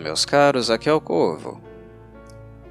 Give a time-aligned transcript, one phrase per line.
[0.00, 1.60] Fala, meus caros, aqui é o Corvo.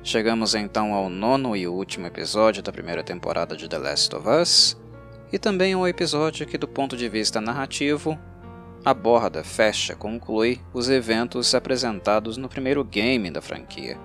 [0.01, 4.77] Chegamos então ao nono e último episódio da primeira temporada de The Last of Us,
[5.31, 8.17] e também ao episódio que, do ponto de vista narrativo,
[8.83, 13.95] aborda, fecha, conclui os eventos apresentados no primeiro game da franquia.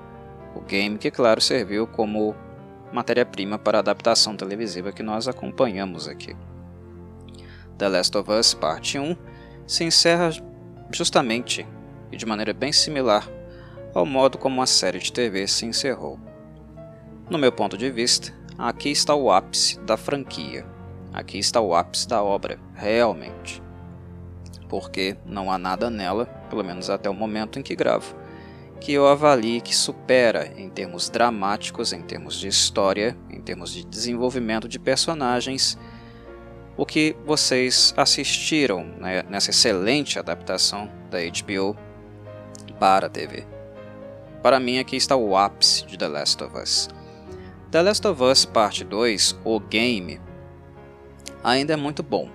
[0.54, 2.36] O game que, claro, serviu como
[2.92, 6.36] matéria-prima para a adaptação televisiva que nós acompanhamos aqui.
[7.78, 9.16] The Last of Us Parte 1
[9.66, 10.30] se encerra
[10.92, 11.66] justamente
[12.14, 13.28] e de maneira bem similar
[13.92, 16.18] ao modo como a série de TV se encerrou.
[17.28, 20.66] No meu ponto de vista, aqui está o ápice da franquia.
[21.12, 23.62] Aqui está o ápice da obra, realmente.
[24.68, 28.16] Porque não há nada nela, pelo menos até o momento em que gravo,
[28.80, 33.84] que eu avalie que supera em termos dramáticos, em termos de história, em termos de
[33.84, 35.78] desenvolvimento de personagens,
[36.76, 41.76] o que vocês assistiram né, nessa excelente adaptação da HBO
[42.84, 43.46] para a TV.
[44.42, 46.90] Para mim, aqui está o ápice de The Last of Us.
[47.70, 50.20] The Last of Us Parte 2, o game,
[51.42, 52.28] ainda é muito bom.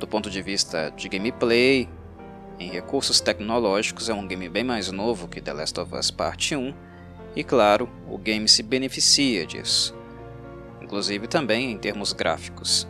[0.00, 1.90] Do ponto de vista de gameplay,
[2.58, 6.56] em recursos tecnológicos, é um game bem mais novo que The Last of Us Parte
[6.56, 6.72] 1,
[7.36, 9.94] e claro, o game se beneficia disso,
[10.80, 12.88] inclusive também em termos gráficos.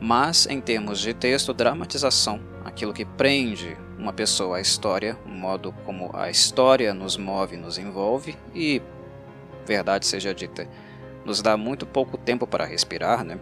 [0.00, 5.72] Mas em termos de texto, dramatização, aquilo que prende uma pessoa à história, o modo
[5.84, 8.80] como a história nos move, nos envolve e,
[9.66, 10.66] verdade seja dita,
[11.24, 13.38] nos dá muito pouco tempo para respirar, né?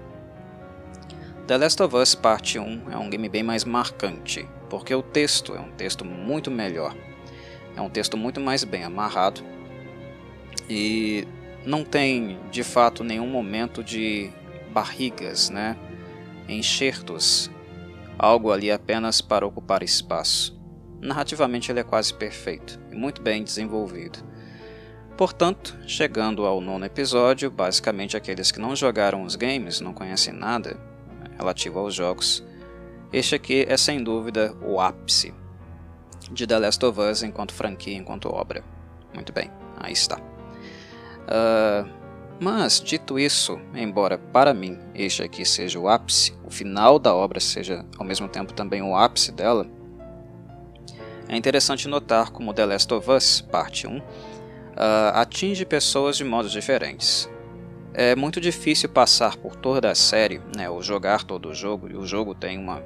[1.47, 5.55] The Last of Us Parte 1 é um game bem mais marcante, porque o texto
[5.55, 6.95] é um texto muito melhor.
[7.77, 9.43] É um texto muito mais bem amarrado
[10.69, 11.27] e
[11.65, 14.31] não tem, de fato, nenhum momento de
[14.73, 15.77] barrigas, né?
[16.49, 17.51] enxertos
[18.19, 20.59] algo ali apenas para ocupar espaço.
[21.01, 24.19] Narrativamente ele é quase perfeito e muito bem desenvolvido.
[25.17, 30.77] Portanto, chegando ao nono episódio, basicamente aqueles que não jogaram os games, não conhecem nada
[31.37, 32.45] relativo aos jogos,
[33.13, 35.33] este aqui é sem dúvida o ápice
[36.31, 38.63] de The Last of Us enquanto franquia, enquanto obra.
[39.15, 40.19] Muito bem, aí está.
[41.27, 41.98] Uh,
[42.41, 47.41] mas, dito isso, embora para mim este aqui seja o ápice, o final da obra
[47.41, 49.67] seja ao mesmo tempo também o ápice dela,
[51.29, 54.03] é interessante notar como The Last of Us, parte 1, uh,
[54.77, 57.29] ah, atinge pessoas de modos diferentes.
[57.93, 61.97] É muito difícil passar por toda a série, né, ou jogar todo o jogo, e
[61.97, 62.83] o jogo tem uma,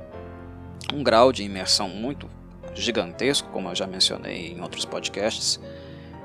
[0.92, 2.28] um grau de imersão muito
[2.74, 5.60] gigantesco, como eu já mencionei em outros podcasts.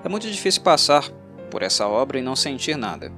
[0.04, 1.12] É muito difícil passar
[1.50, 3.12] por essa obra e não sentir nada,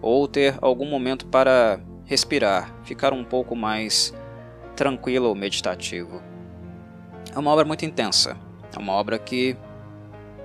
[0.00, 4.14] ou ter algum momento para respirar, ficar um pouco mais
[4.76, 6.22] tranquilo ou meditativo.
[7.34, 8.36] É uma obra muito intensa,
[8.74, 9.56] é uma obra que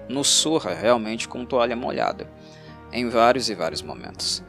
[0.08, 2.30] nos surra realmente com toalha molhada,
[2.92, 4.44] em vários e vários momentos.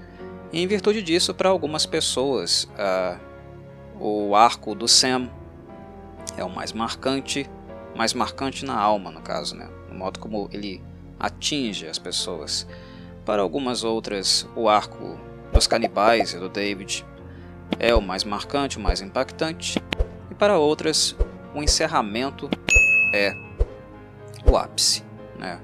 [0.53, 3.19] E em virtude disso, para algumas pessoas, uh,
[4.01, 5.29] o arco do Sam
[6.37, 7.49] é o mais marcante,
[7.95, 9.69] mais marcante na alma, no caso, né?
[9.89, 10.83] no modo como ele
[11.19, 12.67] atinge as pessoas.
[13.25, 15.19] Para algumas outras, o arco
[15.53, 17.05] dos canibais e do David
[17.79, 19.83] é o mais marcante, o mais impactante,
[20.31, 21.17] e para outras,
[21.55, 22.49] o encerramento
[23.15, 23.33] é
[24.47, 25.05] o ápice,
[25.39, 25.61] né?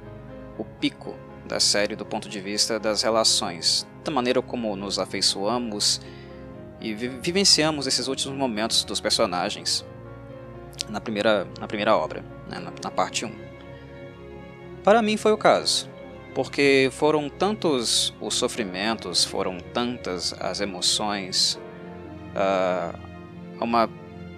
[0.58, 1.14] o pico
[1.46, 6.00] da série do ponto de vista das relações, da maneira como nos afeiçoamos
[6.80, 9.84] e vivenciamos esses últimos momentos dos personagens
[10.88, 12.58] na primeira, na primeira obra, né?
[12.58, 13.43] na, na parte 1.
[14.84, 15.88] Para mim foi o caso,
[16.34, 21.58] porque foram tantos os sofrimentos, foram tantas as emoções,
[22.36, 22.98] uh,
[23.58, 23.88] uma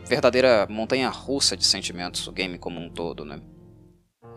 [0.08, 3.40] verdadeira montanha russa de sentimentos, o game como um todo, né?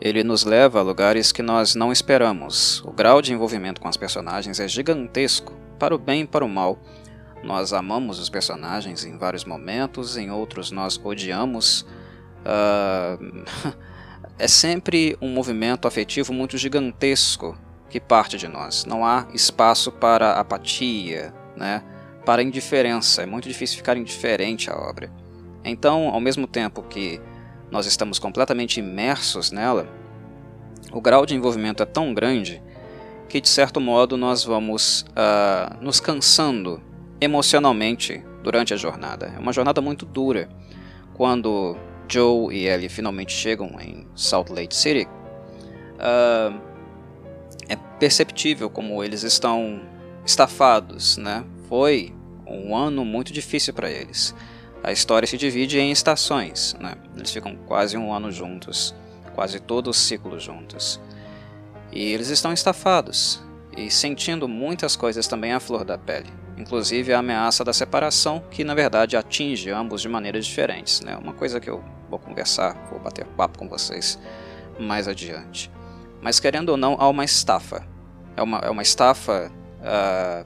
[0.02, 2.82] Ele nos leva a lugares que nós não esperamos.
[2.86, 6.50] O grau de envolvimento com as personagens é gigantesco, para o bem e para o
[6.50, 6.80] mal.
[7.44, 11.86] Nós amamos os personagens em vários momentos, em outros nós odiamos.
[12.42, 13.80] Uh...
[14.40, 17.58] é sempre um movimento afetivo muito gigantesco
[17.90, 18.86] que parte de nós.
[18.86, 21.84] Não há espaço para apatia, né?
[22.26, 23.22] para indiferença.
[23.22, 25.12] É muito difícil ficar indiferente à obra.
[25.64, 27.20] Então, ao mesmo tempo que
[27.70, 29.90] nós estamos completamente imersos nela,
[30.92, 32.62] o grau de envolvimento é tão grande
[33.28, 36.82] que, de certo modo, nós vamos uh, nos cansando
[37.20, 39.34] emocionalmente durante a jornada.
[39.36, 40.48] É uma jornada muito dura.
[41.14, 41.76] Quando
[42.10, 45.08] Joe e Ellie finalmente chegam em Salt Lake City,
[45.96, 46.60] uh,
[47.68, 49.82] é perceptível como eles estão
[50.26, 51.46] estafados, né?
[51.68, 52.14] Foi
[52.48, 54.36] um ano muito difícil para eles.
[54.84, 56.96] A história se divide em estações, né?
[57.16, 58.96] Eles ficam quase um ano juntos,
[59.36, 61.00] quase todo o ciclo juntos.
[61.92, 63.42] E eles estão estafados
[63.78, 68.64] e sentindo muitas coisas também à flor da pele, inclusive a ameaça da separação, que
[68.64, 71.02] na verdade atinge ambos de maneiras diferentes.
[71.02, 71.16] Né?
[71.16, 74.20] Uma coisa que eu vou conversar, vou bater papo com vocês
[74.80, 75.72] mais adiante.
[76.22, 77.88] Mas querendo ou não, há uma estafa.
[78.36, 80.46] É uma, é uma estafa uh,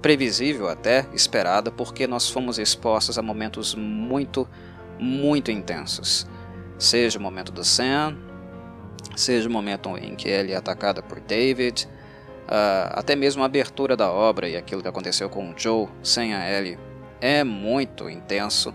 [0.00, 4.48] previsível até, esperada, porque nós fomos expostos a momentos muito,
[4.98, 6.26] muito intensos.
[6.78, 8.16] Seja o momento do Sam,
[9.16, 11.88] seja o momento em que ele é atacada por David,
[12.46, 16.34] uh, até mesmo a abertura da obra e aquilo que aconteceu com o Joe sem
[16.34, 16.78] a Ellie
[17.20, 18.74] é muito intenso.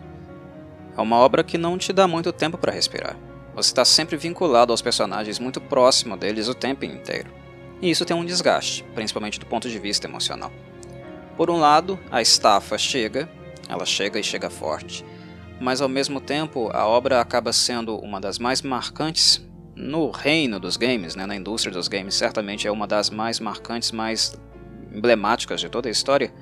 [0.98, 3.16] É uma obra que não te dá muito tempo para respirar.
[3.54, 7.32] Você está sempre vinculado aos personagens muito próximo deles o tempo inteiro.
[7.80, 10.52] E isso tem um desgaste, principalmente do ponto de vista emocional.
[11.36, 13.30] Por um lado, a estafa chega,
[13.70, 15.06] ela chega e chega forte,
[15.62, 19.46] mas ao mesmo tempo a obra acaba sendo uma das mais marcantes
[19.76, 23.92] no reino dos games, né, na indústria dos games, certamente é uma das mais marcantes,
[23.92, 24.36] mais
[24.92, 26.34] emblemáticas de toda a história,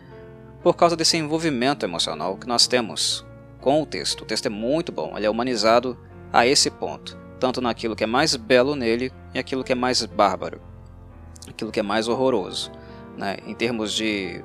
[0.63, 3.25] por causa desse envolvimento emocional que nós temos
[3.65, 4.21] com o texto.
[4.21, 5.97] O texto é muito bom, ele é humanizado
[6.31, 10.05] a esse ponto, tanto naquilo que é mais belo nele e aquilo que é mais
[10.05, 10.61] bárbaro,
[11.49, 12.71] aquilo que é mais horroroso,
[13.17, 14.43] né, em termos de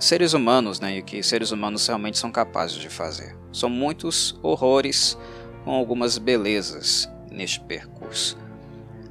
[0.00, 3.36] seres humanos, né, e o que seres humanos realmente são capazes de fazer.
[3.52, 5.16] São muitos horrores
[5.64, 8.36] com algumas belezas neste percurso.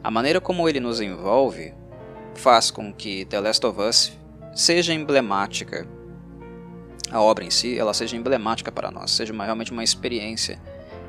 [0.04, 1.74] A maneira como ele nos envolve
[2.36, 4.12] faz com que The Last of Us
[4.54, 5.88] seja emblemática.
[7.12, 10.60] A obra em si, ela seja emblemática para nós, seja uma, realmente uma experiência.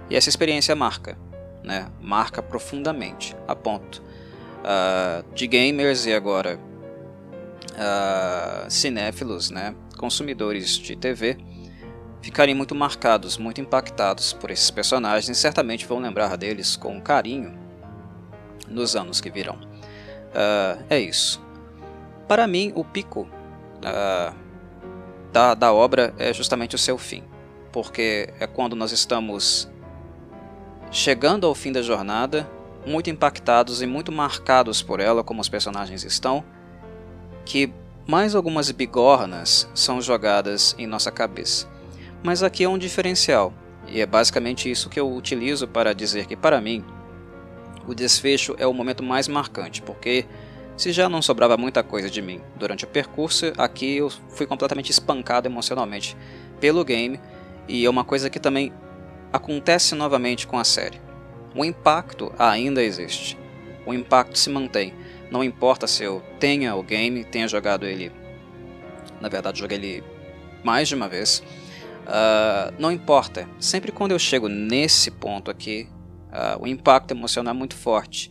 [0.09, 1.19] E essa experiência marca,
[1.62, 1.89] né?
[2.00, 4.03] Marca profundamente, a ponto
[4.61, 6.59] uh, de gamers e agora
[7.75, 9.75] uh, cinéfilos, né?
[9.97, 11.37] Consumidores de TV
[12.23, 17.59] ficarem muito marcados, muito impactados por esses personagens e certamente vão lembrar deles com carinho
[18.69, 19.56] nos anos que virão.
[19.56, 21.43] Uh, é isso.
[22.27, 24.48] Para mim, o pico uh,
[25.33, 27.23] da, da obra é justamente o seu fim,
[27.73, 29.69] porque é quando nós estamos
[30.91, 32.49] chegando ao fim da jornada,
[32.87, 36.43] muito impactados e muito marcados por ela, como os personagens estão,
[37.45, 37.73] que
[38.07, 41.69] mais algumas bigornas são jogadas em nossa cabeça.
[42.23, 43.53] Mas aqui é um diferencial,
[43.87, 46.85] e é basicamente isso que eu utilizo para dizer que, para mim,
[47.87, 50.27] o desfecho é o momento mais marcante, porque
[50.79, 54.91] se já não sobrava muita coisa de mim durante o percurso, aqui eu fui completamente
[54.91, 56.17] espancado emocionalmente
[56.61, 57.21] pelo game,
[57.67, 58.73] e é uma coisa que também
[59.33, 61.01] acontece novamente com a série.
[61.53, 63.37] O impacto ainda existe,
[63.85, 64.95] o impacto se mantém.
[65.33, 68.13] Não importa se eu tenha o game, tenha jogado ele.
[69.21, 70.05] Na verdade, joguei ele
[70.63, 71.43] mais de uma vez.
[72.07, 75.89] Uh, não importa, sempre quando eu chego nesse ponto aqui,
[76.29, 78.31] uh, o impacto emocional é muito forte.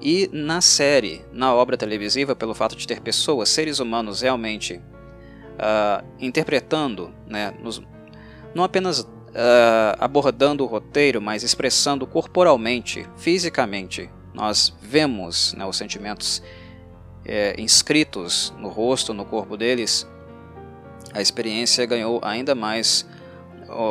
[0.00, 4.80] E na série, na obra televisiva, pelo fato de ter pessoas, seres humanos realmente
[5.54, 7.80] uh, interpretando, né, nos,
[8.54, 9.06] não apenas
[9.98, 16.42] abordando o roteiro, mas expressando corporalmente, fisicamente, nós vemos né, os sentimentos
[17.24, 20.06] é, inscritos no rosto, no corpo deles,
[21.14, 23.06] a experiência ganhou ainda mais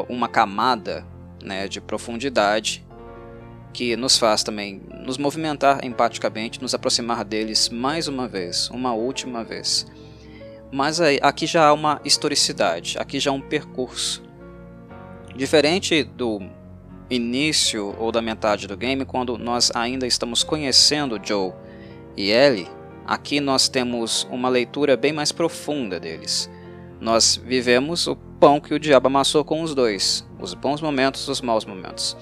[0.10, 1.05] uma camada
[1.43, 2.86] né, de profundidade
[3.74, 9.44] que nos faz também nos movimentar empaticamente, nos aproximar deles mais uma vez, uma última
[9.44, 9.86] vez.
[10.72, 14.24] Mas aí, aqui já há uma historicidade, aqui já há um percurso.
[15.36, 16.42] Diferente do
[17.10, 21.54] início ou da metade do game, quando nós ainda estamos conhecendo Joe
[22.16, 22.70] e Ellie,
[23.06, 26.50] aqui nós temos uma leitura bem mais profunda deles.
[27.01, 31.42] Nós vivemos o pão que o diabo amassou com os dois, os bons momentos, os
[31.42, 32.16] maus momentos.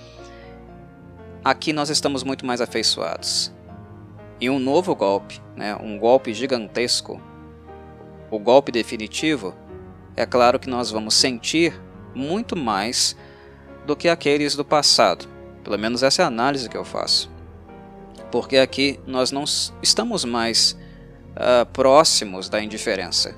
[1.44, 3.52] Aqui nós estamos muito mais afeiçoados.
[4.42, 7.22] E um novo golpe, né, um golpe gigantesco,
[8.30, 9.56] o golpe definitivo,
[10.16, 11.80] é claro que nós vamos sentir
[12.14, 13.16] muito mais
[13.86, 15.28] do que aqueles do passado.
[15.64, 17.32] Pelo menos essa é a análise que eu faço.
[18.32, 19.46] Porque aqui nós não
[19.82, 20.78] estamos mais
[21.32, 23.34] uh, próximos da indiferença.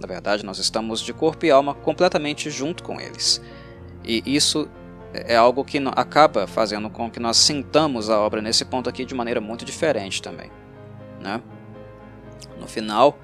[0.00, 3.40] Na verdade, nós estamos de corpo e alma completamente junto com eles.
[4.04, 4.68] E isso
[5.26, 9.14] é algo que acaba fazendo com que nós sintamos a obra nesse ponto aqui de
[9.14, 10.50] maneira muito diferente também.
[11.20, 11.40] Né?
[12.58, 13.18] No final,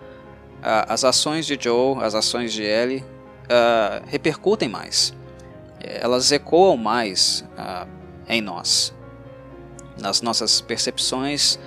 [0.63, 5.13] as ações de Joe, as ações de Ellie uh, repercutem mais.
[5.81, 7.89] Elas ecoam mais uh,
[8.29, 8.95] em nós,
[10.01, 11.59] nas nossas percepções,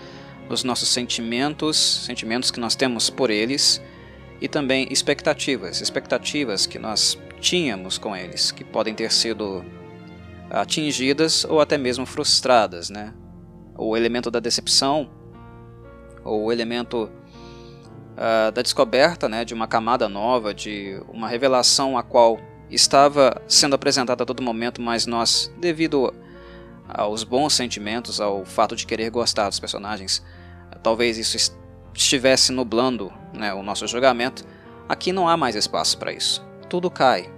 [0.49, 3.81] nos nossos sentimentos, sentimentos que nós temos por eles
[4.39, 9.65] e também expectativas, expectativas que nós tínhamos com eles, que podem ter sido
[10.55, 13.13] atingidas ou até mesmo frustradas, né?
[13.77, 15.09] o elemento da decepção,
[16.23, 17.09] ou o elemento
[18.13, 23.75] uh, da descoberta né, de uma camada nova, de uma revelação a qual estava sendo
[23.75, 26.13] apresentada a todo momento, mas nós, devido
[26.87, 30.23] aos bons sentimentos, ao fato de querer gostar dos personagens,
[30.81, 31.53] talvez isso
[31.93, 34.43] estivesse nublando né, o nosso julgamento.
[34.87, 36.45] Aqui não há mais espaço para isso.
[36.69, 37.34] Tudo cai.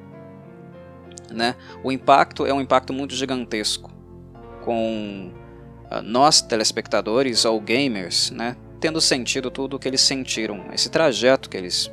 [1.31, 1.55] Né?
[1.83, 3.91] O impacto é um impacto muito gigantesco,
[4.63, 5.31] com
[5.91, 11.49] uh, nós telespectadores ou gamers, né, tendo sentido tudo o que eles sentiram, esse trajeto
[11.49, 11.91] que eles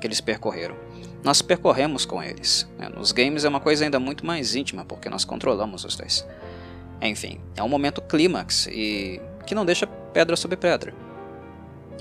[0.00, 0.76] que eles percorreram.
[1.22, 2.68] Nós percorremos com eles.
[2.78, 2.90] Né?
[2.94, 6.26] Nos games é uma coisa ainda muito mais íntima, porque nós controlamos os dois.
[7.00, 10.92] Enfim, é um momento clímax e que não deixa pedra sobre pedra.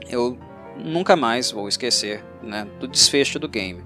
[0.10, 0.38] Eu
[0.78, 3.82] nunca mais vou esquecer né, do desfecho do game.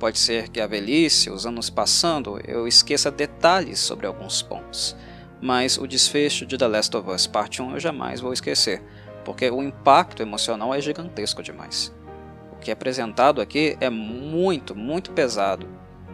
[0.00, 4.96] Pode ser que a velhice, os anos passando, eu esqueça detalhes sobre alguns pontos,
[5.42, 8.82] mas o desfecho de The Last of Us Part 1 eu jamais vou esquecer,
[9.26, 11.94] porque o impacto emocional é gigantesco demais.
[12.50, 15.68] O que é apresentado aqui é muito, muito pesado,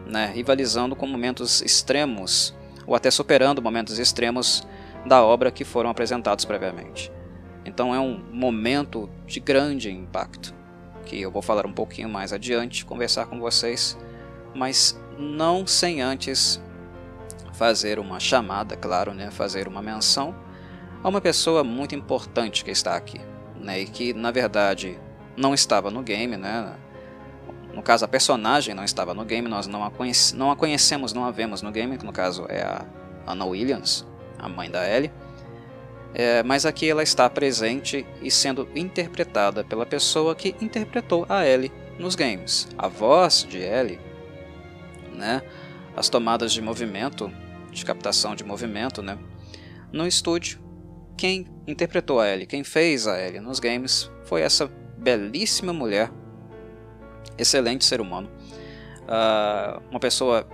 [0.05, 2.53] né, rivalizando com momentos extremos,
[2.85, 4.67] ou até superando momentos extremos
[5.05, 7.09] da obra que foram apresentados previamente.
[7.63, 10.53] Então é um momento de grande impacto,
[11.07, 13.97] que eu vou falar um pouquinho mais adiante, conversar com vocês,
[14.53, 16.61] mas não sem antes
[17.53, 20.35] fazer uma chamada, claro, né, fazer uma menção
[21.01, 23.21] a uma pessoa muito importante que está aqui,
[23.55, 24.99] né, e que na verdade
[25.35, 26.75] não estava no game, né,
[27.73, 31.13] no caso a personagem não estava no game, nós não a, conhece, não a conhecemos,
[31.13, 32.85] não a vemos no game, que no caso é a
[33.25, 34.05] Anna Williams,
[34.37, 35.11] a mãe da Ellie,
[36.13, 41.71] é, mas aqui ela está presente e sendo interpretada pela pessoa que interpretou a Ellie
[41.99, 42.67] nos games.
[42.77, 43.99] A voz de Ellie,
[45.13, 45.41] né,
[45.95, 47.31] as tomadas de movimento,
[47.71, 49.17] de captação de movimento, né,
[49.91, 50.59] no estúdio,
[51.17, 56.11] quem interpretou a Ellie, quem fez a Ellie nos games foi essa belíssima mulher,
[57.37, 58.29] excelente ser humano,
[59.03, 60.47] uh, uma pessoa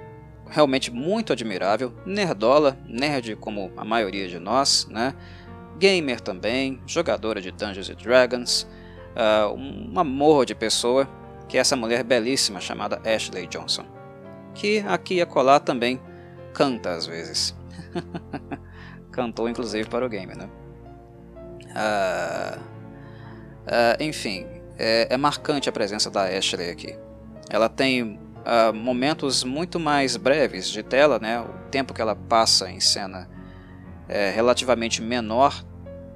[0.49, 5.15] realmente muito admirável, nerdola, nerd como a maioria de nós, né?
[5.77, 8.67] Gamer também, jogadora de Dungeons Dragons,
[9.13, 11.07] uh, um amor de pessoa,
[11.47, 13.85] que é essa mulher belíssima chamada Ashley Johnson,
[14.53, 15.99] que aqui e acolá também
[16.53, 17.55] canta às vezes.
[19.11, 20.49] Cantou inclusive para o game, né?
[21.75, 24.45] Uh, uh, enfim,
[24.77, 26.97] é, é, marcante a presença da Ashley aqui.
[27.49, 28.19] Ela tem
[28.73, 31.39] momentos muito mais breves de tela, né?
[31.39, 33.29] O tempo que ela passa em cena
[34.07, 35.63] é, relativamente menor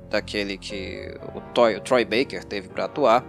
[0.10, 3.26] daquele que o, o Troy Baker teve para atuar,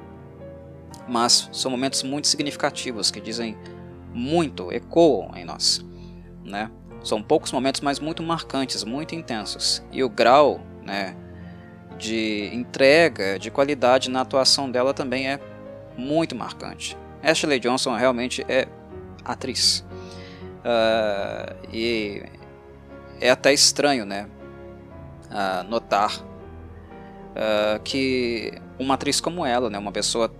[1.08, 3.56] mas são momentos muito significativos que dizem
[4.12, 5.84] muito, ecoam em nós.
[6.44, 6.70] Né?
[7.02, 9.82] São poucos momentos, mas muito marcantes, muito intensos.
[9.92, 11.16] E o grau né,
[11.96, 15.40] de entrega, de qualidade na atuação dela também é
[15.96, 16.96] muito marcante.
[17.22, 18.68] Ashley Johnson realmente é
[19.24, 19.84] atriz.
[20.58, 22.22] Uh, e
[23.20, 24.28] é até estranho, né?
[25.68, 26.22] Notar
[27.38, 30.32] uh, que uma atriz como ela, né, uma pessoa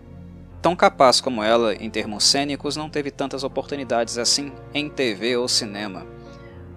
[0.61, 5.49] tão capaz como ela em termos cênicos, não teve tantas oportunidades assim em TV ou
[5.49, 6.07] cinema.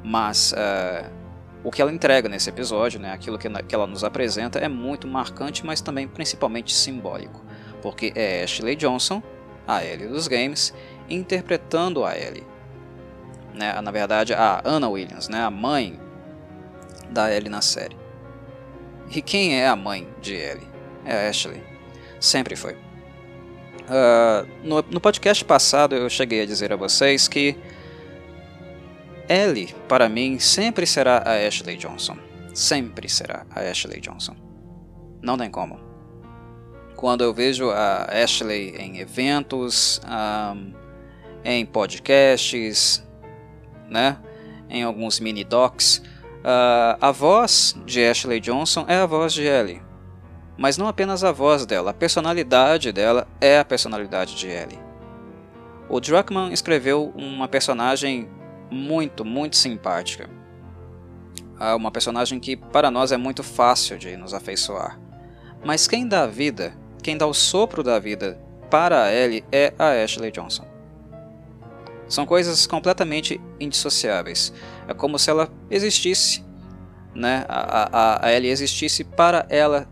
[0.04, 1.10] Mas uh,
[1.64, 5.08] o que ela entrega nesse episódio, né, aquilo que, que ela nos apresenta, é muito
[5.08, 7.44] marcante, mas também principalmente simbólico.
[7.82, 9.22] Porque é Ashley Johnson,
[9.68, 10.74] a Ellie dos games,
[11.10, 12.46] interpretando a Ellie.
[13.54, 16.00] Né, na verdade, a Anna Williams, né, a mãe
[17.10, 18.01] da Ellie na série.
[19.14, 20.68] E quem é a mãe de Ellie?
[21.06, 21.62] É a Ashley.
[22.20, 22.74] Sempre foi.
[22.74, 27.58] Uh, no, no podcast passado eu cheguei a dizer a vocês que
[29.28, 32.18] Ellie, para mim, sempre será a Ashley Johnson.
[32.54, 34.36] Sempre será a Ashley Johnson.
[35.22, 35.80] Não tem como.
[36.96, 40.74] Quando eu vejo a Ashley em eventos, um,
[41.44, 43.04] em podcasts,
[43.90, 44.18] né,
[44.70, 46.02] em alguns mini docs,
[46.42, 49.82] Uh, a voz de Ashley Johnson é a voz de Ellie.
[50.58, 54.80] Mas não apenas a voz dela, a personalidade dela é a personalidade de Ellie.
[55.88, 58.28] O Druckmann escreveu uma personagem
[58.72, 60.30] muito, muito simpática.
[61.60, 65.00] Uh, uma personagem que para nós é muito fácil de nos afeiçoar.
[65.64, 69.74] Mas quem dá a vida, quem dá o sopro da vida para a Ellie é
[69.78, 70.71] a Ashley Johnson.
[72.12, 74.52] São coisas completamente indissociáveis.
[74.86, 76.44] É como se ela existisse,
[77.16, 77.46] né?
[77.48, 79.88] a, a, a Ellie existisse para ela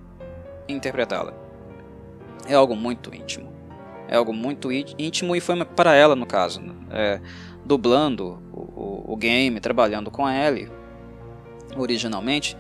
[0.68, 1.34] interpretá-la.
[2.46, 3.50] É algo muito íntimo.
[4.06, 6.60] É algo muito íntimo e foi para ela, no caso.
[6.60, 6.74] Né?
[6.92, 7.22] É,
[7.64, 10.70] dublando o, o, o game, trabalhando com a Ellie
[11.78, 12.58] originalmente,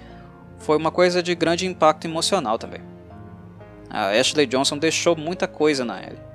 [0.57, 2.81] foi uma coisa de grande impacto emocional também.
[3.89, 6.28] A Ashley Johnson deixou muita coisa na Ellie.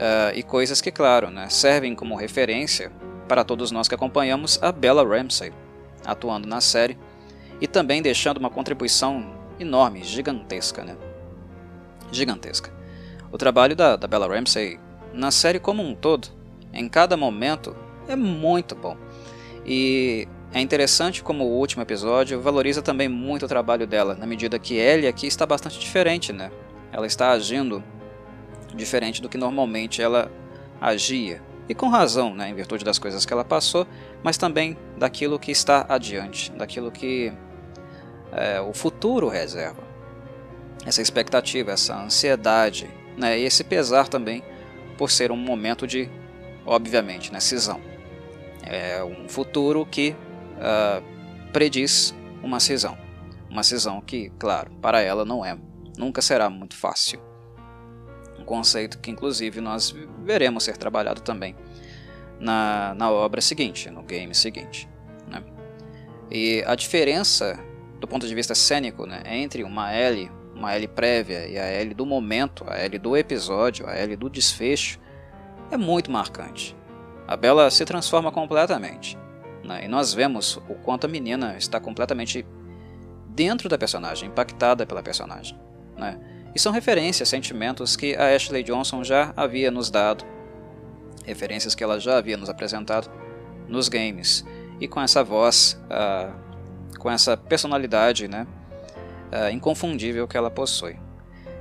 [0.00, 2.90] Uh, e coisas que, claro, né, servem como referência
[3.28, 5.52] para todos nós que acompanhamos a Bella Ramsey
[6.06, 6.96] atuando na série
[7.60, 10.96] e também deixando uma contribuição enorme, gigantesca, né?
[12.10, 12.72] Gigantesca.
[13.30, 14.80] O trabalho da, da Bella Ramsey
[15.12, 16.28] na série como um todo,
[16.72, 17.76] em cada momento,
[18.08, 18.96] é muito bom.
[19.66, 24.58] E é interessante como o último episódio valoriza também muito o trabalho dela, na medida
[24.58, 26.50] que Ellie aqui está bastante diferente, né?
[26.90, 27.84] Ela está agindo
[28.76, 30.30] diferente do que normalmente ela
[30.80, 31.42] agia.
[31.68, 33.86] E com razão, né, em virtude das coisas que ela passou,
[34.24, 37.32] mas também daquilo que está adiante, daquilo que
[38.32, 39.82] é, o futuro reserva.
[40.84, 44.42] Essa expectativa, essa ansiedade, né, e esse pesar também
[44.98, 46.08] por ser um momento de,
[46.66, 47.80] obviamente, né, cisão.
[48.62, 50.14] É um futuro que
[50.56, 51.02] uh,
[51.52, 52.98] prediz uma cisão.
[53.48, 55.56] Uma cisão que, claro, para ela não é,
[55.96, 57.29] nunca será muito fácil
[58.50, 61.54] conceito que inclusive nós veremos ser trabalhado também
[62.40, 64.88] na, na obra seguinte, no game seguinte.
[65.28, 65.40] Né?
[66.28, 67.56] E a diferença
[68.00, 71.94] do ponto de vista cênico né, entre uma L, uma L prévia e a L
[71.94, 74.98] do momento, a L do episódio, a L do desfecho,
[75.70, 76.76] é muito marcante.
[77.28, 79.16] A Bella se transforma completamente.
[79.62, 82.44] Né, e nós vemos o quanto a menina está completamente
[83.28, 85.56] dentro da personagem, impactada pela personagem.
[85.96, 86.18] Né?
[86.54, 90.24] E são referências, sentimentos que a Ashley Johnson já havia nos dado,
[91.24, 93.10] referências que ela já havia nos apresentado
[93.68, 94.44] nos games.
[94.80, 98.46] E com essa voz, uh, com essa personalidade né,
[99.32, 100.96] uh, inconfundível que ela possui.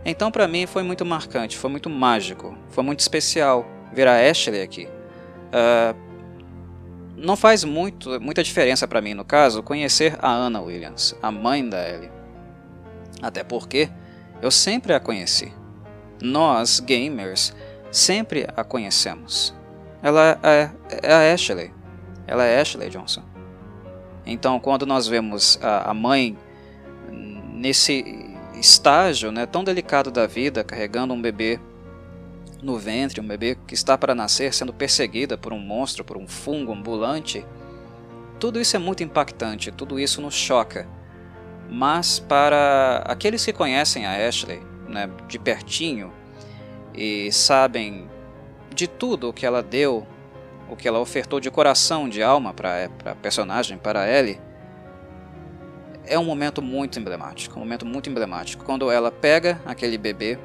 [0.03, 4.61] Então, para mim, foi muito marcante, foi muito mágico, foi muito especial ver a Ashley
[4.61, 4.87] aqui.
[4.87, 6.09] Uh,
[7.15, 11.67] não faz muito, muita diferença para mim, no caso, conhecer a Anna Williams, a mãe
[11.67, 12.09] da Ellie.
[13.21, 13.89] Até porque
[14.41, 15.53] eu sempre a conheci.
[16.21, 17.53] Nós, gamers,
[17.91, 19.53] sempre a conhecemos.
[20.01, 20.69] Ela é,
[21.03, 21.71] é a Ashley.
[22.27, 23.23] Ela é Ashley Johnson.
[24.25, 26.37] Então, quando nós vemos a, a mãe
[27.53, 31.59] nesse estágio né, tão delicado da vida, carregando um bebê
[32.61, 36.27] no ventre, um bebê que está para nascer, sendo perseguida por um monstro, por um
[36.27, 37.45] fungo ambulante,
[38.39, 40.87] tudo isso é muito impactante, tudo isso nos choca.
[41.69, 46.11] Mas para aqueles que conhecem a Ashley né, de pertinho
[46.93, 48.09] e sabem
[48.73, 50.05] de tudo o que ela deu,
[50.69, 54.39] o que ela ofertou de coração, de alma para a personagem, para Ellie,
[56.05, 58.65] é um momento muito emblemático, um momento muito emblemático.
[58.65, 60.39] Quando ela pega aquele bebê,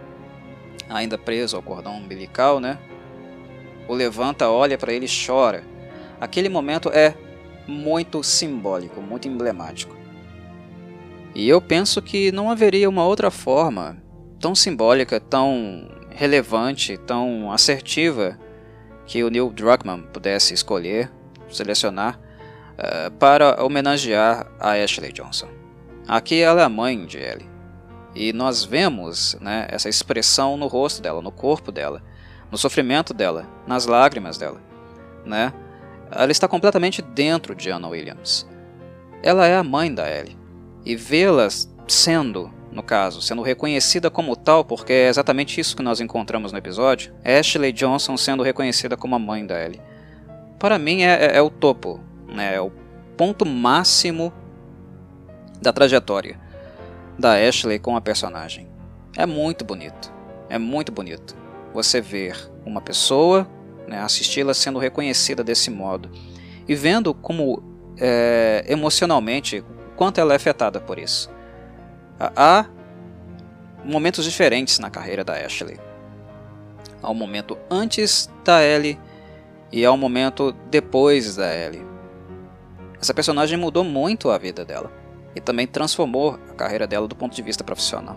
[0.88, 2.78] ainda preso ao cordão umbilical, né?
[3.88, 5.64] O levanta, olha para ele e chora.
[6.20, 7.14] Aquele momento é
[7.66, 10.03] muito simbólico, muito emblemático.
[11.34, 13.96] E eu penso que não haveria uma outra forma
[14.38, 18.38] tão simbólica, tão relevante, tão assertiva
[19.04, 21.10] que o Neil Druckmann pudesse escolher,
[21.48, 22.20] selecionar
[22.78, 25.48] uh, para homenagear a Ashley Johnson.
[26.06, 27.50] Aqui ela é a mãe de Ellie.
[28.14, 32.00] E nós vemos né, essa expressão no rosto dela, no corpo dela,
[32.48, 34.60] no sofrimento dela, nas lágrimas dela.
[35.24, 35.52] Né?
[36.12, 38.46] Ela está completamente dentro de Anna Williams.
[39.20, 40.43] Ela é a mãe da Ellie
[40.84, 41.48] e vê-la
[41.86, 46.58] sendo, no caso, sendo reconhecida como tal, porque é exatamente isso que nós encontramos no
[46.58, 49.80] episódio, Ashley Johnson sendo reconhecida como a mãe da Ellie.
[50.58, 52.70] Para mim é, é, é o topo, né, é o
[53.16, 54.32] ponto máximo
[55.60, 56.38] da trajetória
[57.18, 58.68] da Ashley com a personagem.
[59.16, 60.12] É muito bonito,
[60.48, 61.36] é muito bonito
[61.72, 63.48] você ver uma pessoa,
[63.86, 66.10] né, assisti-la sendo reconhecida desse modo
[66.66, 67.62] e vendo como
[67.98, 69.64] é, emocionalmente
[69.96, 71.30] quanto ela é afetada por isso.
[72.18, 72.66] Há
[73.84, 75.78] momentos diferentes na carreira da Ashley.
[77.02, 78.98] Há um momento antes da Ellie
[79.70, 81.84] e há um momento depois da Ellie.
[83.00, 84.90] Essa personagem mudou muito a vida dela
[85.34, 88.16] e também transformou a carreira dela do ponto de vista profissional.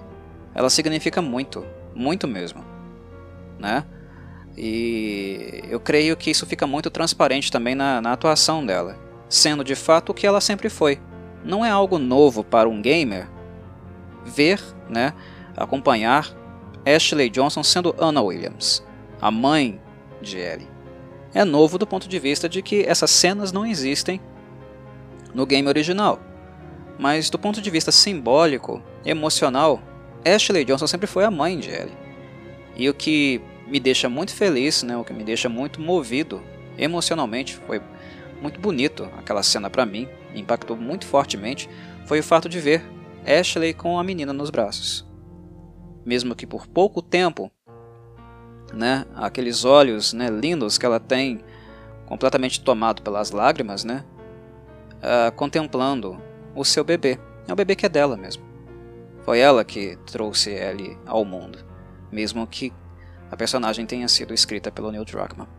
[0.54, 2.64] Ela significa muito, muito mesmo,
[3.60, 3.84] né?
[4.56, 8.98] E eu creio que isso fica muito transparente também na, na atuação dela,
[9.30, 11.00] sendo de fato o que ela sempre foi,
[11.44, 13.28] não é algo novo para um gamer
[14.26, 15.14] ver, né,
[15.56, 16.36] acompanhar
[16.86, 18.84] Ashley Johnson sendo Anna Williams,
[19.22, 19.82] a mãe
[20.22, 20.68] de Ellie.
[21.34, 24.20] É novo do ponto de vista de que essas cenas não existem
[25.34, 26.20] no game original.
[26.98, 29.82] Mas do ponto de vista simbólico, emocional,
[30.26, 31.98] Ashley Johnson sempre foi a mãe de Ellie.
[32.76, 36.42] E o que me deixa muito feliz, né, o que me deixa muito movido
[36.78, 37.82] emocionalmente, foi
[38.42, 40.08] muito bonito aquela cena para mim,
[40.40, 41.70] impactou muito fortemente
[42.06, 42.84] foi o fato de ver
[43.26, 45.06] Ashley com a menina nos braços.
[46.06, 47.52] Mesmo que por pouco tempo,
[48.74, 51.42] né, aqueles olhos né, lindos que ela tem,
[52.06, 54.06] completamente tomado pelas lágrimas, né,
[54.98, 56.22] uh, contemplando
[56.56, 57.20] o seu bebê.
[57.48, 58.44] É o bebê que é dela mesmo.
[59.24, 61.60] Foi ela que trouxe ele ao mundo,
[62.10, 62.72] mesmo que
[63.30, 65.50] a personagem tenha sido escrita pelo Neil Druckmann.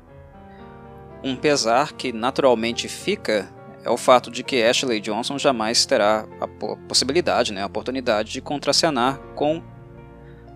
[1.23, 3.53] Um pesar que naturalmente fica
[3.89, 6.47] é o fato de que Ashley Johnson jamais terá a
[6.87, 9.63] possibilidade, né, a oportunidade de contracenar com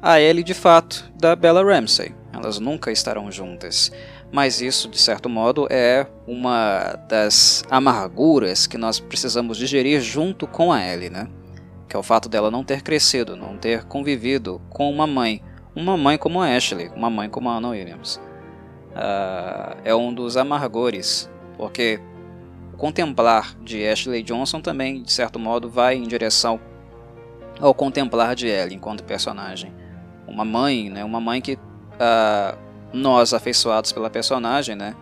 [0.03, 2.14] a Ellie de fato da Bella Ramsey.
[2.31, 3.90] Elas nunca estarão juntas.
[4.31, 10.73] Mas isso, de certo modo, é uma das amarguras que nós precisamos digerir junto com
[10.73, 11.29] a Ellie, né?
[11.88, 15.42] Que é o fato dela não ter crescido, não ter convivido com uma mãe.
[15.75, 18.16] Uma mãe como a Ashley, uma mãe como a Anna Williams.
[18.90, 22.01] Uh, é um dos amargores, porque
[22.83, 26.59] contemplar de Ashley Johnson também, de certo modo, vai em direção
[27.61, 29.73] ao contemplar de Ellie enquanto personagem.
[30.27, 32.59] Uma mãe, né, uma mãe que uh,
[32.92, 34.97] nós, afeiçoados pela personagem, né,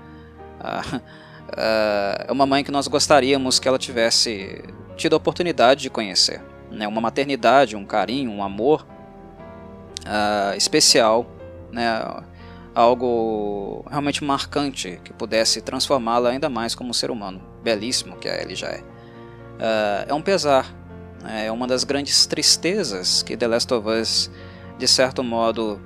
[0.60, 1.00] uh, uh,
[2.28, 4.62] é uma mãe que nós gostaríamos que ela tivesse
[4.94, 6.42] tido a oportunidade de conhecer.
[6.70, 8.86] Né, uma maternidade, um carinho, um amor
[10.54, 11.26] especial,
[11.72, 12.22] né,
[12.74, 18.56] algo realmente marcante que pudesse transformá-la ainda mais como ser humano belíssimo que a Ellie
[18.56, 18.80] já é.
[18.80, 20.74] Uh, é um pesar,
[21.22, 21.46] né?
[21.46, 24.30] é uma das grandes tristezas que The Last of Us,
[24.78, 25.80] de certo modo,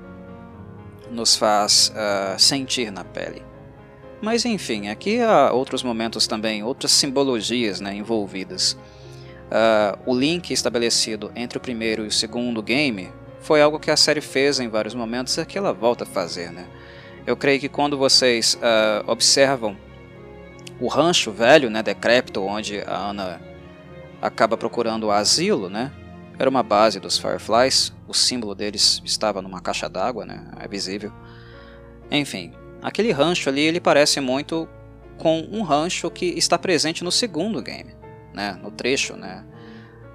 [1.10, 3.42] nos faz uh, sentir na pele.
[4.22, 8.72] Mas enfim, aqui há outros momentos também, outras simbologias né, envolvidas.
[9.44, 13.96] Uh, o link estabelecido entre o primeiro e o segundo game foi algo que a
[13.96, 16.50] série fez em vários momentos e que ela volta a fazer.
[16.50, 16.66] Né?
[17.26, 19.76] Eu creio que quando vocês uh, observam
[20.80, 23.40] o rancho velho, né, decrépito, onde a Ana
[24.20, 25.92] acaba procurando asilo, né,
[26.38, 31.12] era uma base dos Fireflies, o símbolo deles estava numa caixa d'água, né, é visível.
[32.10, 34.68] Enfim, aquele rancho ali ele parece muito
[35.16, 37.94] com um rancho que está presente no segundo game,
[38.32, 39.44] né, no trecho, né,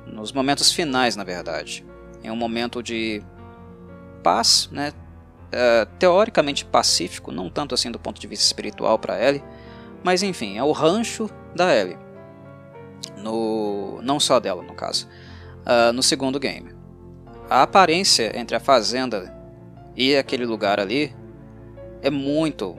[0.06, 1.86] nos momentos finais, na verdade.
[2.24, 3.24] Em um momento de
[4.22, 4.92] paz, né,
[5.52, 9.44] é, teoricamente pacífico, não tanto assim do ponto de vista espiritual para Ellie,
[10.04, 11.98] mas enfim, é o rancho da Ellie.
[13.18, 15.08] No, não só dela, no caso.
[15.62, 16.74] Uh, no segundo game.
[17.50, 19.36] A aparência entre a fazenda
[19.96, 21.16] e aquele lugar ali
[22.02, 22.76] é muito.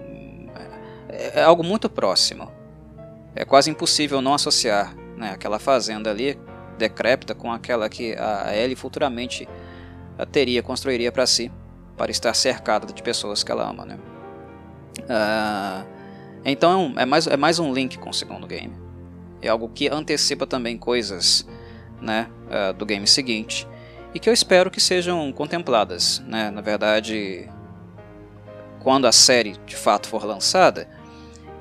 [1.09, 2.51] É, é algo muito próximo.
[3.35, 6.39] É quase impossível não associar né, aquela fazenda ali,
[6.79, 9.49] decrépita, com aquela que a Ellie futuramente
[10.33, 11.51] teria, construiria para si,
[11.97, 13.85] para estar cercada de pessoas que ela ama.
[13.85, 13.99] Né?
[15.01, 16.00] Uh,
[16.45, 18.73] então é mais, é mais um link com o segundo game.
[19.43, 21.47] É algo que antecipa também coisas
[22.01, 23.67] né, uh, do game seguinte
[24.15, 26.23] e que eu espero que sejam contempladas.
[26.27, 26.51] Né?
[26.51, 27.49] Na verdade,
[28.81, 30.89] quando a série de fato for lançada,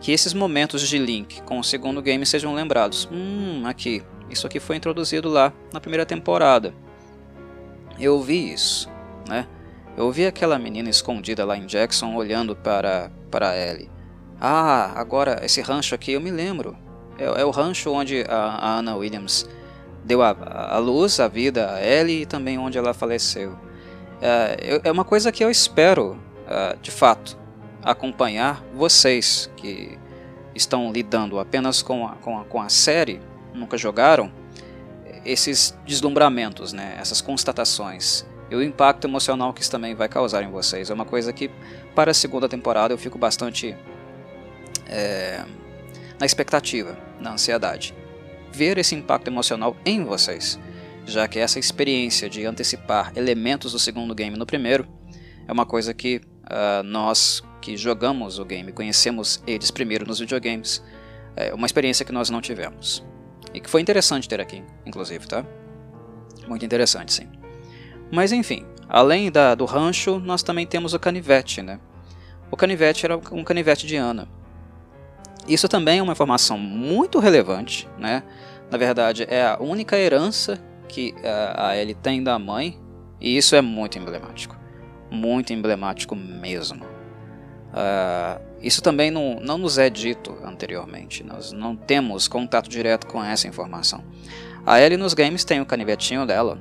[0.02, 3.08] que esses momentos de link com o segundo game sejam lembrados.
[3.12, 6.74] Hum, aqui, isso aqui foi introduzido lá na primeira temporada.
[8.00, 8.90] Eu vi isso,
[9.28, 9.46] né?
[9.98, 13.92] Eu vi aquela menina escondida lá em Jackson olhando para para Ellie.
[14.40, 16.78] Ah, agora esse rancho aqui eu me lembro.
[17.18, 19.48] É, é o rancho onde a, a Anna Williams
[20.04, 20.36] deu a,
[20.72, 23.58] a, luz, a vida a Ellie e também onde ela faleceu.
[24.22, 27.38] É, é uma coisa que eu espero, uh, de fato,
[27.84, 29.98] acompanhar vocês que
[30.56, 33.22] estão lidando apenas com a, com a, com a série,
[33.54, 34.32] nunca jogaram,
[35.26, 40.50] esses deslumbramentos, né, essas constatações e o impacto emocional que isso também vai causar em
[40.50, 40.90] vocês.
[40.90, 41.50] É uma coisa que,
[41.94, 43.76] para a segunda temporada, eu fico bastante
[44.90, 45.44] é,
[46.20, 47.94] na expectativa, na ansiedade.
[48.52, 50.60] Ver esse impacto emocional em vocês,
[51.06, 54.88] já que essa experiência de antecipar elementos do segundo game no primeiro
[55.48, 60.84] é uma coisa que uh, nós que jogamos o game, conhecemos eles primeiro nos videogames,
[61.36, 63.04] é uma experiência que nós não tivemos.
[63.54, 65.46] E que foi interessante ter aqui, inclusive, tá?
[66.48, 67.28] Muito interessante, sim.
[68.12, 71.80] Mas enfim, além da, do rancho, nós também temos o canivete, né?
[72.52, 74.28] O canivete era um canivete de Ana.
[75.50, 78.24] Isso também é uma informação muito relevante, né?
[78.70, 82.80] Na verdade, é a única herança que eh, a Ellie tem da mãe,
[83.20, 84.56] e isso é muito emblemático.
[85.10, 86.86] Muito emblemático mesmo.
[87.70, 93.24] Uh, isso também não, não nos é dito anteriormente, nós não temos contato direto com
[93.24, 94.04] essa informação.
[94.66, 96.58] A Ellie nos games tem o canivetinho dela,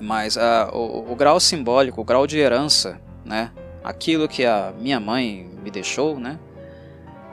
[0.00, 0.40] mas uh,
[0.72, 3.52] o, o, grau simbólico, o grau de herança, né,
[3.84, 6.40] aquilo que a minha mãe me deixou, né,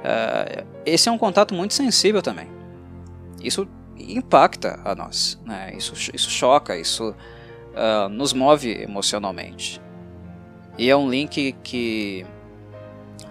[0.01, 2.47] Uh, esse é um contato muito sensível também.
[3.43, 5.39] Isso impacta a nós.
[5.45, 5.73] Né?
[5.75, 9.81] Isso, isso choca, isso uh, nos move emocionalmente.
[10.77, 12.25] E é um link que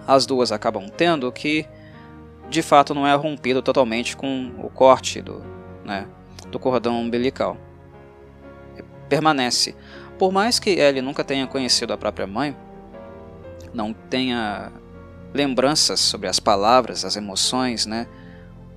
[0.07, 1.65] as duas acabam tendo que
[2.49, 5.41] de fato não é rompido totalmente com o corte do,
[5.85, 6.07] né,
[6.49, 7.57] do cordão umbilical.
[9.07, 9.75] Permanece.
[10.17, 12.55] Por mais que ele nunca tenha conhecido a própria mãe,
[13.73, 14.71] não tenha
[15.33, 18.07] lembranças sobre as palavras, as emoções, né?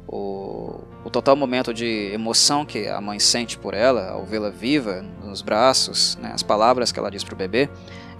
[0.07, 5.05] O, o total momento de emoção que a mãe sente por ela ao vê-la viva
[5.23, 6.31] nos braços, né?
[6.33, 7.69] as palavras que ela diz para o bebê,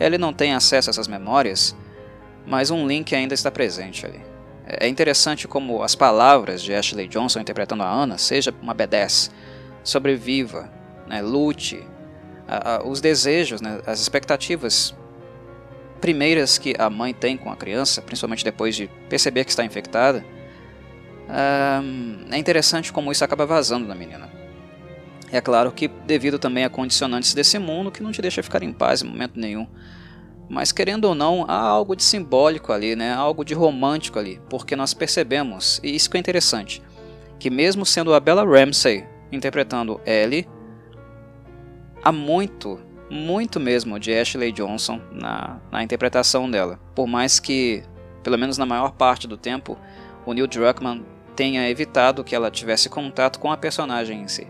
[0.01, 1.77] ele não tem acesso a essas memórias,
[2.47, 4.21] mas um link ainda está presente ali.
[4.67, 9.31] É interessante como as palavras de Ashley Johnson interpretando a Anna, seja uma B10,
[9.83, 10.71] sobreviva,
[11.07, 11.87] né, lute,
[12.49, 14.95] a, a, os desejos, né, as expectativas
[16.05, 20.23] primeiras que a mãe tem com a criança, principalmente depois de perceber que está infectada,
[22.31, 24.31] é interessante como isso acaba vazando na menina.
[25.33, 28.71] É claro que devido também a condicionantes desse mundo que não te deixa ficar em
[28.71, 29.67] paz em momento nenhum.
[30.47, 33.15] Mas querendo ou não, há algo de simbólico ali, né?
[33.15, 36.83] algo de romântico ali, porque nós percebemos, e isso que é interessante,
[37.39, 40.47] que mesmo sendo a Bella Ramsey interpretando Ellie,
[42.03, 42.79] há muito,
[43.15, 46.81] muito mesmo de Ashley Johnson na, na interpretação dela.
[46.95, 47.83] Por mais que,
[48.23, 49.79] pelo menos na maior parte do tempo,
[50.27, 51.05] o Neil Druckmann
[51.37, 54.47] tenha evitado que ela tivesse contato com a personagem em si.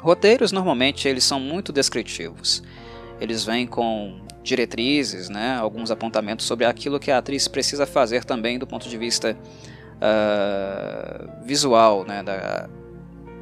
[0.00, 2.62] Roteiros normalmente eles são muito descritivos.
[3.20, 8.58] Eles vêm com diretrizes, né, alguns apontamentos sobre aquilo que a atriz precisa fazer também
[8.58, 9.36] do ponto de vista
[9.96, 12.68] uh, visual, né, da,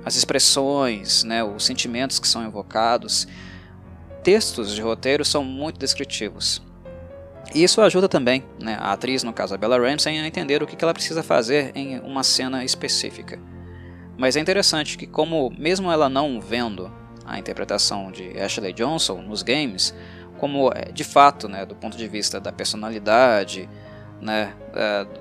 [0.04, 3.26] as expressões, né, os sentimentos que são evocados.
[4.24, 6.62] Textos de roteiro são muito descritivos.
[7.54, 10.66] E isso ajuda também né, a atriz, no caso a Bella Ramsey, a entender o
[10.66, 13.38] que ela precisa fazer em uma cena específica.
[14.16, 16.90] Mas é interessante que, como mesmo ela não vendo
[17.26, 19.94] a interpretação de Ashley Johnson nos games,
[20.38, 23.68] como é, de fato, né, do ponto de vista da personalidade,
[24.22, 24.54] né,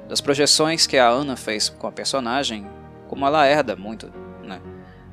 [0.07, 2.65] das projeções que a Anna fez com a personagem,
[3.09, 4.09] como ela herda muito
[4.45, 4.61] né,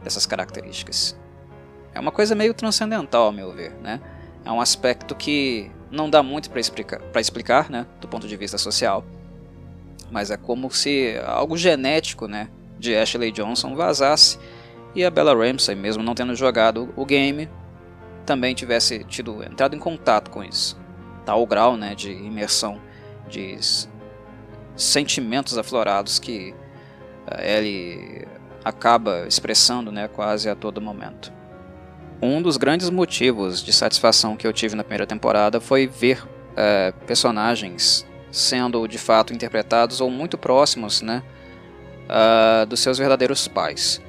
[0.01, 1.19] dessas características.
[1.95, 3.73] É uma coisa meio transcendental, ao meu ver.
[3.83, 4.01] Né?
[4.45, 8.57] É um aspecto que não dá muito para explicar, explicar né, do ponto de vista
[8.57, 9.05] social,
[10.11, 12.49] mas é como se algo genético né,
[12.79, 14.39] de Ashley Johnson vazasse
[14.95, 17.49] e a Bella Ramsey, mesmo não tendo jogado o game,
[18.25, 20.79] também tivesse tido entrado em contato com isso.
[21.25, 22.81] Tal grau né, de imersão,
[23.29, 23.59] de
[24.77, 26.55] sentimentos aflorados que
[27.27, 28.27] eh, ele
[28.65, 31.33] acaba expressando né, quase a todo momento.
[32.23, 36.23] Um dos grandes motivos de satisfação que eu tive na primeira temporada foi ver
[36.57, 41.23] é, personagens sendo de fato interpretados ou muito próximos né,
[42.07, 44.01] uh, dos seus verdadeiros pais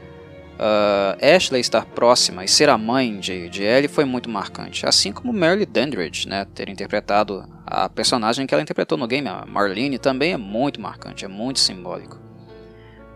[0.61, 5.11] uh, Ashley estar próxima e ser a mãe de, de Ellie foi muito marcante, assim
[5.11, 9.97] como Mary Dandridge, né, ter interpretado a personagem que ela interpretou no game, a Marlene,
[9.97, 12.19] também é muito marcante, é muito simbólico.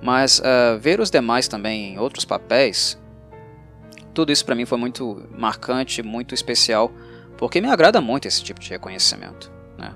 [0.01, 2.99] Mas uh, ver os demais também em outros papéis,
[4.15, 6.91] tudo isso para mim foi muito marcante, muito especial,
[7.37, 9.51] porque me agrada muito esse tipo de reconhecimento.
[9.77, 9.93] Né?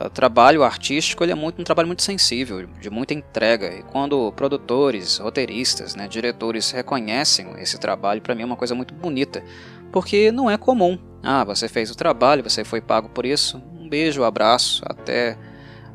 [0.00, 3.74] O trabalho artístico ele é muito, um trabalho muito sensível, de muita entrega.
[3.74, 8.94] E quando produtores, roteiristas, né, diretores reconhecem esse trabalho, para mim é uma coisa muito
[8.94, 9.42] bonita.
[9.90, 10.96] Porque não é comum.
[11.22, 13.62] Ah, você fez o trabalho, você foi pago por isso.
[13.78, 15.36] Um beijo, um abraço, até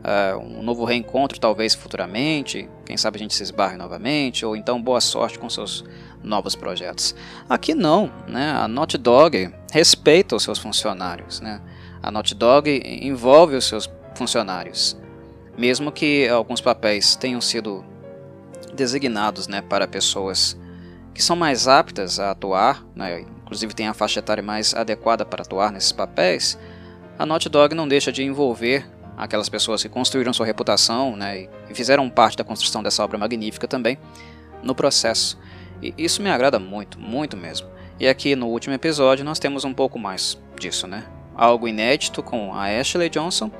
[0.03, 2.69] uh, um novo reencontro, talvez futuramente.
[2.85, 4.45] Quem sabe a gente se esbarre novamente.
[4.45, 5.83] Ou então boa sorte com seus
[6.27, 7.15] novos projetos.
[7.49, 8.51] Aqui não, né?
[8.51, 11.61] A Naughty Dog respeita os seus funcionários, né?
[12.01, 12.69] A Naughty Dog
[13.01, 14.97] envolve os seus funcionários.
[15.57, 17.83] Mesmo que alguns papéis tenham sido
[18.73, 20.57] designados né, para pessoas
[21.13, 25.41] que são mais aptas a atuar, né, inclusive tem a faixa etária mais adequada para
[25.41, 26.57] atuar nesses papéis,
[27.17, 28.87] a Naughty Dog não deixa de envolver
[29.17, 33.67] aquelas pessoas que construíram sua reputação né, e fizeram parte da construção dessa obra magnífica
[33.67, 33.97] também
[34.61, 35.39] no processo.
[35.81, 37.67] E isso me agrada muito, muito mesmo.
[37.99, 41.03] E aqui no último episódio nós temos um pouco mais disso, né?
[41.35, 43.51] Algo inédito com a Ashley Johnson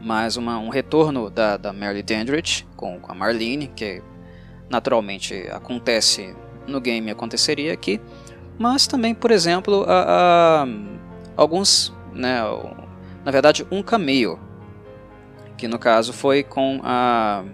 [0.00, 4.02] mas uma, um retorno da, da Mary Dandridge com, com a Marlene, que
[4.68, 6.34] naturalmente acontece
[6.66, 8.00] no game aconteceria aqui,
[8.58, 10.66] mas também, por exemplo, a, a,
[11.36, 12.40] alguns, né,
[13.24, 14.38] na verdade, um cameo,
[15.56, 17.44] que no caso foi com a,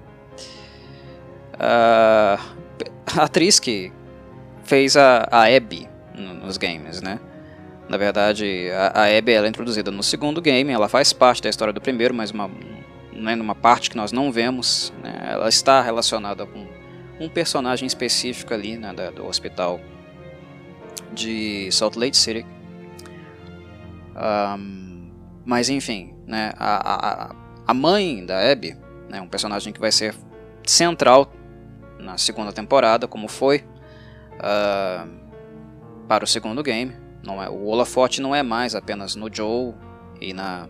[1.59, 2.39] a,
[3.07, 3.93] atriz que
[4.65, 7.21] fez a, a Abby nos games, né?
[7.89, 11.49] Na verdade, a, a Abby ela é introduzida no segundo game, ela faz parte da
[11.49, 12.51] história do primeiro, mas uma,
[13.13, 14.93] né, numa parte que nós não vemos.
[15.03, 16.67] Né, ela está relacionada com
[17.21, 19.81] um personagem específico ali né, da, do hospital
[21.13, 22.45] de Salt Lake City.
[24.17, 25.11] Um,
[25.45, 28.77] mas enfim, né, a, a, a mãe da Abby,
[29.09, 30.15] né, um personagem que vai ser
[30.65, 31.33] central
[32.07, 33.65] na segunda temporada, como foi
[34.39, 35.09] uh,
[36.09, 36.97] para o segundo game.
[37.23, 39.75] Não é, o holofote não é mais apenas no Joe
[40.21, 40.69] e na,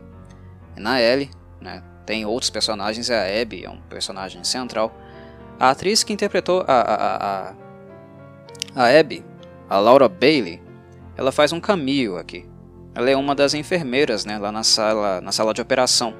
[0.75, 4.93] e na Ellie, né, tem outros personagens, a Abby é um personagem central.
[5.61, 7.55] A atriz que interpretou a, a, a,
[8.75, 9.25] a Abby,
[9.69, 10.63] a Laura Bailey,
[11.17, 12.49] ela faz um cameo aqui.
[12.95, 16.15] Ela é uma das enfermeiras né, lá na sala, na sala de operação.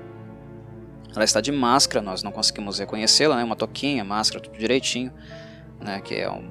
[1.17, 5.13] Ela está de máscara, nós não conseguimos reconhecê-la, né, uma toquinha, máscara, tudo direitinho,
[5.81, 6.49] né, que é um,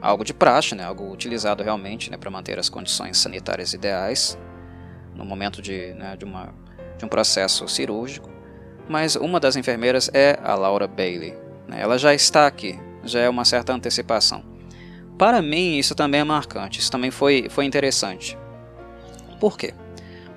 [0.00, 4.38] algo de praxe, né, algo utilizado realmente né, para manter as condições sanitárias ideais
[5.14, 6.52] no momento de, né, de uma
[6.96, 8.30] de um processo cirúrgico,
[8.88, 11.34] mas uma das enfermeiras é a Laura Bailey.
[11.66, 11.80] Né?
[11.80, 14.44] Ela já está aqui, já é uma certa antecipação.
[15.18, 18.36] Para mim, isso também é marcante, isso também foi, foi interessante.
[19.38, 19.72] Por quê?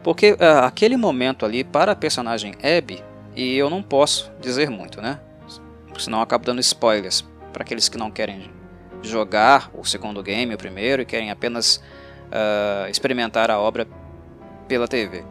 [0.04, 3.04] Porque uh, aquele momento ali, para a personagem Abby,
[3.38, 5.19] e eu não posso dizer muito, né?
[6.00, 7.23] Senão eu acabo dando spoilers
[7.54, 8.52] para aqueles que não querem
[9.04, 13.88] jogar o segundo game, o primeiro, e querem apenas uh, experimentar a obra
[14.67, 15.23] pela TV.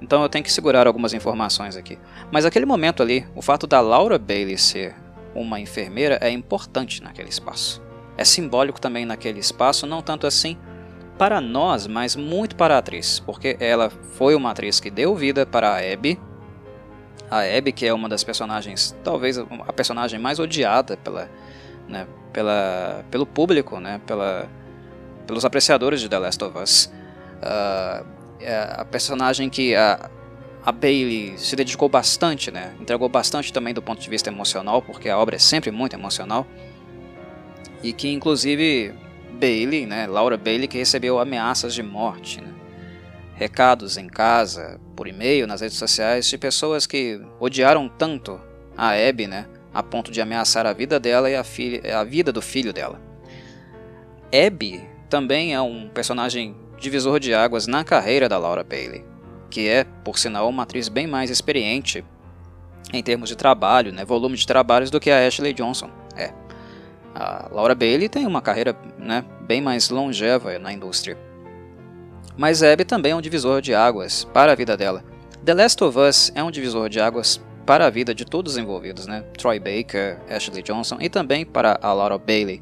[0.00, 1.98] Então eu tenho que segurar algumas informações aqui.
[2.32, 4.96] Mas aquele momento ali, o fato da Laura Bailey ser
[5.32, 7.80] uma enfermeira é importante naquele espaço.
[8.16, 10.58] É simbólico também naquele espaço, não tanto assim
[11.16, 15.46] para nós, mas muito para a atriz, porque ela foi uma atriz que deu vida
[15.46, 16.18] para a Abby.
[17.30, 21.30] A Abby, que é uma das personagens, talvez a personagem mais odiada pela,
[21.88, 24.48] né, pela, pelo público, né, pela,
[25.26, 26.92] pelos apreciadores de The Last of Us.
[27.42, 28.06] Uh,
[28.38, 30.10] é a personagem que a,
[30.64, 32.74] a Bailey se dedicou bastante, né?
[32.80, 36.46] Entregou bastante também do ponto de vista emocional, porque a obra é sempre muito emocional.
[37.82, 38.94] E que inclusive
[39.32, 42.52] Bailey, né, Laura Bailey, que recebeu ameaças de morte, né?
[43.42, 48.40] Recados em casa, por e-mail, nas redes sociais, de pessoas que odiaram tanto
[48.76, 52.32] a Abby, né, a ponto de ameaçar a vida dela e a, filha, a vida
[52.32, 53.00] do filho dela.
[54.32, 59.04] Abby também é um personagem divisor de águas na carreira da Laura Bailey,
[59.50, 62.04] que é, por sinal, uma atriz bem mais experiente
[62.92, 65.90] em termos de trabalho, né, volume de trabalhos do que a Ashley Johnson.
[66.16, 66.32] É.
[67.12, 71.31] A Laura Bailey tem uma carreira né, bem mais longeva na indústria.
[72.36, 75.04] Mas Abby também é um divisor de águas para a vida dela.
[75.44, 78.58] The Last of Us é um divisor de águas para a vida de todos os
[78.58, 79.22] envolvidos, né?
[79.36, 82.60] Troy Baker, Ashley Johnson e também para a Laura Bailey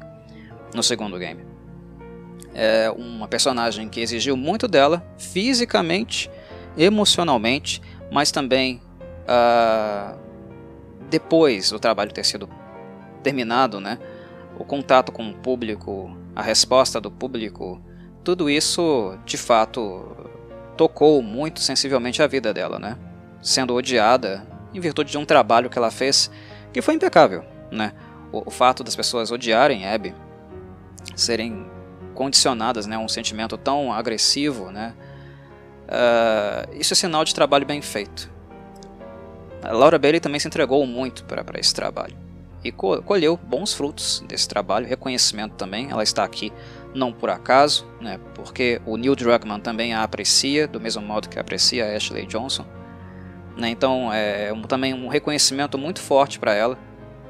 [0.73, 1.51] no segundo game
[2.53, 6.29] é uma personagem que exigiu muito dela, fisicamente,
[6.77, 8.81] emocionalmente, mas também
[9.23, 10.17] uh,
[11.09, 12.49] depois do trabalho ter sido
[13.23, 13.97] terminado, né,
[14.57, 17.81] o contato com o público, a resposta do público,
[18.23, 20.15] tudo isso de fato
[20.77, 22.97] tocou muito sensivelmente a vida dela, né,
[23.41, 26.31] sendo odiada em virtude de um trabalho que ela fez
[26.71, 27.93] que foi impecável, né.
[28.31, 30.15] O, o fato das pessoas odiarem Abby,
[31.15, 31.69] serem
[32.13, 34.93] condicionadas né, a um sentimento tão agressivo, né,
[35.87, 38.31] uh, isso é sinal de trabalho bem feito.
[39.63, 42.30] A Laura Bailey também se entregou muito para esse trabalho
[42.63, 45.89] e colheu bons frutos desse trabalho, reconhecimento também.
[45.89, 46.51] Ela está aqui
[46.93, 51.39] não por acaso, né, porque o Neil Druckmann também a aprecia, do mesmo modo que
[51.39, 52.65] aprecia a Ashley Johnson.
[53.57, 56.77] Né, então é um, também um reconhecimento muito forte para ela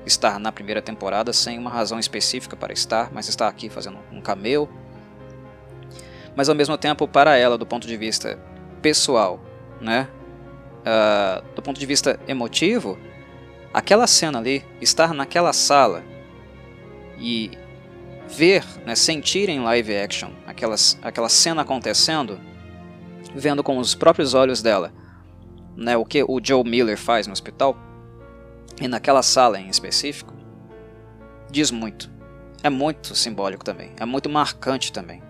[0.06, 4.20] estar na primeira temporada sem uma razão específica para estar, mas está aqui fazendo um
[4.20, 4.68] cameo.
[6.36, 8.40] Mas ao mesmo tempo, para ela, do ponto de vista
[8.82, 9.40] pessoal,
[9.80, 10.08] né?
[10.82, 12.98] Uh, do ponto de vista emotivo,
[13.74, 16.04] aquela cena ali, estar naquela sala
[17.18, 17.52] e
[18.28, 22.40] ver, né, sentir em live action aquelas, aquela cena acontecendo,
[23.36, 24.94] vendo com os próprios olhos dela,
[25.76, 27.78] né, o que o Joe Miller faz no hospital,
[28.80, 30.34] e naquela sala em específico,
[31.50, 32.10] diz muito.
[32.64, 35.22] É muito simbólico também, é muito marcante também.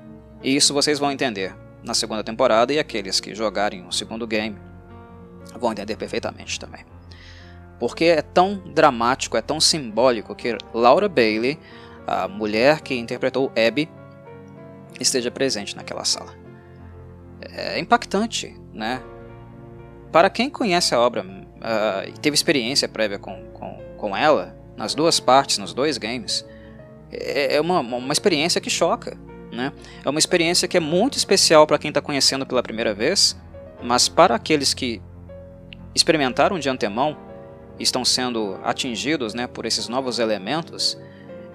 [0.43, 4.57] E isso vocês vão entender na segunda temporada e aqueles que jogarem o segundo game
[5.57, 6.85] vão entender perfeitamente também.
[7.81, 11.57] Porque é tão dramático, é tão simbólico que Laura Bailey,
[12.05, 13.89] a mulher que interpretou Abby,
[14.99, 16.31] esteja presente naquela sala.
[17.41, 19.01] É impactante, né?
[20.11, 24.93] Para quem conhece a obra uh, e teve experiência prévia com, com, com ela, nas
[24.93, 26.45] duas partes, nos dois games,
[27.11, 29.17] é, é uma, uma experiência que choca.
[29.51, 29.73] Né?
[30.05, 33.35] É uma experiência que é muito especial para quem está conhecendo pela primeira vez,
[33.81, 35.01] mas para aqueles que
[35.95, 37.30] experimentaram de antemão
[37.81, 40.97] estão sendo atingidos né, por esses novos elementos,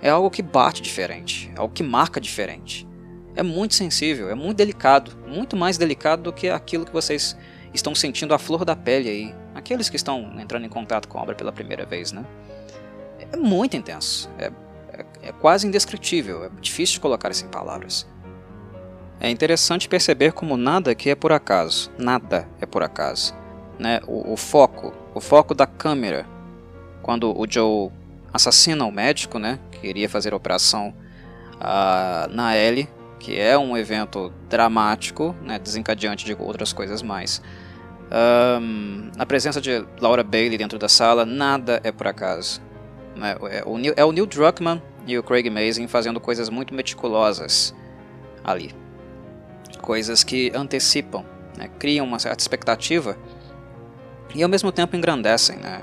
[0.02, 2.86] é algo que bate diferente, é algo que marca diferente.
[3.34, 7.36] É muito sensível, é muito delicado, muito mais delicado do que aquilo que vocês
[7.74, 11.22] estão sentindo a flor da pele aí, aqueles que estão entrando em contato com a
[11.22, 12.24] obra pela primeira vez, né?
[13.32, 14.50] É muito intenso, é,
[14.92, 18.06] é, é quase indescritível, é difícil de colocar isso em palavras.
[19.18, 23.34] É interessante perceber como nada aqui é por acaso, nada é por acaso.
[23.78, 24.00] Né?
[24.06, 26.26] O, o foco, o foco da câmera,
[27.00, 27.90] quando o Joe
[28.34, 30.92] assassina o médico, né, que iria fazer a operação
[31.54, 32.86] uh, na Ellie,
[33.18, 37.40] que é um evento dramático, né, desencadeante de outras coisas mais.
[38.60, 42.60] Um, a presença de Laura Bailey dentro da sala, nada é por acaso.
[43.16, 43.38] Né?
[43.48, 47.74] É, o Neil, é o Neil Druckmann e o Craig Mazin fazendo coisas muito meticulosas
[48.44, 48.70] ali.
[49.80, 51.24] Coisas que antecipam,
[51.56, 51.70] né?
[51.78, 53.16] criam uma certa expectativa
[54.36, 55.82] e ao mesmo tempo engrandecem, né?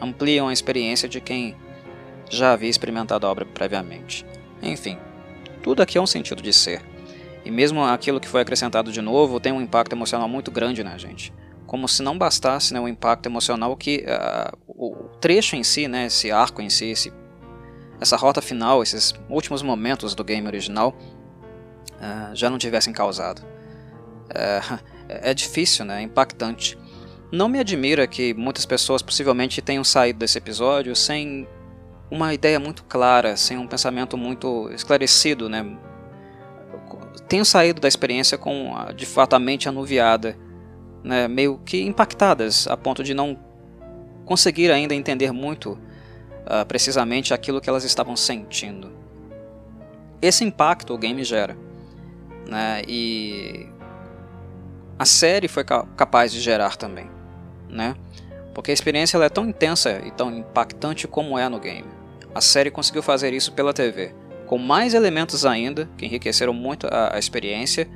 [0.00, 1.56] ampliam a experiência de quem
[2.30, 4.24] já havia experimentado a obra previamente.
[4.62, 4.98] Enfim,
[5.62, 6.82] tudo aqui é um sentido de ser.
[7.44, 10.96] E mesmo aquilo que foi acrescentado de novo tem um impacto emocional muito grande na
[10.98, 11.32] gente.
[11.66, 16.06] Como se não bastasse né, o impacto emocional que uh, o trecho em si, né,
[16.06, 17.12] esse arco em si, esse,
[18.00, 20.94] essa rota final, esses últimos momentos do game original
[21.94, 23.40] uh, já não tivessem causado.
[23.40, 24.78] Uh,
[25.08, 26.78] é difícil, né, é impactante.
[27.30, 31.46] Não me admira que muitas pessoas possivelmente tenham saído desse episódio sem
[32.10, 35.64] uma ideia muito clara, sem um pensamento muito esclarecido, né?
[37.28, 40.38] Tenho saído da experiência com de fato a mente anuviada,
[41.04, 41.28] né?
[41.28, 43.38] meio que impactadas a ponto de não
[44.24, 48.90] conseguir ainda entender muito uh, precisamente aquilo que elas estavam sentindo.
[50.22, 51.56] Esse impacto o game gera,
[52.48, 52.82] né?
[52.88, 53.68] E
[54.98, 57.08] a série foi capaz de gerar também,
[57.68, 57.94] né?
[58.54, 61.86] Porque a experiência é tão intensa e tão impactante como é no game.
[62.34, 64.14] A série conseguiu fazer isso pela TV,
[64.46, 67.88] com mais elementos ainda, que enriqueceram muito a, a experiência,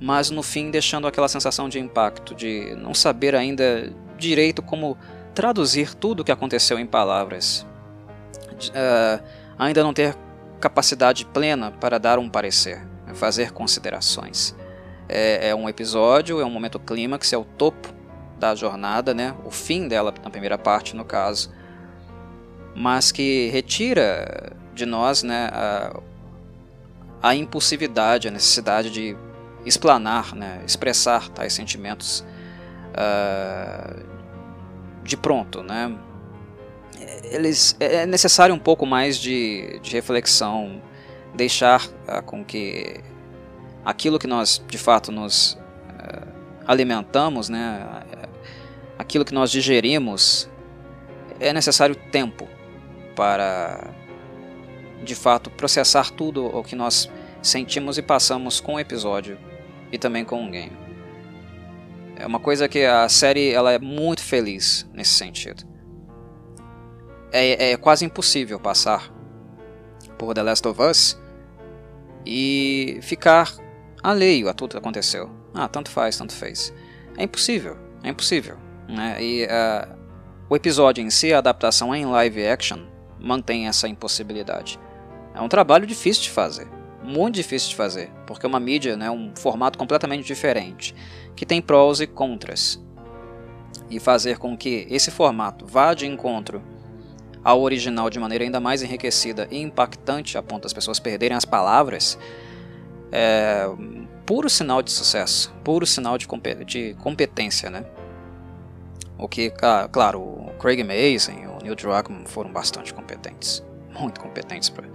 [0.00, 4.96] mas no fim deixando aquela sensação de impacto, de não saber ainda direito como
[5.34, 7.66] traduzir tudo o que aconteceu em palavras,
[8.70, 9.22] uh,
[9.58, 10.16] ainda não ter
[10.60, 14.54] capacidade plena para dar um parecer, fazer considerações.
[15.08, 17.95] É, é um episódio, é um momento clímax, é o topo
[18.38, 19.34] da jornada, né?
[19.44, 21.50] o fim dela na primeira parte, no caso,
[22.74, 26.00] mas que retira de nós né, a,
[27.22, 29.16] a impulsividade, a necessidade de
[29.64, 32.24] explanar, né, expressar tais sentimentos
[32.92, 34.06] uh,
[35.02, 35.62] de pronto.
[35.62, 35.96] Né?
[37.24, 40.80] Eles, é necessário um pouco mais de, de reflexão,
[41.34, 43.00] deixar uh, com que
[43.84, 46.28] aquilo que nós de fato nos uh,
[46.66, 48.04] alimentamos, né,
[48.98, 50.48] aquilo que nós digerimos,
[51.38, 52.48] é necessário tempo
[53.14, 53.94] para
[55.02, 57.10] de fato processar tudo o que nós
[57.42, 59.38] sentimos e passamos com o episódio
[59.92, 60.76] e também com o game.
[62.16, 65.64] É uma coisa que a série ela é muito feliz nesse sentido.
[67.30, 69.12] É, é quase impossível passar
[70.18, 71.18] por The Last of Us
[72.24, 73.52] e ficar
[74.02, 75.30] alheio a tudo que aconteceu.
[75.54, 76.72] Ah, tanto faz, tanto fez.
[77.18, 78.65] É impossível, é impossível.
[78.88, 79.16] Né?
[79.20, 79.96] E uh,
[80.48, 82.78] o episódio em si, a adaptação em live action,
[83.18, 84.78] mantém essa impossibilidade.
[85.34, 86.68] É um trabalho difícil de fazer,
[87.02, 90.94] muito difícil de fazer, porque é uma mídia, né, um formato completamente diferente,
[91.34, 92.82] que tem prós e contras.
[93.88, 96.62] E fazer com que esse formato vá de encontro
[97.44, 101.44] ao original de maneira ainda mais enriquecida e impactante, a ponto das pessoas perderem as
[101.44, 102.18] palavras,
[103.12, 103.66] é
[104.26, 106.26] puro sinal de sucesso, puro sinal de,
[106.98, 107.84] competência, né?
[109.18, 109.52] O que,
[109.92, 113.64] claro, o Craig Mason, Neil Druckmann foram bastante competentes,
[113.98, 114.86] muito competentes pra,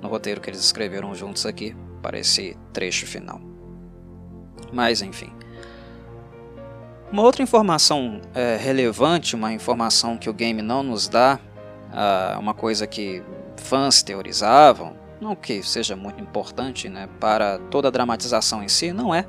[0.00, 3.40] no roteiro que eles escreveram juntos aqui para esse trecho final.
[4.72, 5.32] Mas enfim.
[7.12, 11.38] Uma outra informação é, relevante, uma informação que o game não nos dá,
[11.92, 13.22] uh, uma coisa que
[13.56, 19.14] fãs teorizavam, não que seja muito importante né, para toda a dramatização em si, não
[19.14, 19.24] é.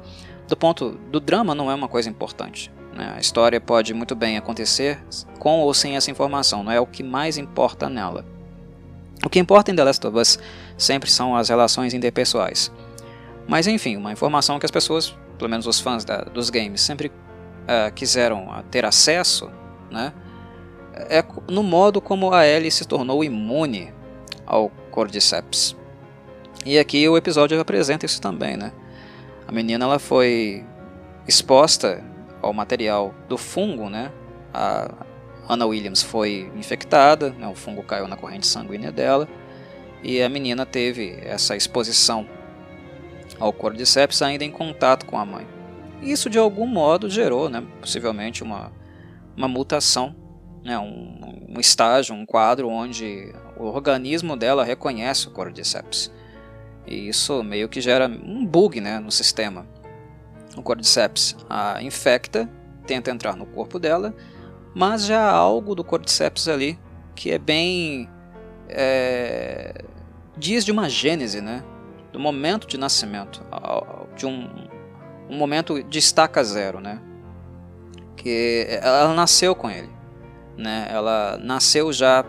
[0.48, 2.72] Do ponto do drama não é uma coisa importante.
[2.98, 3.14] Né?
[3.16, 5.00] A história pode muito bem acontecer
[5.38, 8.26] com ou sem essa informação, não é o que mais importa nela.
[9.24, 10.40] O que importa em The Last of Us
[10.78, 12.72] sempre são as relações interpessoais.
[13.48, 17.08] Mas enfim, uma informação que as pessoas, pelo menos os fãs da, dos games, sempre
[17.08, 19.50] uh, quiseram uh, ter acesso,
[19.92, 20.12] né,
[21.10, 23.94] é no modo como a Ellie se tornou imune
[24.44, 25.76] ao Cordyceps.
[26.66, 28.74] E aqui o episódio apresenta isso também, né?
[29.48, 30.66] A menina ela foi
[31.28, 32.04] exposta
[32.48, 34.12] ao material do fungo, né?
[34.54, 34.90] A
[35.50, 37.48] Anna Williams foi infectada, né?
[37.48, 39.28] o fungo caiu na corrente sanguínea dela
[40.04, 42.28] e a menina teve essa exposição
[43.40, 45.48] ao Cordyceps ainda em contato com a mãe.
[46.02, 48.72] Isso de algum modo gerou, né, possivelmente, uma,
[49.36, 50.16] uma mutação,
[50.64, 56.12] né, um, um estágio, um quadro onde o organismo dela reconhece o Cordyceps.
[56.86, 59.66] E isso meio que gera um bug né, no sistema.
[60.58, 62.50] O Cordyceps a infecta,
[62.86, 64.14] tenta entrar no corpo dela,
[64.74, 66.78] mas já há algo do Cordyceps ali
[67.16, 68.10] que é bem.
[68.70, 69.84] É,
[70.36, 71.64] diz de uma gênese, né?
[72.12, 73.46] do momento de nascimento,
[74.16, 74.68] de um,
[75.30, 77.00] um momento de estaca zero, né?
[78.16, 79.90] que ela nasceu com ele,
[80.58, 80.88] né?
[80.90, 82.26] ela nasceu já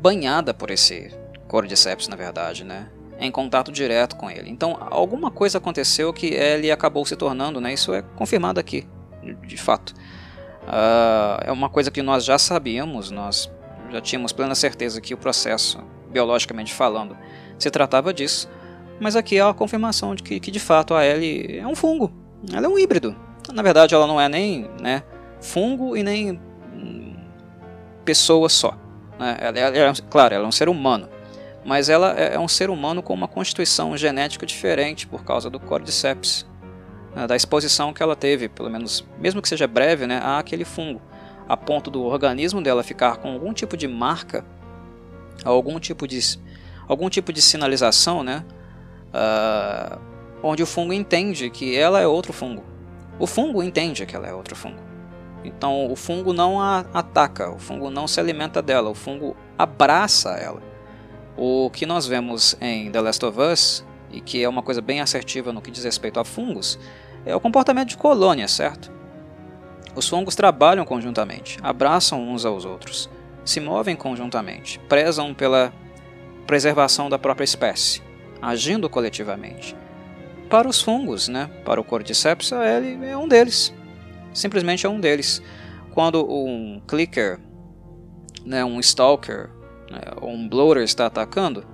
[0.00, 1.10] banhada por esse
[1.48, 2.88] Cordyceps, na verdade, né?
[3.18, 4.50] Em contato direto com ele.
[4.50, 7.72] Então, alguma coisa aconteceu que ele acabou se tornando, né?
[7.72, 8.86] Isso é confirmado aqui,
[9.46, 9.94] de fato.
[10.64, 13.50] Uh, é uma coisa que nós já sabíamos, nós
[13.90, 15.78] já tínhamos plena certeza que o processo,
[16.10, 17.16] biologicamente falando,
[17.58, 18.48] se tratava disso.
[19.00, 22.12] Mas aqui há a confirmação de que, que de fato a Ellie é um fungo.
[22.52, 23.14] Ela é um híbrido.
[23.52, 25.02] Na verdade, ela não é nem né,
[25.40, 26.40] fungo e nem
[26.74, 27.14] hum,
[28.04, 28.76] pessoa só.
[29.18, 29.36] Né?
[29.40, 31.15] Ela, ela, ela, claro, ela é um ser humano
[31.66, 35.58] mas ela é, é um ser humano com uma constituição genética diferente por causa do
[35.58, 36.46] Cordyceps,
[37.12, 40.64] né, da exposição que ela teve, pelo menos, mesmo que seja breve, né, a aquele
[40.64, 41.02] fungo,
[41.48, 44.44] a ponto do organismo dela ficar com algum tipo de marca,
[45.44, 46.20] algum tipo de,
[46.86, 48.44] algum tipo de sinalização, né,
[49.08, 50.00] uh,
[50.44, 52.62] onde o fungo entende que ela é outro fungo.
[53.18, 54.78] O fungo entende que ela é outro fungo.
[55.42, 60.30] Então o fungo não a ataca, o fungo não se alimenta dela, o fungo abraça
[60.30, 60.75] ela.
[61.36, 65.00] O que nós vemos em The Last of Us, e que é uma coisa bem
[65.00, 66.78] assertiva no que diz respeito a fungos,
[67.26, 68.90] é o comportamento de colônia, certo?
[69.94, 73.10] Os fungos trabalham conjuntamente, abraçam uns aos outros,
[73.44, 75.72] se movem conjuntamente, prezam pela
[76.46, 78.02] preservação da própria espécie,
[78.40, 79.76] agindo coletivamente.
[80.48, 83.74] Para os fungos, né, para o Cordyceps, ele é um deles.
[84.32, 85.42] Simplesmente é um deles.
[85.92, 87.40] Quando um clicker,
[88.44, 89.50] né, um stalker,
[90.20, 91.64] ou um bloater está atacando,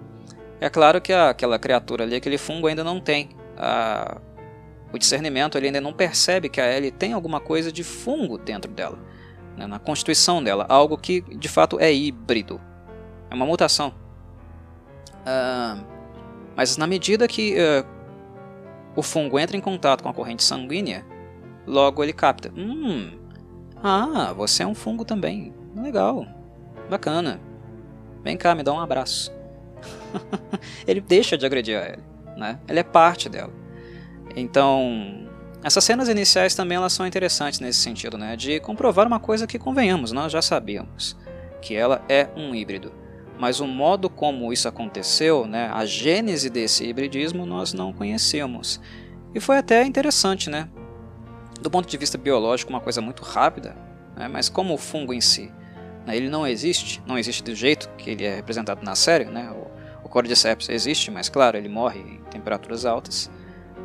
[0.61, 4.19] é claro que aquela criatura ali, aquele fungo ainda não tem a,
[4.93, 8.71] o discernimento, ele ainda não percebe que a Ellie tem alguma coisa de fungo dentro
[8.71, 8.99] dela,
[9.57, 12.61] né, na constituição dela, algo que de fato é híbrido,
[13.31, 13.93] é uma mutação.
[15.23, 15.85] Uh,
[16.55, 17.87] mas na medida que uh,
[18.95, 21.05] o fungo entra em contato com a corrente sanguínea,
[21.67, 23.19] logo ele capta: Hum,
[23.83, 25.53] ah, você é um fungo também.
[25.75, 26.27] Legal,
[26.91, 27.41] bacana.
[28.23, 29.33] Vem cá, me dá um abraço.
[30.87, 32.05] ele deixa de agredir a Ellie,
[32.37, 32.61] né?
[32.69, 33.53] Ele é parte dela.
[34.37, 35.29] Então,
[35.63, 38.37] essas cenas iniciais também elas são interessantes nesse sentido, né?
[38.37, 41.17] De comprovar uma coisa que convenhamos, nós já sabíamos,
[41.61, 42.93] que ela é um híbrido.
[43.39, 48.81] Mas o modo como isso aconteceu, né, a gênese desse hibridismo, nós não conhecemos.
[49.35, 50.69] E foi até interessante, né?
[51.61, 53.75] Do ponto de vista biológico, uma coisa muito rápida,
[54.17, 54.29] né?
[54.29, 55.51] mas como o fungo em si?
[56.09, 59.27] Ele não existe, não existe do jeito que ele é representado na série.
[59.27, 59.51] Né?
[59.51, 63.31] O, o Cordyceps existe, mas claro, ele morre em temperaturas altas.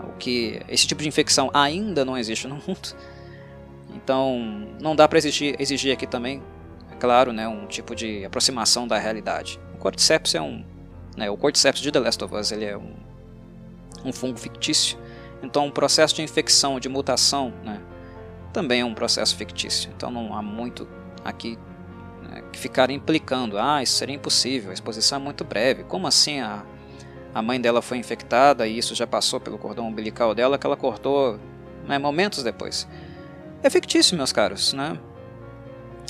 [0.03, 2.95] O que esse tipo de infecção ainda não existe no mundo.
[3.93, 6.41] Então, não dá para exigir, exigir aqui também,
[6.91, 9.59] é claro, né, um tipo de aproximação da realidade.
[9.73, 10.63] O Cordyceps é um,
[11.15, 12.93] né, o Cordyceps de The Last of Us, ele é um,
[14.05, 14.97] um fungo fictício.
[15.41, 17.81] Então, o processo de infecção, de mutação, né,
[18.53, 19.89] também é um processo fictício.
[19.95, 20.87] Então, não há muito
[21.23, 21.57] aqui
[22.51, 26.63] que ficaram implicando, ah, isso seria impossível, a exposição é muito breve, como assim a,
[27.33, 30.77] a mãe dela foi infectada e isso já passou pelo cordão umbilical dela que ela
[30.77, 31.39] cortou
[31.87, 32.87] né, momentos depois.
[33.63, 34.97] É fictício, meus caros, né?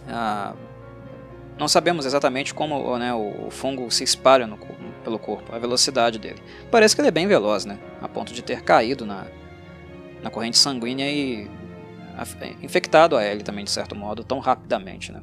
[0.08, 0.54] Ah,
[1.58, 4.58] não sabemos exatamente como né, o, fungo se espalha no,
[5.04, 6.42] pelo corpo, a velocidade dele.
[6.72, 7.80] Parece que ele é bem veloz, né?
[8.02, 9.26] A ponto de ter caído na,
[10.22, 11.50] na corrente sanguínea e
[12.62, 15.22] infectado a ele também, de certo modo, tão rapidamente, né?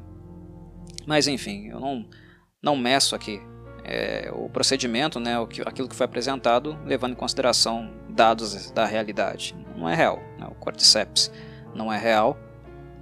[1.05, 2.05] Mas enfim, eu não,
[2.61, 3.41] não meço aqui
[3.85, 8.85] é, o procedimento, né, o que, aquilo que foi apresentado, levando em consideração dados da
[8.85, 9.55] realidade.
[9.77, 11.31] Não é real, né, o cordyceps
[11.73, 12.37] não é real,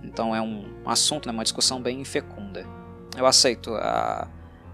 [0.04, 2.66] então é um assunto, né, uma discussão bem infecunda.
[3.16, 4.28] Eu aceito a,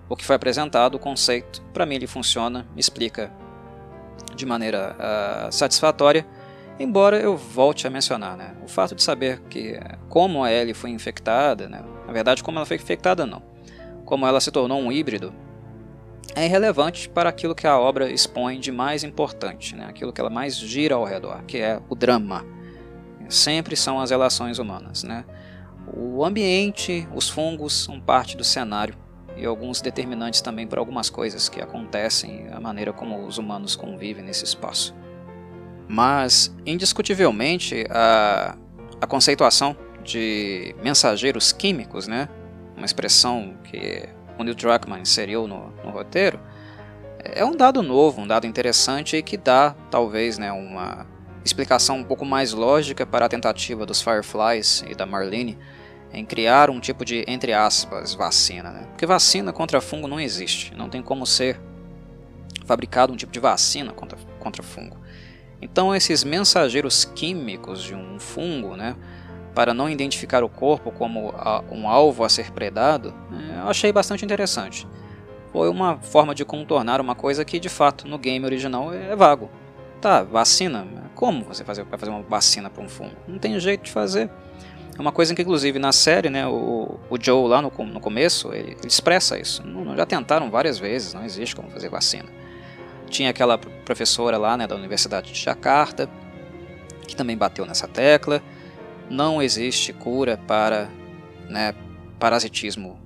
[0.10, 3.32] o que foi apresentado, o conceito, para mim ele funciona, explica
[4.36, 6.26] de maneira uh, satisfatória,
[6.80, 9.78] embora eu volte a mencionar né, o fato de saber que
[10.08, 13.40] como a Ellie foi infectada, né, na verdade, como ela foi infectada, não.
[14.04, 15.32] Como ela se tornou um híbrido,
[16.36, 19.86] é irrelevante para aquilo que a obra expõe de mais importante, né?
[19.88, 22.44] aquilo que ela mais gira ao redor, que é o drama.
[23.30, 25.04] Sempre são as relações humanas.
[25.04, 25.24] Né?
[25.94, 28.96] O ambiente, os fungos são parte do cenário
[29.38, 34.24] e alguns determinantes também para algumas coisas que acontecem, a maneira como os humanos convivem
[34.24, 34.96] nesse espaço.
[35.88, 38.58] Mas, indiscutivelmente, a,
[39.00, 39.78] a conceituação
[40.10, 42.28] de mensageiros químicos, né,
[42.76, 44.08] uma expressão que
[44.38, 46.40] o Neil Druckmann inseriu no, no roteiro,
[47.24, 51.06] é um dado novo, um dado interessante e que dá, talvez, né, uma
[51.44, 55.58] explicação um pouco mais lógica para a tentativa dos Fireflies e da Marlene
[56.12, 58.72] em criar um tipo de, entre aspas, vacina.
[58.72, 58.88] Né?
[58.90, 61.60] Porque vacina contra fungo não existe, não tem como ser
[62.66, 64.98] fabricado um tipo de vacina contra, contra fungo.
[65.62, 68.96] Então esses mensageiros químicos de um fungo, né,
[69.60, 71.34] para não identificar o corpo como
[71.70, 74.88] um alvo a ser predado, é, eu achei bastante interessante.
[75.52, 79.52] Foi uma forma de contornar uma coisa que de fato no game original é vago.
[80.00, 80.88] Tá, vacina?
[81.14, 83.18] Como você vai fazer uma vacina para um fungo?
[83.28, 84.30] Não tem jeito de fazer.
[84.98, 88.54] É uma coisa que, inclusive, na série, né, o, o Joe, lá no, no começo,
[88.54, 89.62] ele, ele expressa isso.
[89.68, 92.30] Não, já tentaram várias vezes, não existe como fazer vacina.
[93.10, 96.10] Tinha aquela professora lá né, da Universidade de Jakarta,
[97.06, 98.42] que também bateu nessa tecla.
[99.10, 100.90] Não existe cura para
[101.50, 101.74] né,
[102.20, 103.00] parasitismo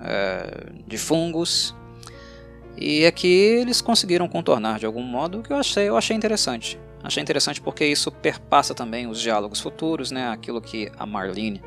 [0.00, 1.74] é, de fungos.
[2.76, 6.78] E aqui eles conseguiram contornar de algum modo o que eu achei, eu achei interessante.
[7.02, 10.28] Achei interessante porque isso perpassa também os diálogos futuros, né?
[10.30, 11.62] aquilo que a Marlene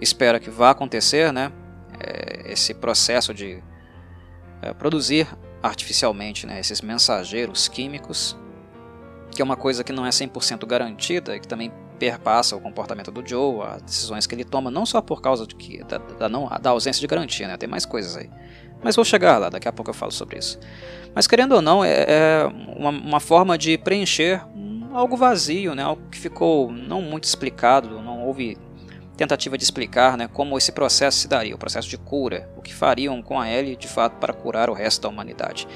[0.00, 1.50] espera que vá acontecer, né?
[1.98, 3.62] É, esse processo de
[4.60, 5.26] é, produzir
[5.62, 6.60] artificialmente né?
[6.60, 8.36] esses mensageiros químicos,
[9.30, 13.10] que é uma coisa que não é 100% garantida e que também perpassa o comportamento
[13.10, 16.28] do Joe, as decisões que ele toma, não só por causa de que, da, da,
[16.28, 17.56] não, da ausência de garantia, né?
[17.56, 18.30] tem mais coisas aí.
[18.82, 20.58] Mas vou chegar lá, daqui a pouco eu falo sobre isso.
[21.14, 24.42] Mas querendo ou não, é, é uma, uma forma de preencher
[24.92, 25.82] algo vazio, né?
[25.82, 28.58] algo que ficou não muito explicado, não houve
[29.16, 32.74] tentativa de explicar né, como esse processo se daria, o processo de cura, o que
[32.74, 35.68] fariam com a Ellie de fato para curar o resto da humanidade.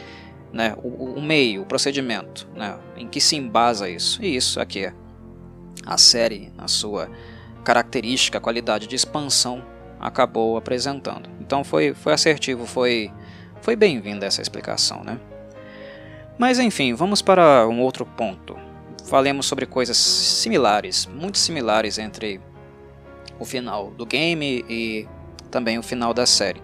[0.53, 4.23] Né, o, o meio, o procedimento, né, em que se embasa isso.
[4.23, 4.95] E isso aqui é
[5.89, 7.11] a série, na sua
[7.64, 9.64] característica, qualidade de expansão,
[9.99, 11.28] acabou apresentando.
[11.41, 13.11] Então foi, foi assertivo, foi,
[13.62, 15.03] foi bem-vinda essa explicação.
[15.03, 15.18] Né?
[16.39, 18.68] Mas enfim, vamos para um outro ponto
[19.09, 22.41] falemos sobre coisas similares, muito similares entre
[23.41, 25.09] o final do game e
[25.51, 26.62] também o final da série.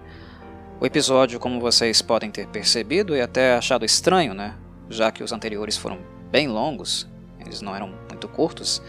[0.79, 4.55] O episódio, como vocês podem ter percebido e até achado estranho, né,
[4.91, 5.99] já que os anteriores foram
[6.31, 7.09] bem longos,
[7.41, 8.83] eles não eram muito curtos,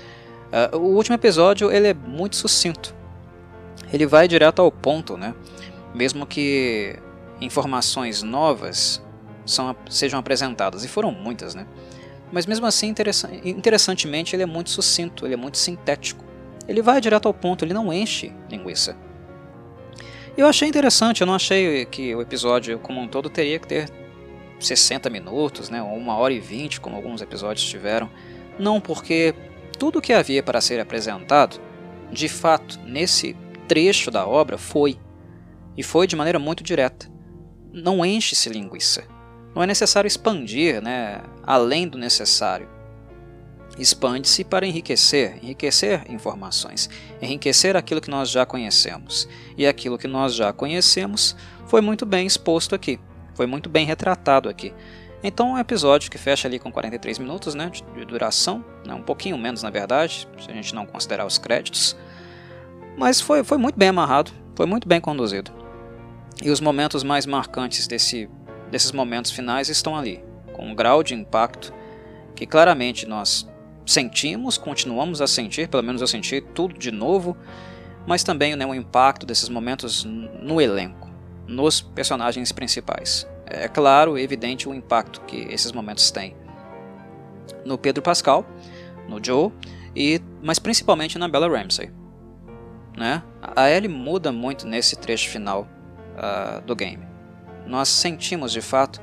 [0.51, 2.93] uh, o último episódio ele é muito sucinto.
[3.91, 5.33] Ele vai direto ao ponto, né,
[5.93, 6.97] mesmo que
[7.39, 9.01] informações novas
[9.45, 11.67] são, sejam apresentadas, e foram muitas, né?
[12.31, 12.93] Mas mesmo assim,
[13.45, 16.25] interessantemente, ele é muito sucinto, ele é muito sintético.
[16.67, 18.97] Ele vai direto ao ponto, ele não enche linguiça.
[20.35, 23.89] Eu achei interessante, eu não achei que o episódio como um todo teria que ter
[24.59, 28.09] 60 minutos, né, ou 1 hora e 20, como alguns episódios tiveram.
[28.57, 29.33] Não, porque
[29.78, 31.59] tudo o que havia para ser apresentado,
[32.11, 33.36] de fato, nesse
[33.67, 34.97] trecho da obra foi.
[35.78, 37.11] E foi de maneira muito direta.
[37.71, 39.03] Não enche-se linguiça.
[39.53, 42.69] Não é necessário expandir né, além do necessário.
[43.78, 46.89] Expande-se para enriquecer, enriquecer informações,
[47.21, 49.28] enriquecer aquilo que nós já conhecemos.
[49.57, 51.36] E aquilo que nós já conhecemos
[51.67, 52.99] foi muito bem exposto aqui,
[53.34, 54.73] foi muito bem retratado aqui.
[55.28, 59.36] Então, um episódio que fecha ali com 43 minutos né, de duração, né, um pouquinho
[59.39, 61.97] menos na verdade, se a gente não considerar os créditos,
[62.95, 65.51] mas foi, foi muito bem amarrado, foi muito bem conduzido.
[66.43, 68.30] E os momentos mais marcantes desse
[68.69, 70.23] desses momentos finais estão ali,
[70.53, 71.73] com um grau de impacto
[72.36, 73.49] que claramente nós
[73.84, 77.36] sentimos, continuamos a sentir, pelo menos eu senti tudo de novo,
[78.05, 81.09] mas também né, o impacto desses momentos no elenco,
[81.47, 83.28] nos personagens principais.
[83.45, 86.35] É claro, evidente o impacto que esses momentos têm
[87.63, 88.45] no Pedro Pascal,
[89.07, 89.51] no Joe,
[89.95, 91.91] e, mas principalmente na Bella Ramsey.
[92.97, 93.21] Né?
[93.41, 95.67] A Ellie muda muito nesse trecho final
[96.17, 97.15] uh, do game
[97.65, 99.01] nós sentimos de fato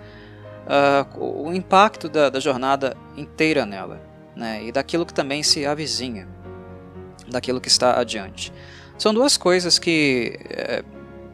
[0.66, 4.00] uh, o impacto da, da, jornada inteira nela,
[4.34, 4.64] né?
[4.64, 6.28] e daquilo que também se avizinha,
[7.28, 8.52] daquilo que está adiante.
[8.98, 10.84] São duas coisas que é,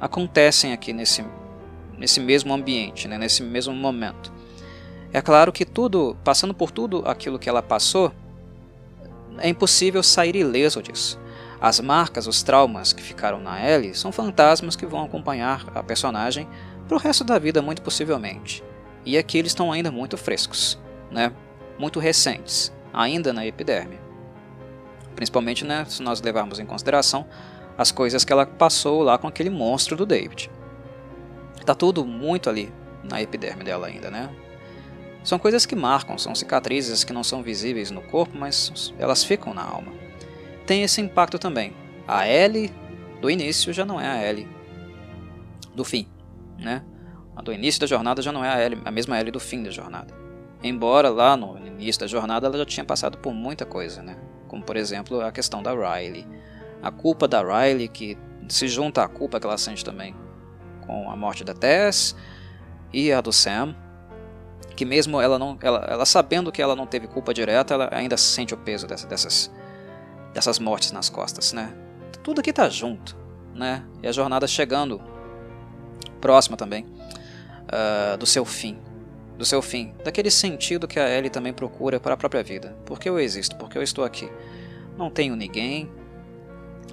[0.00, 1.24] acontecem aqui nesse,
[1.98, 3.18] nesse mesmo ambiente, né?
[3.18, 4.32] nesse mesmo momento.
[5.12, 8.12] É claro que tudo, passando por tudo aquilo que ela passou,
[9.38, 11.18] é impossível sair ileso disso.
[11.60, 16.46] As marcas, os traumas que ficaram na Ellie são fantasmas que vão acompanhar a personagem
[16.86, 18.62] para o resto da vida, muito possivelmente.
[19.04, 20.78] E aqui eles estão ainda muito frescos,
[21.10, 21.32] né?
[21.78, 23.98] muito recentes, ainda na epiderme.
[25.14, 27.26] Principalmente né, se nós levarmos em consideração
[27.76, 30.50] as coisas que ela passou lá com aquele monstro do David.
[31.68, 32.72] Tá tudo muito ali
[33.04, 34.30] na epiderme dela ainda, né?
[35.22, 39.52] São coisas que marcam, são cicatrizes que não são visíveis no corpo, mas elas ficam
[39.52, 39.92] na alma.
[40.66, 41.74] Tem esse impacto também.
[42.06, 42.72] A L
[43.20, 44.48] do início já não é a L
[45.74, 46.08] do fim,
[46.58, 46.82] né?
[47.36, 49.62] A do início da jornada já não é a, L, a mesma L do fim
[49.62, 50.14] da jornada.
[50.62, 54.16] Embora lá no início da jornada ela já tinha passado por muita coisa, né?
[54.48, 56.26] Como por exemplo a questão da Riley.
[56.82, 58.16] A culpa da Riley que
[58.48, 60.16] se junta à culpa que ela sente também
[60.88, 62.16] com a morte da Tess
[62.90, 63.76] e a do Sam,
[64.74, 68.16] que mesmo ela não, ela, ela sabendo que ela não teve culpa direta, ela ainda
[68.16, 69.52] sente o peso dessa, dessas,
[70.32, 71.74] dessas mortes nas costas, né?
[72.24, 73.14] Tudo aqui tá junto,
[73.54, 73.84] né?
[74.02, 75.00] E a jornada chegando
[76.20, 78.78] próxima também uh, do seu fim,
[79.36, 82.74] do seu fim, daquele sentido que a Ellie também procura para a própria vida.
[82.86, 83.56] Por que eu existo?
[83.56, 84.30] Por que eu estou aqui?
[84.96, 85.90] Não tenho ninguém,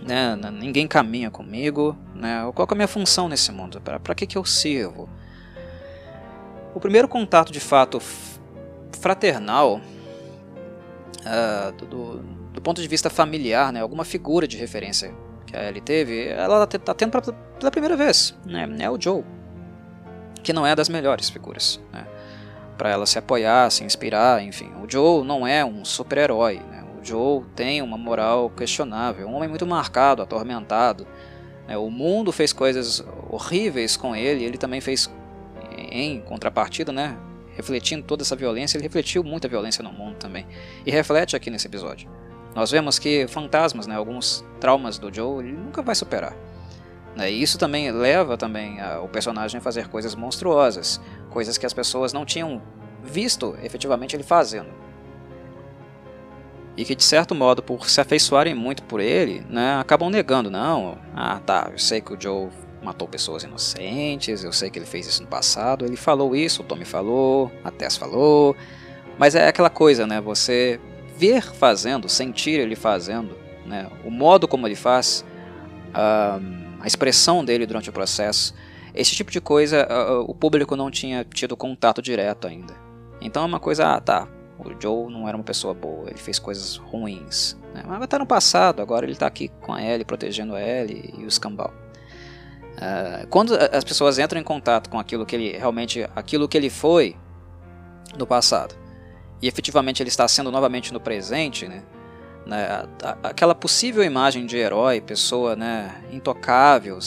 [0.06, 0.36] né?
[0.52, 2.50] Ninguém caminha comigo, né?
[2.54, 3.82] Qual é a minha função nesse mundo?
[3.82, 5.10] Para que que eu sirvo?
[6.74, 8.02] O primeiro contato de fato
[9.00, 9.80] fraternal
[11.22, 12.20] uh, do,
[12.54, 13.82] do, ponto de vista familiar, né?
[13.82, 15.14] Alguma figura de referência
[15.46, 18.68] que a Ellie teve, ela está tendo pra, pela primeira vez, né?
[18.80, 19.24] É o Joe,
[20.44, 22.06] que não é das melhores figuras, né?
[22.78, 24.72] Para ela se apoiar, se inspirar, enfim.
[24.84, 26.76] O Joe não é um super-herói, né?
[27.06, 31.06] Joe tem uma moral questionável, um homem muito marcado, atormentado.
[31.68, 31.78] Né?
[31.78, 35.10] O mundo fez coisas horríveis com ele, ele também fez
[35.78, 37.18] em contrapartida, né?
[37.56, 40.46] refletindo toda essa violência, ele refletiu muita violência no mundo também.
[40.86, 42.10] E reflete aqui nesse episódio.
[42.54, 46.36] Nós vemos que fantasmas, né, alguns traumas do Joe, ele nunca vai superar.
[47.16, 47.32] Né?
[47.32, 51.00] E isso também leva também o personagem a fazer coisas monstruosas,
[51.30, 52.62] coisas que as pessoas não tinham
[53.04, 54.70] visto efetivamente ele fazendo
[56.78, 60.98] e que de certo modo, por se afeiçoarem muito por ele, né, acabam negando, não,
[61.16, 62.50] ah tá, eu sei que o Joe
[62.84, 66.66] matou pessoas inocentes, eu sei que ele fez isso no passado, ele falou isso, o
[66.66, 68.56] Tommy falou, a Tess falou,
[69.18, 70.80] mas é aquela coisa, né, você
[71.18, 75.26] ver fazendo, sentir ele fazendo, né, o modo como ele faz,
[75.94, 76.40] a,
[76.82, 78.54] a expressão dele durante o processo,
[78.94, 79.88] esse tipo de coisa
[80.26, 82.74] o público não tinha tido contato direto ainda.
[83.20, 84.26] Então é uma coisa, ah tá,
[84.58, 87.58] o Joe não era uma pessoa boa, ele fez coisas ruins.
[87.74, 87.84] Né?
[87.86, 91.24] Mas tá no passado, agora ele está aqui com a Ellie, protegendo a Ellie e
[91.24, 91.74] o escambau.
[92.76, 96.70] Uh, quando as pessoas entram em contato com aquilo que ele realmente, aquilo que ele
[96.70, 97.16] foi
[98.18, 98.76] no passado,
[99.42, 101.84] e efetivamente ele está sendo novamente no presente, né?
[102.46, 102.86] né
[103.24, 107.00] aquela possível imagem de herói, pessoa né, intocável,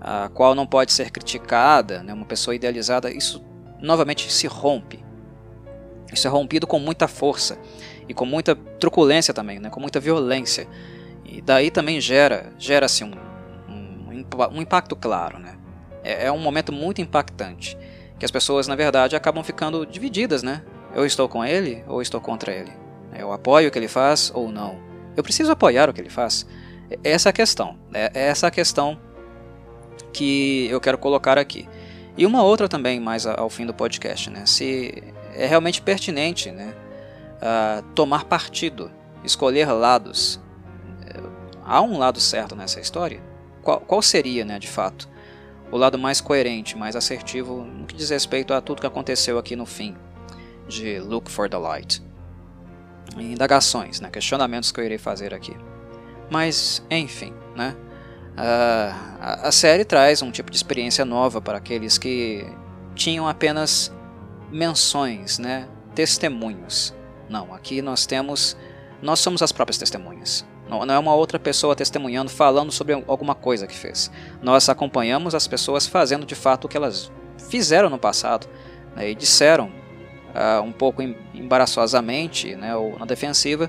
[0.00, 3.44] a qual não pode ser criticada, né, uma pessoa idealizada, isso
[3.80, 5.04] novamente se rompe.
[6.12, 7.58] Isso é rompido com muita força
[8.08, 9.70] e com muita truculência também, né?
[9.70, 10.66] com muita violência.
[11.24, 13.12] E daí também gera gera-se um,
[13.68, 15.38] um, um, impacto claro.
[15.38, 15.56] Né?
[16.02, 17.78] É, é um momento muito impactante,
[18.18, 20.42] que as pessoas, na verdade, acabam ficando divididas.
[20.42, 20.62] Né?
[20.94, 22.72] Eu estou com ele ou estou contra ele?
[23.16, 24.78] Eu apoio o que ele faz ou não?
[25.16, 26.46] Eu preciso apoiar o que ele faz?
[27.04, 27.78] Essa é a questão.
[27.92, 28.98] É essa a questão
[30.12, 31.68] que eu quero colocar aqui.
[32.16, 34.44] E uma outra também, mais ao fim do podcast, né?
[34.44, 35.02] Se
[35.34, 36.74] é realmente pertinente né,
[37.36, 38.90] uh, tomar partido,
[39.24, 40.40] escolher lados.
[41.64, 43.22] Há um lado certo nessa história?
[43.62, 45.08] Qual, qual seria, né, de fato,
[45.70, 49.54] o lado mais coerente, mais assertivo no que diz respeito a tudo que aconteceu aqui
[49.54, 49.96] no fim
[50.66, 52.02] de Look for the Light?
[53.16, 55.56] Indagações, né, questionamentos que eu irei fazer aqui.
[56.28, 57.76] Mas, enfim, né?
[58.32, 59.10] Uh,
[59.42, 62.46] a série traz um tipo de experiência nova para aqueles que
[62.94, 63.92] tinham apenas
[64.50, 65.68] menções, né?
[65.94, 66.94] testemunhos.
[67.28, 68.56] Não, aqui nós temos,
[69.02, 70.44] nós somos as próprias testemunhas.
[70.68, 74.10] Não, é uma outra pessoa testemunhando, falando sobre alguma coisa que fez.
[74.40, 77.10] Nós acompanhamos as pessoas fazendo de fato o que elas
[77.48, 78.46] fizeram no passado
[78.94, 79.66] né, e disseram
[80.32, 81.02] uh, um pouco
[81.34, 83.68] embaraçosamente né, ou na defensiva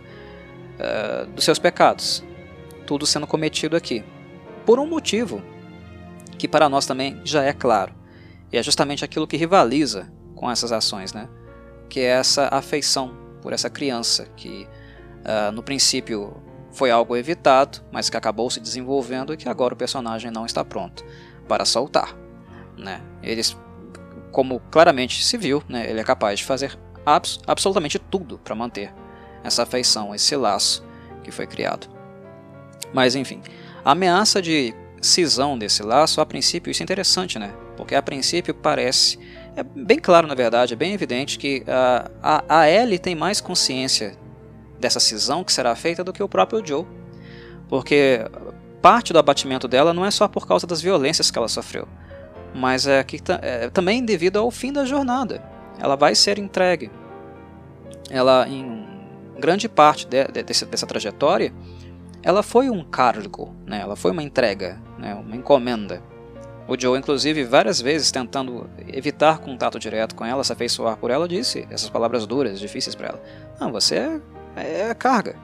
[0.79, 2.23] uh, dos seus pecados.
[2.85, 4.03] Tudo sendo cometido aqui.
[4.63, 5.41] Por um motivo
[6.37, 7.93] que para nós também já é claro.
[8.51, 10.11] E é justamente aquilo que rivaliza
[10.41, 11.29] com essas ações, né?
[11.87, 14.67] Que é essa afeição por essa criança que
[15.19, 16.35] uh, no princípio
[16.71, 20.65] foi algo evitado, mas que acabou se desenvolvendo e que agora o personagem não está
[20.65, 21.05] pronto
[21.47, 22.17] para soltar,
[22.75, 23.01] né?
[23.21, 23.55] Eles,
[24.31, 25.87] como claramente se viu, né?
[25.87, 28.91] Ele é capaz de fazer abs absolutamente tudo para manter
[29.43, 30.83] essa afeição, esse laço
[31.23, 31.87] que foi criado.
[32.91, 33.41] Mas enfim,
[33.85, 37.53] a ameaça de cisão desse laço, a princípio, isso é interessante, né?
[37.77, 39.19] Porque a princípio parece
[39.61, 43.39] é bem claro, na verdade, é bem evidente que uh, a, a Ellie tem mais
[43.39, 44.17] consciência
[44.79, 46.85] dessa cisão que será feita do que o próprio Joe.
[47.69, 48.25] Porque
[48.81, 51.87] parte do abatimento dela não é só por causa das violências que ela sofreu.
[52.53, 55.41] mas é que é, também devido ao fim da jornada.
[55.79, 56.91] Ela vai ser entregue.
[58.09, 58.85] Ela, em
[59.39, 61.53] grande parte de, de, desse, dessa trajetória,
[62.21, 63.79] ela foi um cargo, né?
[63.81, 65.15] ela foi uma entrega, né?
[65.15, 66.03] uma encomenda.
[66.71, 71.27] O Joe, inclusive, várias vezes tentando evitar contato direto com ela, se afeiçoar por ela,
[71.27, 73.21] disse essas palavras duras, difíceis para ela.
[73.59, 74.21] Não, você
[74.55, 75.35] é, é carga.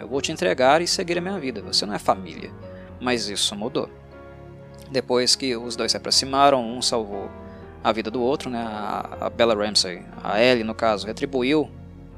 [0.00, 1.60] Eu vou te entregar e seguir a minha vida.
[1.60, 2.50] Você não é família.
[2.98, 3.90] Mas isso mudou.
[4.90, 7.30] Depois que os dois se aproximaram, um salvou
[7.84, 8.66] a vida do outro, né?
[9.20, 11.70] A, Bella Ramsey, a Ellie no caso, retribuiu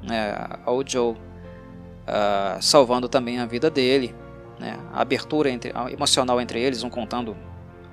[0.04, 4.14] né, ao Joe, uh, salvando também a vida dele.
[4.56, 4.78] Né?
[4.92, 7.36] A abertura entre, a emocional entre eles, um contando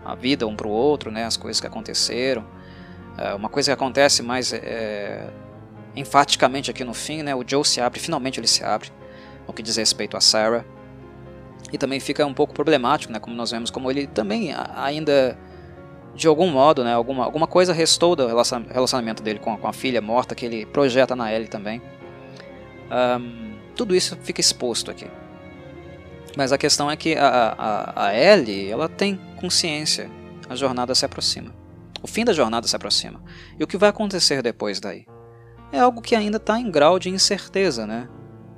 [0.08, 1.26] a vida um para o outro, né?
[1.26, 2.43] as coisas que aconteceram.
[3.18, 5.28] Uh, uma coisa que acontece mais é,
[5.95, 7.36] enfaticamente aqui no fim, né?
[7.36, 8.89] o Joe se abre, finalmente ele se abre,
[9.45, 10.64] no que diz respeito a Sarah.
[11.74, 13.20] E também fica um pouco problemático, né?
[13.20, 15.38] como nós vemos, como ele também ainda
[16.16, 19.74] de algum modo, né, alguma, alguma coisa restou do relacionamento dele com a, com a
[19.74, 21.80] filha morta que ele projeta na Ellie também.
[22.89, 25.05] Um, tudo isso fica exposto aqui.
[26.38, 30.07] Mas a questão é que a, a, a Ellie ela tem consciência.
[30.47, 31.51] A jornada se aproxima.
[31.99, 33.19] O fim da jornada se aproxima.
[33.59, 35.07] E o que vai acontecer depois daí?
[35.71, 38.07] É algo que ainda está em grau de incerteza, né?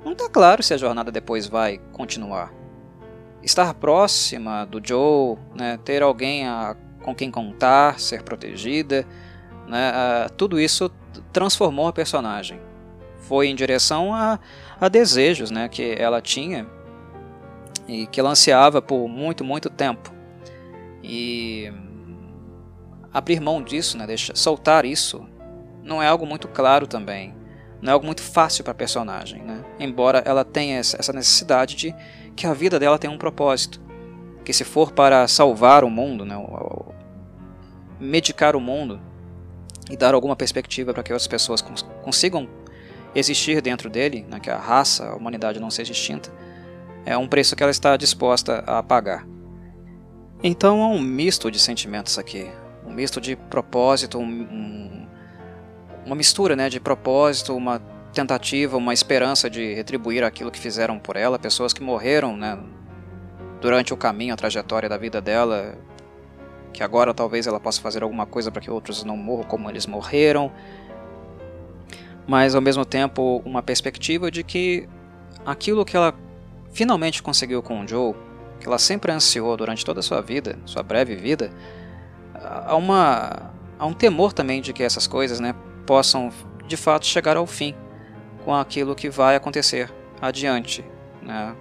[0.04, 2.52] Não está claro se a jornada depois vai continuar.
[3.42, 9.06] Estar próxima do Joe, né, ter alguém a com quem contar, ser protegida,
[9.66, 9.90] né?
[9.90, 10.90] Uh, tudo isso
[11.32, 12.60] transformou a personagem.
[13.20, 14.38] Foi em direção a,
[14.78, 16.68] a desejos né, que ela tinha
[17.90, 20.12] e que ela ansiava por muito, muito tempo.
[21.02, 21.72] E
[23.12, 25.26] abrir mão disso, né, deixar, soltar isso,
[25.82, 27.34] não é algo muito claro também.
[27.82, 29.42] Não é algo muito fácil para a personagem.
[29.42, 29.64] Né?
[29.80, 31.94] Embora ela tenha essa necessidade de
[32.36, 33.80] que a vida dela tenha um propósito
[34.44, 36.36] que se for para salvar o mundo, né,
[37.98, 39.00] medicar o mundo
[39.90, 42.48] e dar alguma perspectiva para que outras pessoas cons consigam
[43.14, 46.30] existir dentro dele, né, que a raça, a humanidade não seja extinta,
[47.04, 49.26] é um preço que ela está disposta a pagar.
[50.42, 52.50] Então há um misto de sentimentos aqui,
[52.86, 55.06] um misto de propósito, um, um,
[56.06, 57.78] uma mistura né, de propósito, uma
[58.12, 62.58] tentativa, uma esperança de retribuir aquilo que fizeram por ela, pessoas que morreram né,
[63.60, 65.74] durante o caminho, a trajetória da vida dela,
[66.72, 69.86] que agora talvez ela possa fazer alguma coisa para que outros não morram como eles
[69.86, 70.50] morreram,
[72.26, 74.88] mas ao mesmo tempo uma perspectiva de que
[75.44, 76.14] aquilo que ela
[76.72, 78.14] finalmente conseguiu com o Joe,
[78.58, 81.50] que ela sempre ansiou durante toda a sua vida, sua breve vida,
[82.34, 85.54] há, uma, há um temor também de que essas coisas né,
[85.86, 86.30] possam
[86.66, 87.74] de fato chegar ao fim
[88.44, 90.84] com aquilo que vai acontecer adiante,
[91.22, 91.54] né,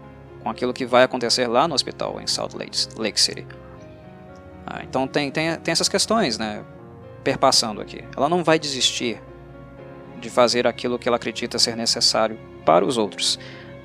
[0.44, 3.46] com aquilo que vai acontecer lá no hospital em Salt Lake City.
[4.66, 6.64] Ah, então tem, tem, tem essas questões né,
[7.24, 8.04] perpassando aqui.
[8.16, 9.22] Ela não vai desistir
[10.20, 13.40] de fazer aquilo que ela acredita ser necessário para os outros.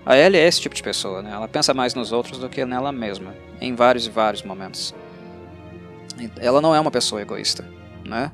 [0.07, 1.33] A Ellie é esse tipo de pessoa, né?
[1.33, 4.95] ela pensa mais nos outros do que nela mesma, em vários e vários momentos.
[6.39, 7.67] Ela não é uma pessoa egoísta,
[8.05, 8.31] né?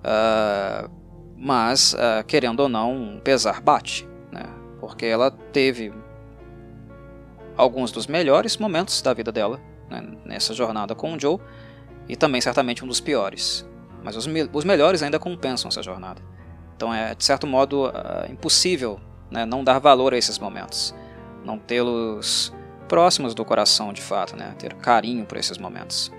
[0.00, 0.90] Uh,
[1.36, 4.44] mas, uh, querendo ou não, um pesar bate, né?
[4.78, 5.92] porque ela teve
[7.56, 11.38] alguns dos melhores momentos da vida dela né, nessa jornada com o Joe
[12.08, 13.66] e também certamente um dos piores.
[14.02, 16.22] Mas os, os melhores ainda compensam essa jornada.
[16.76, 20.94] Então é de certo modo uh, impossível né, não dar valor a esses momentos,
[21.44, 22.52] não tê-los
[22.88, 26.10] próximos do coração de fato, né, ter carinho por esses momentos.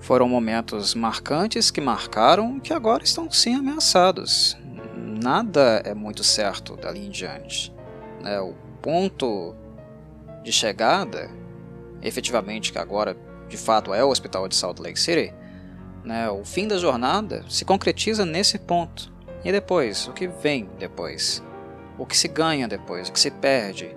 [0.00, 4.56] Foram momentos marcantes que marcaram que agora estão sim ameaçados.
[4.96, 7.74] Nada é muito certo dali em diante.
[8.22, 8.40] Né?
[8.40, 9.54] O ponto
[10.42, 11.30] de chegada,
[12.00, 13.14] efetivamente, que agora
[13.46, 15.34] de fato é o hospital de Salt Lake City,
[16.04, 19.12] né, o fim da jornada se concretiza nesse ponto.
[19.44, 20.06] E depois?
[20.06, 21.42] O que vem depois?
[22.00, 23.10] O que se ganha depois?
[23.10, 23.94] O que se perde?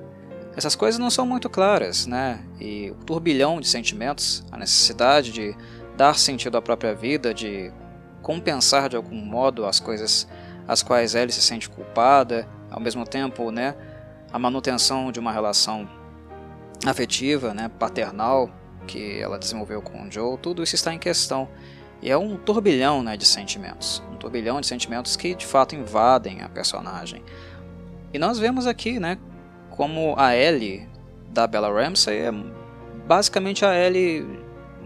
[0.57, 2.43] Essas coisas não são muito claras, né?
[2.59, 5.55] E o turbilhão de sentimentos, a necessidade de
[5.95, 7.71] dar sentido à própria vida, de
[8.21, 10.27] compensar de algum modo as coisas
[10.67, 13.73] às quais Ellie se sente culpada, ao mesmo tempo, né,
[14.33, 15.87] a manutenção de uma relação
[16.85, 18.49] afetiva, né, paternal,
[18.85, 21.47] que ela desenvolveu com o Joe, tudo isso está em questão.
[22.01, 24.03] E é um turbilhão né, de sentimentos.
[24.11, 27.23] Um turbilhão de sentimentos que de fato invadem a personagem.
[28.13, 29.17] E nós vemos aqui né,
[29.71, 30.87] como a Ellie
[31.29, 32.31] da Bella Ramsey é
[33.07, 34.25] basicamente a Ellie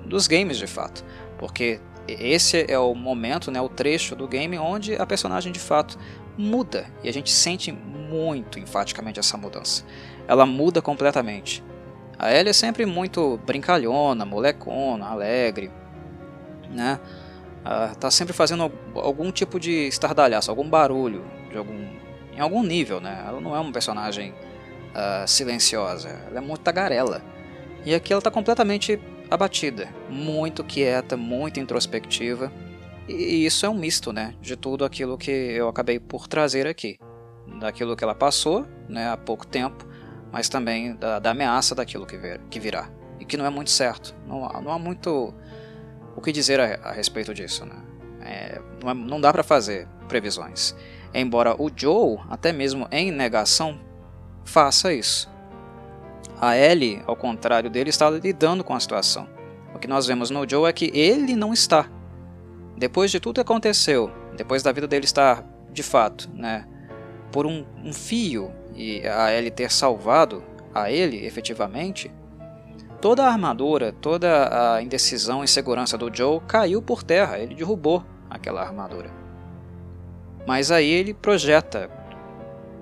[0.06, 1.04] dos games de fato.
[1.38, 6.00] Porque esse é o momento, né, o trecho do game onde a personagem de fato
[6.38, 6.86] muda.
[7.04, 9.84] E a gente sente muito enfaticamente essa mudança.
[10.28, 11.64] Ela muda completamente.
[12.18, 15.70] A Ellie é sempre muito brincalhona, molecona, alegre.
[16.70, 17.00] né?
[17.66, 21.86] Uh, tá sempre fazendo algum tipo de estardalhaço, algum barulho, de algum,
[22.38, 23.24] em algum nível, né?
[23.28, 27.22] Ela não é uma personagem uh, silenciosa, ela é muito tagarela.
[27.84, 32.52] E aqui ela está completamente abatida, muito quieta, muito introspectiva.
[33.08, 37.00] E isso é um misto, né, de tudo aquilo que eu acabei por trazer aqui,
[37.60, 39.88] daquilo que ela passou, né, há pouco tempo,
[40.30, 43.72] mas também da, da ameaça daquilo que, vir, que virá e que não é muito
[43.72, 44.14] certo.
[44.28, 45.34] Não, não há muito
[46.18, 47.76] o que dizer a, a respeito disso, né?
[48.22, 50.76] É, não, é, não dá para fazer previsões.
[51.14, 53.80] Embora o Joe, até mesmo em negação,
[54.44, 55.30] faça isso.
[56.40, 59.28] A Ellie, ao contrário dele, está lidando com a situação.
[59.74, 61.90] O que nós vemos no Joe é que ele não está.
[62.78, 66.68] Depois de tudo que aconteceu, depois da vida dele estar, de fato, né,
[67.32, 70.44] por um, um fio e a Ellie ter salvado
[70.74, 72.12] a ele efetivamente,
[73.02, 78.04] toda a armadura, toda a indecisão e segurança do Joe caiu por terra, ele derrubou
[78.30, 79.27] aquela armadura.
[80.48, 81.90] Mas aí ele projeta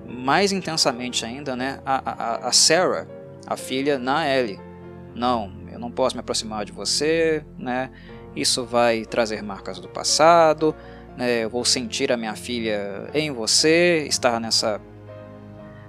[0.08, 3.08] mais intensamente ainda né, a, a, a Sarah,
[3.44, 4.60] a filha, na Ellie.
[5.14, 7.90] Não, eu não posso me aproximar de você, né?
[8.36, 10.74] isso vai trazer marcas do passado,
[11.16, 11.44] né?
[11.44, 14.80] eu vou sentir a minha filha em você, estar nessa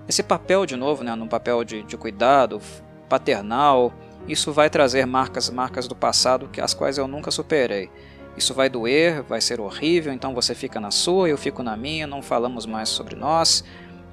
[0.07, 2.61] esse papel de novo, né, num papel de, de cuidado
[3.09, 3.93] paternal,
[4.25, 7.91] isso vai trazer marcas, marcas do passado que as quais eu nunca superei.
[8.37, 12.05] Isso vai doer, vai ser horrível, então você fica na sua, eu fico na minha,
[12.05, 13.63] não falamos mais sobre nós,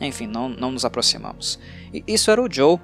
[0.01, 1.59] enfim, não, não nos aproximamos.
[1.93, 2.81] E isso era o Joe.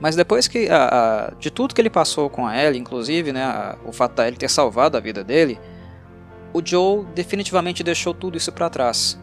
[0.00, 3.42] Mas depois que a, a, de tudo que ele passou com a Ellie, inclusive né,
[3.42, 5.60] a, o fato da Ellie ter salvado a vida dele,
[6.52, 9.18] o Joe definitivamente deixou tudo isso para trás.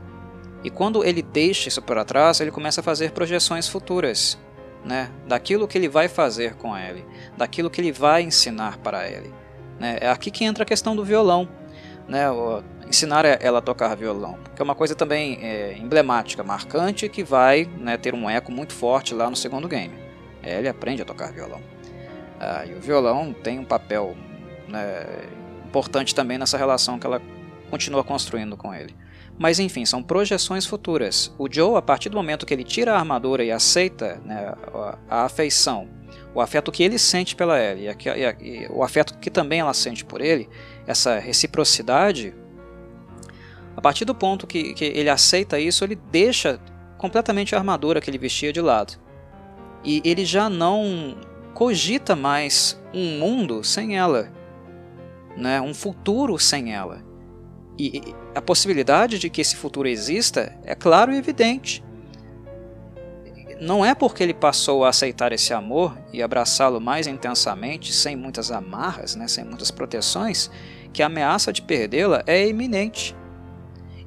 [0.64, 4.38] E quando ele deixa isso para trás, ele começa a fazer projeções futuras,
[4.84, 7.06] né, daquilo que ele vai fazer com a Ellie,
[7.38, 9.34] daquilo que ele vai ensinar para a Ellie.
[9.80, 9.98] Né.
[10.02, 11.48] É aqui que entra a questão do violão,
[12.08, 17.10] né, o, ensinar ela a tocar violão, que é uma coisa também é, emblemática, marcante,
[17.10, 19.94] que vai né, ter um eco muito forte lá no segundo game.
[20.44, 21.62] A Ellie aprende a tocar violão.
[22.40, 24.16] Ah, e o violão tem um papel
[24.68, 25.06] né,
[25.66, 27.22] importante também nessa relação que ela
[27.70, 28.96] continua construindo com ele.
[29.38, 31.34] Mas enfim, são projeções futuras.
[31.38, 34.54] O Joe, a partir do momento que ele tira a armadura e aceita né,
[35.10, 35.88] a, afeição,
[36.36, 37.88] o afeto que ele sente pela Ellie,
[38.42, 40.50] e, o afeto que também ela sente por ele,
[40.86, 42.36] essa reciprocidade,
[43.76, 46.60] a partir do ponto que, que ele aceita isso, ele deixa
[46.98, 49.00] completamente a armadura que ele vestia de lado.
[49.82, 51.16] E ele já não
[51.54, 54.30] cogita mais um mundo sem ela,
[55.38, 57.02] né, um futuro sem ela.
[57.80, 61.82] E a possibilidade de que esse futuro exista é claro e evidente.
[63.60, 68.51] Não é porque ele passou a aceitar esse amor e abraçá-lo mais intensamente, sem muitas
[68.51, 70.51] amarras, né, sem muitas proteções,
[70.91, 73.16] que a ameaça de perdê-la é iminente.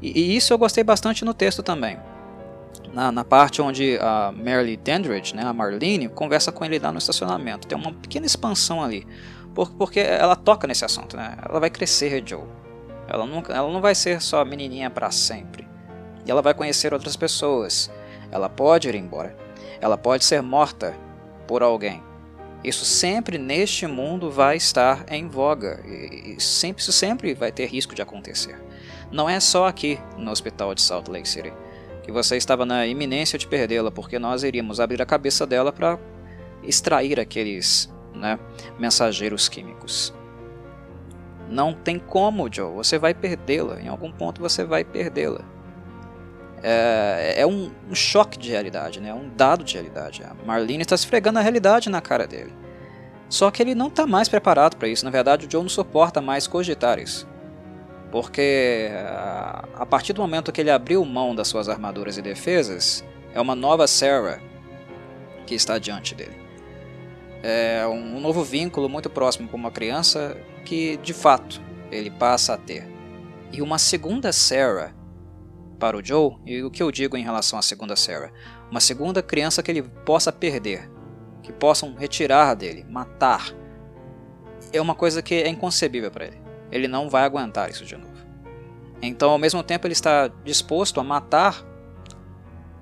[0.02, 1.98] E, e, isso eu gostei bastante no texto também.
[2.92, 6.98] Na, na parte onde a Merle Dandridge, né, a Marlene, conversa com ele lá no
[6.98, 7.66] estacionamento.
[7.66, 9.06] Tem uma pequena expansão ali,
[9.78, 11.16] porque ela toca nesse assunto.
[11.16, 11.36] Né?
[11.42, 12.58] Ela vai crescer, Joe
[13.08, 15.66] ela, nunca, ela não vai ser só menininha para sempre.
[16.26, 17.90] E ela vai conhecer outras pessoas.
[18.30, 19.36] Ela pode ir embora.
[19.80, 20.94] Ela pode ser morta
[21.46, 22.02] por alguém.
[22.62, 27.94] Isso sempre neste mundo vai estar em voga e sempre, isso sempre vai ter risco
[27.94, 28.60] de acontecer.
[29.12, 31.52] Não é só aqui no hospital de Salt Lake City
[32.02, 35.98] que você estava na iminência de perdê-la, porque nós iríamos abrir a cabeça dela para
[36.62, 38.38] extrair aqueles né,
[38.78, 40.14] mensageiros químicos.
[41.50, 42.74] Não tem como, Joe.
[42.76, 43.78] Você vai perdê-la.
[43.80, 45.42] Em algum ponto você vai perdê-la.
[46.62, 49.10] É, é um, um, choque de realidade, né?
[49.10, 50.22] É um dado de realidade.
[50.24, 52.52] A Marlene está esfregando a realidade na cara dele.
[53.28, 55.04] Só que ele não está mais preparado para isso.
[55.04, 57.28] Na verdade, o Joe não suporta mais cogitar isso.
[58.10, 58.88] Porque
[59.74, 63.04] a partir do momento que ele abriu mão das suas armaduras e defesas,
[63.34, 64.40] é uma nova Sarah
[65.46, 66.36] que está diante dele.
[67.42, 71.60] É um novo vínculo muito próximo com uma criança que de fato
[71.92, 72.88] ele passa a ter.
[73.52, 74.92] E uma segunda Sarah
[75.78, 78.32] para o Joe, e o que eu digo em relação à segunda Sarah?
[78.70, 80.90] Uma segunda criança que ele possa perder,
[81.42, 83.52] que possam retirar dele, matar.
[84.72, 86.40] É uma coisa que é inconcebível para ele.
[86.70, 88.18] Ele não vai aguentar isso de novo.
[89.00, 91.64] Então, ao mesmo tempo, ele está disposto a matar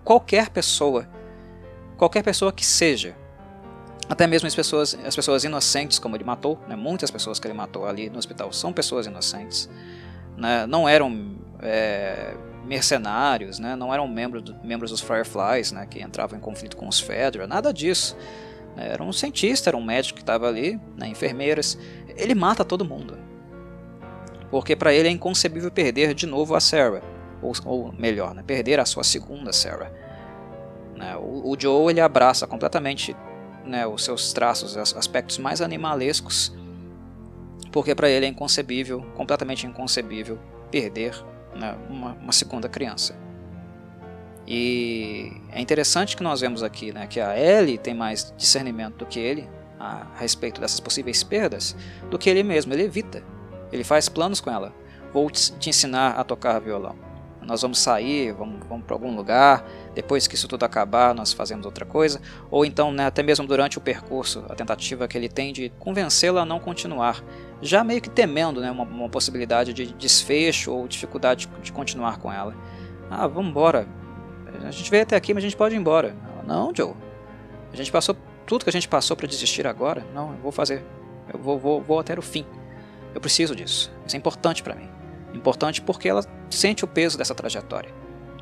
[0.02, 1.08] qualquer pessoa,
[1.96, 3.14] qualquer pessoa que seja,
[4.08, 7.54] até mesmo as pessoas, as pessoas inocentes, como ele matou, né, muitas pessoas que ele
[7.54, 9.68] matou ali no hospital são pessoas inocentes.
[10.36, 12.34] Né, não eram é,
[12.66, 16.88] mercenários, né, não eram membros, do, membros dos Fireflies né, que entravam em conflito com
[16.88, 18.16] os Fedra, nada disso.
[18.76, 21.78] Era um cientista, era um médico que estava ali, né, enfermeiras.
[22.16, 23.18] Ele mata todo mundo.
[24.50, 27.02] porque para ele é inconcebível perder de novo a Sarah,
[27.42, 29.90] ou, ou melhor, né, perder a sua segunda Sarah.
[30.94, 33.16] Né, o, o, Joe ele abraça completamente
[33.64, 36.54] né, os seus traços, os aspectos mais animalescos,
[37.72, 40.38] porque para ele é inconcebível, completamente inconcebível,
[40.70, 41.14] perder
[41.56, 43.16] né, uma, uma, segunda criança.
[44.46, 49.06] E é interessante que nós vemos aqui né, que a Ellie tem mais discernimento do
[49.06, 49.48] que ele
[49.78, 51.76] a, respeito dessas possíveis perdas
[52.10, 52.72] do que ele mesmo.
[52.72, 53.22] Ele evita,
[53.72, 54.72] ele faz planos com ela.
[55.12, 57.06] Vou te ensinar a tocar violão.
[57.46, 59.64] Nós vamos sair, vamos, vamos para algum lugar.
[59.94, 62.20] Depois que isso tudo acabar, nós fazemos outra coisa.
[62.50, 66.42] Ou então, né, até mesmo durante o percurso, a tentativa que ele tem de convencê-la
[66.42, 67.22] a não continuar
[67.62, 72.32] já meio que temendo né, uma, uma possibilidade de desfecho ou dificuldade de, continuar com
[72.32, 72.54] ela.
[73.10, 73.86] Ah, vamos embora.
[74.64, 76.14] A gente veio até aqui, mas a gente pode ir embora.
[76.46, 76.94] Não, Joe.
[77.72, 80.04] A gente passou tudo que a gente passou para desistir agora.
[80.14, 80.84] Não, eu vou fazer.
[81.32, 82.46] Eu vou, vou, vou até o fim.
[83.14, 83.92] Eu preciso disso.
[84.06, 84.88] Isso é importante para mim.
[85.34, 87.90] Importante porque ela sente o peso dessa trajetória,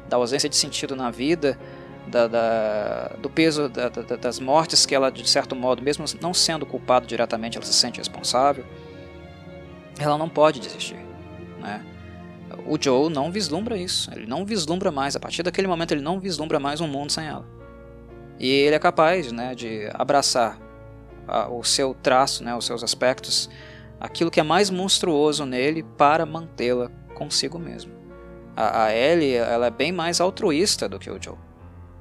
[0.08, 1.58] da ausência de sentido na vida,
[2.06, 6.66] da, da, do peso da, das mortes que ela, de certo modo, mesmo não sendo
[6.66, 8.64] culpada diretamente, ela se sente responsável
[9.98, 10.98] ela não pode desistir.
[11.60, 11.84] Né?
[12.66, 14.10] O Joe não vislumbra isso.
[14.14, 15.16] Ele não vislumbra mais.
[15.16, 17.46] A partir daquele momento, ele não vislumbra mais um mundo sem ela.
[18.38, 20.58] E ele é capaz né, de abraçar
[21.26, 23.48] a, o seu traço, né, os seus aspectos,
[24.00, 27.92] aquilo que é mais monstruoso nele para mantê-la consigo mesmo.
[28.56, 31.36] A, a Ellie ela é bem mais altruísta do que o Joe.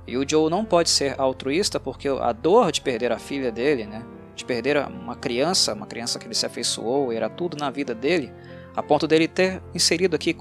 [0.06, 3.86] E o Joe não pode ser altruísta porque a dor de perder a filha dele,
[3.86, 4.04] né,
[4.36, 8.32] de perder uma criança, uma criança que ele se afeiçoou, era tudo na vida dele,
[8.76, 10.36] a ponto dele ter inserido aqui,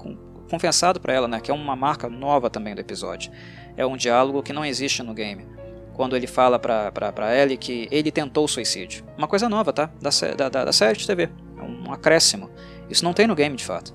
[0.49, 3.31] confessado para ela, né, que é uma marca nova também do episódio.
[3.75, 5.47] É um diálogo que não existe no game.
[5.93, 9.05] Quando ele fala pra, pra, pra Ellie que ele tentou suicídio.
[9.17, 9.91] Uma coisa nova, tá?
[10.01, 11.29] Da, da, da série de TV.
[11.57, 12.49] É um acréscimo.
[12.89, 13.93] Isso não tem no game, de fato.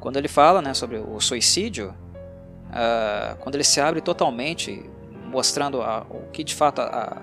[0.00, 1.94] Quando ele fala né, sobre o suicídio,
[2.70, 4.82] uh, quando ele se abre totalmente,
[5.26, 7.22] mostrando a, o que de fato a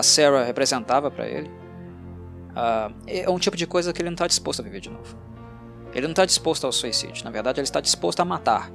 [0.00, 1.50] Sarah representava para ele,
[2.50, 5.16] uh, é um tipo de coisa que ele não está disposto a viver de novo.
[5.92, 7.24] Ele não está disposto ao suicídio.
[7.24, 8.70] Na verdade, ele está disposto a matar.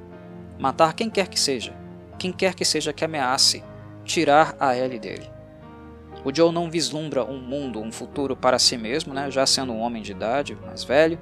[0.58, 1.74] Matar quem quer que seja.
[2.18, 3.64] Quem quer que seja que ameace
[4.04, 5.28] tirar a Ellie dele.
[6.24, 9.80] O Joe não vislumbra um mundo, um futuro para si mesmo, né, já sendo um
[9.80, 11.18] homem de idade, mais velho,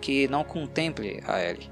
[0.00, 1.70] que não contemple a Ellie.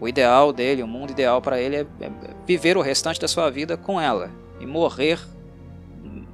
[0.00, 2.10] O ideal dele, o mundo ideal para ele é, é
[2.46, 5.20] viver o restante da sua vida com ela e morrer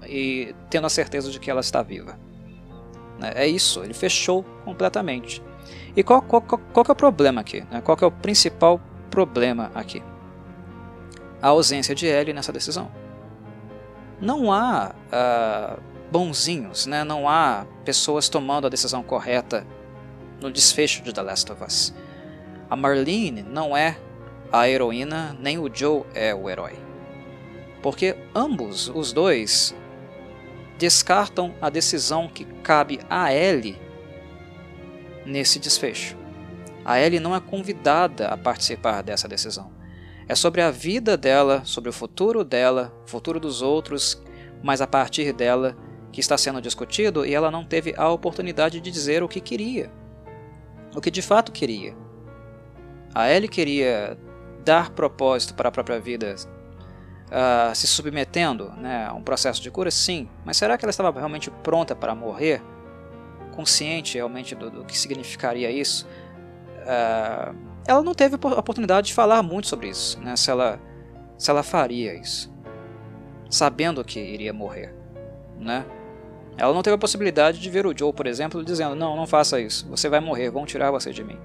[0.08, 2.18] e tendo a certeza de que ela está viva.
[3.18, 5.42] Né, é isso, ele fechou completamente.
[5.96, 7.64] E qual, qual, qual, é o problema aqui?
[7.70, 7.80] Né?
[7.80, 8.80] Qual é o principal
[9.10, 10.02] problema aqui?
[11.40, 12.90] A ausência de Ellie nessa decisão.
[14.20, 17.04] Não há uh, bonzinhos, né?
[17.04, 19.66] não há pessoas tomando a decisão correta
[20.40, 21.94] no desfecho de The Last of Us.
[22.68, 23.96] A Marlene não é
[24.52, 26.78] a heroína, nem o Joe é o herói.
[27.82, 29.74] Porque ambos, os dois,
[30.78, 33.78] descartam a decisão que cabe a Ellie
[35.24, 36.16] nesse desfecho.
[36.84, 39.72] A Ellie não é convidada a participar dessa decisão.
[40.28, 44.22] É sobre a vida dela, sobre o futuro dela, futuro dos outros,
[44.62, 45.76] mas a partir dela
[46.12, 49.90] que está sendo discutido e ela não teve a oportunidade de dizer o que queria.
[50.94, 51.94] O que de fato queria.
[53.14, 54.18] A Ellie queria
[54.64, 56.34] dar propósito para a própria vida
[57.26, 59.90] uh, se submetendo né, a um processo de cura?
[59.90, 60.28] Sim.
[60.44, 62.62] Mas será que ela estava realmente pronta para morrer?
[63.52, 66.06] Consciente realmente do, do que significaria isso?
[66.82, 70.80] Uh, ela não teve a oportunidade de falar muito sobre isso, né, se, ela,
[71.38, 72.52] se ela faria isso,
[73.48, 74.92] sabendo que iria morrer.
[75.58, 75.84] Né?
[76.58, 79.60] Ela não teve a possibilidade de ver o Joe, por exemplo, dizendo: Não, não faça
[79.60, 81.38] isso, você vai morrer, vão tirar você de mim.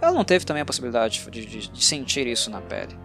[0.00, 2.96] Ela não teve também a possibilidade de, de, de sentir isso na pele.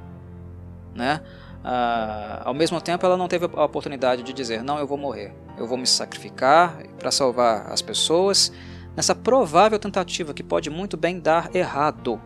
[0.93, 1.21] Né?
[1.63, 5.33] Ah, ao mesmo tempo, ela não teve a oportunidade de dizer: Não, eu vou morrer,
[5.57, 8.51] eu vou me sacrificar para salvar as pessoas,
[8.95, 12.21] nessa provável tentativa que pode muito bem dar errado.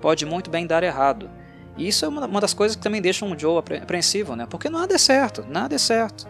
[0.00, 1.30] Pode muito bem dar errado.
[1.76, 4.46] E isso é uma das coisas que também deixam o Joe apreensivo, né?
[4.48, 6.26] porque nada é certo, nada é certo.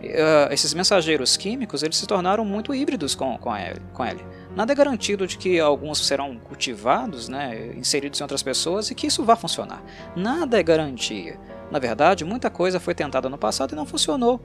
[0.00, 4.24] Uh, esses mensageiros químicos eles se tornaram muito híbridos com, com, a Ellie, com ele.
[4.54, 9.06] Nada é garantido de que alguns serão cultivados, né, inseridos em outras pessoas e que
[9.06, 9.82] isso vá funcionar.
[10.16, 11.38] Nada é garantia.
[11.70, 14.40] Na verdade, muita coisa foi tentada no passado e não funcionou.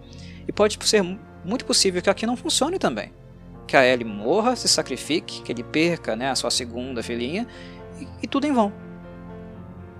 [0.48, 1.02] E pode ser
[1.44, 3.12] muito possível que aqui não funcione também.
[3.66, 7.48] Que a Ellie morra, se sacrifique, que ele perca né, a sua segunda filhinha
[8.00, 8.72] e, e tudo em vão.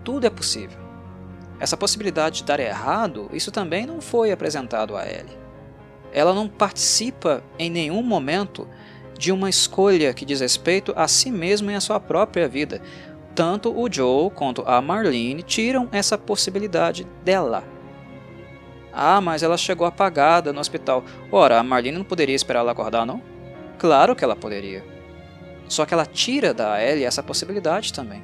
[0.04, 0.80] Tudo é possível.
[1.60, 5.46] Essa possibilidade de dar errado, isso também não foi apresentado a Ellie
[6.16, 8.66] ela não participa em nenhum momento
[9.18, 12.82] de uma escolha que diz respeito a si mesmo e a sua própria vida.
[13.34, 17.64] Tanto o Joe quanto a Marlene tiram essa possibilidade dela.
[18.94, 21.04] Ah, mas ela chegou apagada no hospital.
[21.32, 23.22] Ora, a Marlene não poderia esperar ela acordar, não?
[23.78, 24.86] Claro que ela poderia.
[25.68, 28.24] Só que ela tira da Ellie essa possibilidade também.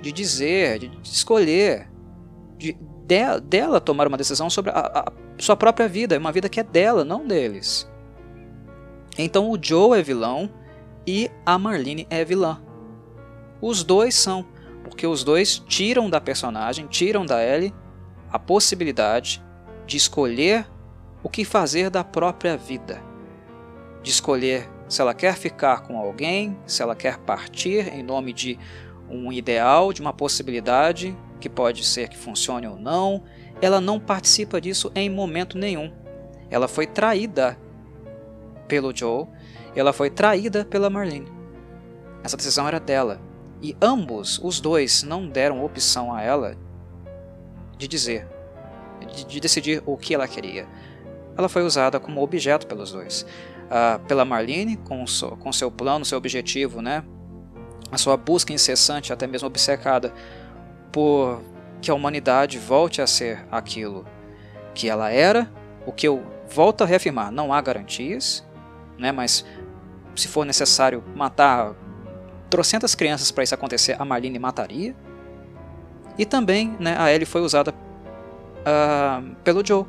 [0.00, 1.88] De dizer, de escolher,
[2.56, 6.60] de, de, dela tomar uma decisão sobre a, a sua própria vida, uma vida que
[6.60, 7.86] é dela, não deles.
[9.18, 10.48] Então o Joe é vilão
[11.04, 12.62] e a Marlene é vilã.
[13.60, 14.46] Os dois são,
[14.84, 17.74] porque os dois tiram da personagem, tiram da Ellie
[18.30, 19.44] a possibilidade
[19.84, 20.66] de escolher
[21.22, 23.02] o que fazer da própria vida,
[24.02, 28.58] de escolher se ela quer ficar com alguém, se ela quer partir em nome de
[29.10, 33.24] um ideal, de uma possibilidade que pode ser que funcione ou não,
[33.60, 35.92] ela não participa disso em momento nenhum.
[36.50, 37.58] Ela foi traída
[38.68, 39.26] pelo Joe
[39.74, 41.30] ela foi traída pela Marlene.
[42.22, 43.20] Essa decisão era dela.
[43.62, 46.56] E ambos, os dois, não deram opção a ela
[47.76, 48.26] de dizer,
[49.12, 50.66] de, de decidir o que ela queria.
[51.36, 53.24] Ela foi usada como objeto pelos dois.
[53.66, 57.04] Uh, pela Marlene, com, so, com seu plano, seu objetivo, né?
[57.90, 60.12] a sua busca incessante, até mesmo obcecada,
[60.92, 61.42] por
[61.80, 64.04] que a humanidade volte a ser aquilo
[64.74, 65.50] que ela era,
[65.86, 68.46] o que eu volto a reafirmar, não há garantias,
[68.98, 69.44] né, mas
[70.14, 71.74] se for necessário matar
[72.50, 74.94] trocentas crianças para isso acontecer, a Marlene mataria.
[76.18, 79.84] E também né, a Ellie foi usada uh, pelo Joe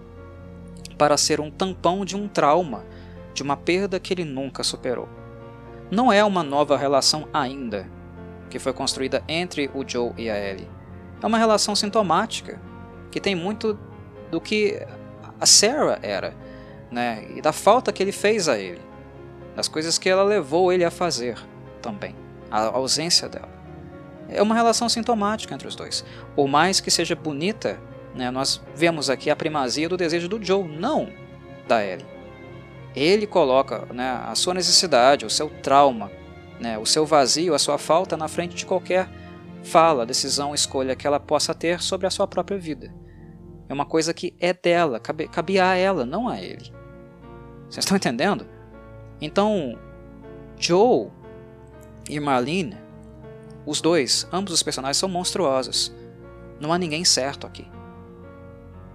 [0.97, 2.85] para ser um tampão de um trauma,
[3.33, 5.09] de uma perda que ele nunca superou.
[5.89, 7.89] Não é uma nova relação ainda
[8.49, 10.67] que foi construída entre o Joe e a Ellie.
[11.21, 12.61] É uma relação sintomática
[13.11, 13.77] que tem muito
[14.29, 14.79] do que
[15.39, 16.35] a Sarah era,
[16.91, 17.25] né?
[17.35, 18.88] E da falta que ele fez a ele
[19.59, 21.37] das coisas que ela levou ele a fazer
[21.81, 22.15] também,
[22.49, 23.49] a ausência dela.
[24.29, 26.05] É uma relação sintomática entre os dois.
[26.33, 27.77] Por mais que seja bonita,
[28.15, 31.09] né, nós vemos aqui a primazia do desejo do Joe, não
[31.67, 32.05] da Ellie.
[32.95, 36.09] Ele coloca né, a sua necessidade, o seu trauma,
[36.57, 39.09] né, o seu vazio, a sua falta na frente de qualquer
[39.61, 42.95] fala, decisão, escolha que ela possa ter sobre a sua própria vida.
[43.67, 46.71] É uma coisa que é dela, cabe, cabia a ela, não a ele.
[47.69, 48.58] Vocês estão entendendo?
[49.21, 49.77] Então,
[50.57, 51.09] Joe
[52.09, 52.77] e Marlene,
[53.65, 55.93] os dois, ambos os personagens são monstruosos.
[56.59, 57.67] Não há ninguém certo aqui.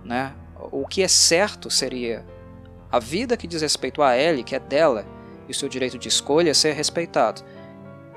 [0.04, 0.34] Né?
[0.70, 2.24] O que é certo seria
[2.90, 5.06] a vida que diz respeito a Ellie, que é dela,
[5.48, 7.42] e o seu direito de escolha ser respeitado.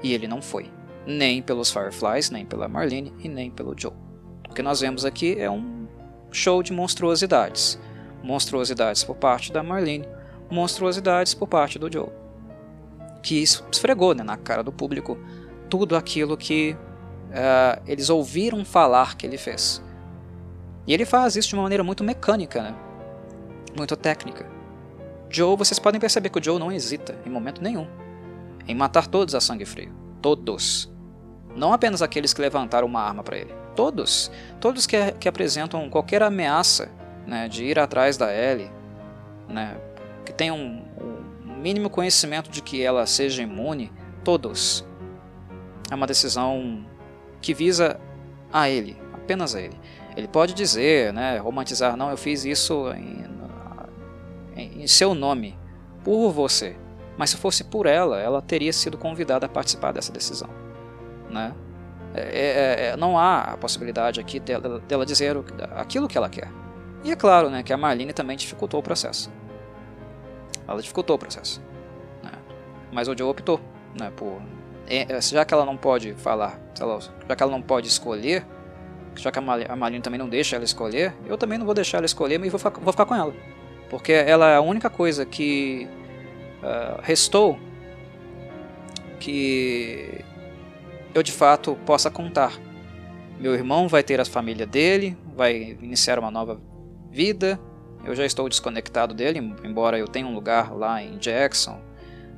[0.04, 0.70] E ele não foi.
[1.06, 3.94] Nem pelos Fireflies, nem pela Marlene e nem pelo Joe.
[4.50, 5.88] O que nós vemos aqui é um
[6.32, 7.80] show de monstruosidades.
[8.24, 10.08] Monstruosidades por parte da Marlene,
[10.50, 12.10] monstruosidades por parte do Joe.
[13.22, 15.18] Que esfregou né, na cara do público
[15.70, 16.76] tudo aquilo que
[17.30, 19.84] uh, eles ouviram falar que ele fez.
[20.86, 22.76] E ele faz isso de uma maneira muito mecânica, né?
[23.78, 24.46] muito técnica.
[25.30, 27.88] Joe, vocês podem perceber que o Joe não hesita, em momento nenhum,
[28.68, 29.94] em matar todos a sangue frio.
[30.22, 30.92] Todos.
[31.56, 33.54] Não apenas aqueles que levantaram uma arma para ele.
[33.76, 34.32] Todos.
[34.60, 36.90] Todos que, que apresentam qualquer ameaça
[37.26, 38.72] né, de ir atrás da Ellie,
[39.48, 39.78] né,
[40.28, 43.92] que tenham um mínimo conhecimento de que ela seja imune,
[44.26, 44.86] todos.
[45.90, 46.86] É uma decisão
[47.42, 47.98] que visa
[48.52, 49.80] a ele, apenas a ele.
[50.18, 53.26] Ele pode dizer, né, romantizar, não, eu fiz isso em,
[54.56, 55.58] em, em seu nome,
[56.04, 56.76] por você.
[57.18, 60.50] Mas se fosse por ela, ela teria sido convidada a participar dessa decisão.
[61.30, 61.54] Né?
[62.14, 65.38] É, é, é, não há a possibilidade aqui dela, dela dizer
[65.76, 66.52] aquilo que ela quer.
[67.04, 69.32] E é claro né, que a Marlene também dificultou o processo
[70.68, 71.62] ela dificultou o processo.
[72.24, 72.32] Né?
[72.92, 73.60] Mas o Joe optou
[73.98, 74.42] né, por.
[74.90, 76.60] É, já que ela não pode falar,
[77.28, 78.46] já que ela não pode escolher,
[79.16, 82.06] já que a Marlene também não deixa ela escolher, eu também não vou deixar ela
[82.06, 83.34] escolher, mas vou ficar, vou ficar com ela.
[83.90, 85.88] Porque ela é a única coisa que
[86.62, 87.60] uh, restou
[89.20, 90.24] que
[91.14, 92.54] eu de fato possa contar.
[93.40, 96.60] Meu irmão vai ter a família dele, vai iniciar uma nova
[97.12, 97.60] vida,
[98.08, 101.82] eu já estou desconectado dele, embora eu tenha um lugar lá em Jackson.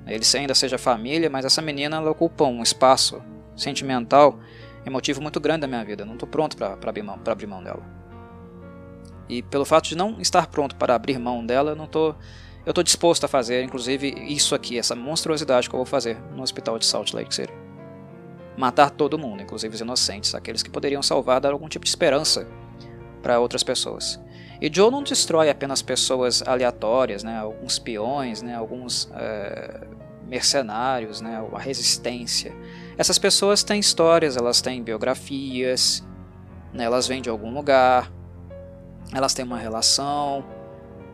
[0.08, 3.22] Ele ainda seja família, mas essa menina ela ocupa um espaço
[3.56, 4.40] sentimental
[4.84, 6.02] emotivo muito grande da minha vida.
[6.02, 7.84] Eu não estou pronto para abrir, mão, abrir mão dela.
[9.30, 12.16] E pelo fato de não estar pronto para abrir mão dela, eu não tô,
[12.66, 16.42] eu estou disposto a fazer, inclusive, isso aqui, essa monstruosidade que eu vou fazer no
[16.42, 17.54] hospital de Salt Lake City.
[18.58, 22.48] Matar todo mundo, inclusive os inocentes, aqueles que poderiam salvar, dar algum tipo de esperança
[23.22, 24.20] para outras pessoas.
[24.62, 29.88] E Joe não destrói apenas pessoas aleatórias, né, alguns peões, né, alguns é,
[30.28, 32.54] mercenários, né, a resistência.
[32.98, 36.06] Essas pessoas têm histórias, elas têm biografias,
[36.74, 38.12] né, elas vêm de algum lugar,
[39.14, 40.44] elas têm uma relação,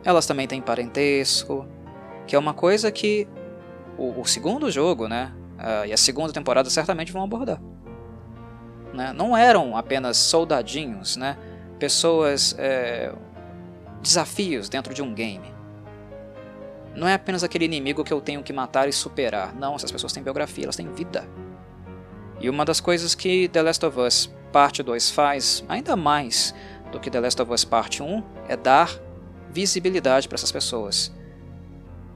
[0.04, 1.68] elas também têm parentesco,
[2.28, 3.28] que é uma coisa que
[3.98, 7.62] o, o segundo jogo, né, uh, e a segunda temporada certamente vão abordar.
[8.94, 9.14] Né?
[9.14, 11.38] Não eram apenas soldadinhos, né,
[11.80, 13.14] pessoas, é,
[14.06, 15.54] desafios dentro de um game.
[16.96, 19.54] Não é apenas aquele inimigo que eu tenho que matar e superar.
[19.54, 21.28] Não, essas pessoas têm biografia, elas têm vida.
[22.40, 26.56] E uma das coisas que The Last of Us Parte 2 faz, ainda mais
[26.90, 28.90] do que The Last of Us Parte 1, é dar
[29.50, 31.14] visibilidade para essas pessoas.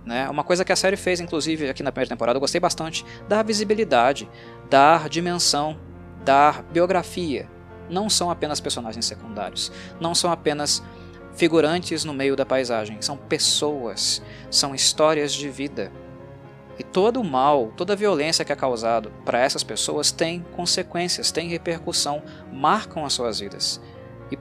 [0.05, 0.29] Né?
[0.29, 3.43] Uma coisa que a série fez, inclusive, aqui na primeira temporada, eu gostei bastante, dar
[3.43, 4.29] visibilidade,
[4.69, 5.77] dar dimensão,
[6.23, 7.49] dar biografia.
[7.89, 10.81] Não são apenas personagens secundários, não são apenas
[11.39, 14.21] figurantes no meio da paisagem, são pessoas,
[14.51, 15.89] são histórias de vida.
[16.77, 21.31] E todo o mal, toda a violência que é causado para essas pessoas tem consequências,
[21.31, 22.21] tem repercussão,
[22.51, 23.81] marcam as suas vidas.
[24.29, 24.37] E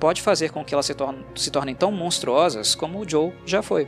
[0.00, 3.60] pode fazer com que elas se, tornem, se tornem tão monstruosas como o Joe já
[3.60, 3.86] foi,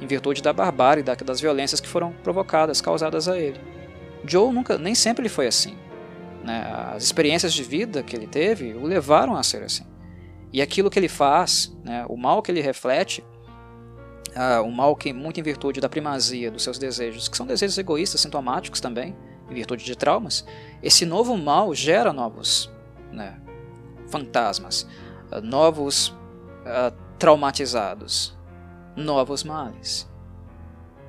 [0.00, 3.60] em virtude da barbárie, das violências que foram provocadas, causadas a ele.
[4.24, 5.76] Joe nunca, nem sempre ele foi assim.
[6.42, 6.66] Né?
[6.94, 9.89] As experiências de vida que ele teve o levaram a ser assim.
[10.52, 13.24] E aquilo que ele faz, né, o mal que ele reflete,
[14.30, 17.78] uh, o mal que, muito em virtude da primazia dos seus desejos, que são desejos
[17.78, 19.16] egoístas, sintomáticos também,
[19.48, 20.44] em virtude de traumas,
[20.82, 22.70] esse novo mal gera novos
[23.12, 23.40] né,
[24.08, 24.86] fantasmas,
[25.30, 28.36] uh, novos uh, traumatizados,
[28.96, 30.08] novos males.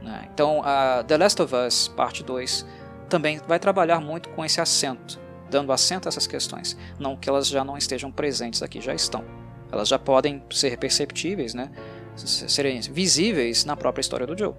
[0.01, 0.29] Né?
[0.33, 0.63] Então,
[1.07, 2.65] The Last of Us, parte 2,
[3.07, 5.20] também vai trabalhar muito com esse acento
[5.51, 6.75] dando assento a essas questões.
[6.97, 9.23] Não que elas já não estejam presentes aqui, já estão.
[9.71, 11.69] Elas já podem ser perceptíveis, né?
[12.15, 14.53] serem visíveis na própria história do Joe.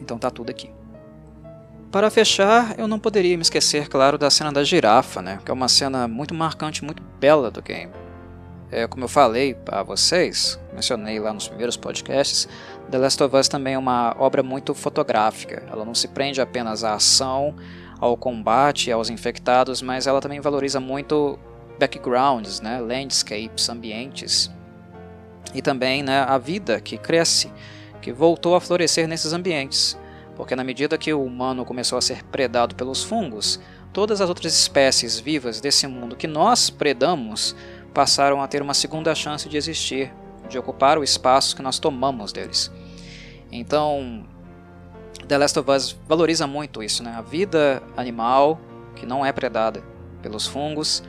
[0.00, 0.70] Então tá tudo aqui.
[1.90, 5.38] Para fechar, eu não poderia me esquecer, claro, da cena da girafa, né?
[5.44, 7.92] que é uma cena muito marcante, muito bela do game.
[8.70, 12.46] É, como eu falei para vocês, mencionei lá nos primeiros podcasts,
[12.90, 15.62] The Last of Us também é uma obra muito fotográfica.
[15.70, 17.54] Ela não se prende apenas à ação,
[18.00, 21.38] ao combate aos infectados, mas ela também valoriza muito
[21.78, 24.50] backgrounds, né, landscapes, ambientes
[25.54, 27.50] e também né, a vida que cresce,
[28.00, 29.98] que voltou a florescer nesses ambientes,
[30.36, 33.60] porque na medida que o humano começou a ser predado pelos fungos,
[33.92, 37.56] todas as outras espécies vivas desse mundo que nós predamos
[37.94, 40.12] passaram a ter uma segunda chance de existir,
[40.48, 42.70] de ocupar o espaço que nós tomamos deles.
[43.50, 44.24] Então,
[45.28, 47.14] The Last of Us valoriza muito isso, né?
[47.16, 48.58] A vida animal
[48.96, 49.82] que não é predada
[50.22, 51.02] pelos fungos,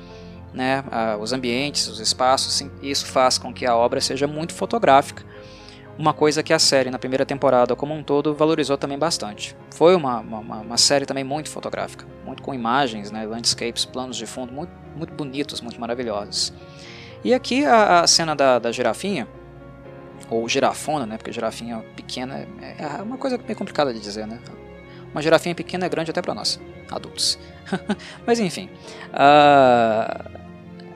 [0.54, 0.84] né?
[1.20, 5.24] os ambientes, os espaços, isso faz com que a obra seja muito fotográfica.
[5.98, 9.56] Uma coisa que a série na primeira temporada como um todo valorizou também bastante.
[9.72, 13.26] Foi uma, uma, uma série também muito fotográfica, muito com imagens, né?
[13.26, 16.54] landscapes, planos de fundo muito, muito bonitos, muito maravilhosos.
[17.24, 19.28] E aqui a, a cena da, da girafinha,
[20.30, 21.18] ou girafona, né?
[21.18, 24.40] Porque girafinha pequena é, é uma coisa meio complicada de dizer, né?
[25.12, 27.40] Uma girafinha pequena é grande até para nós, adultos.
[28.26, 28.70] Mas enfim,
[29.14, 30.40] uh,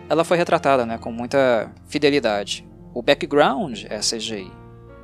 [0.07, 2.67] ela foi retratada, né, com muita fidelidade.
[2.93, 4.51] O background é CGI,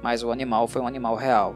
[0.03, 1.55] mas o animal foi um animal real.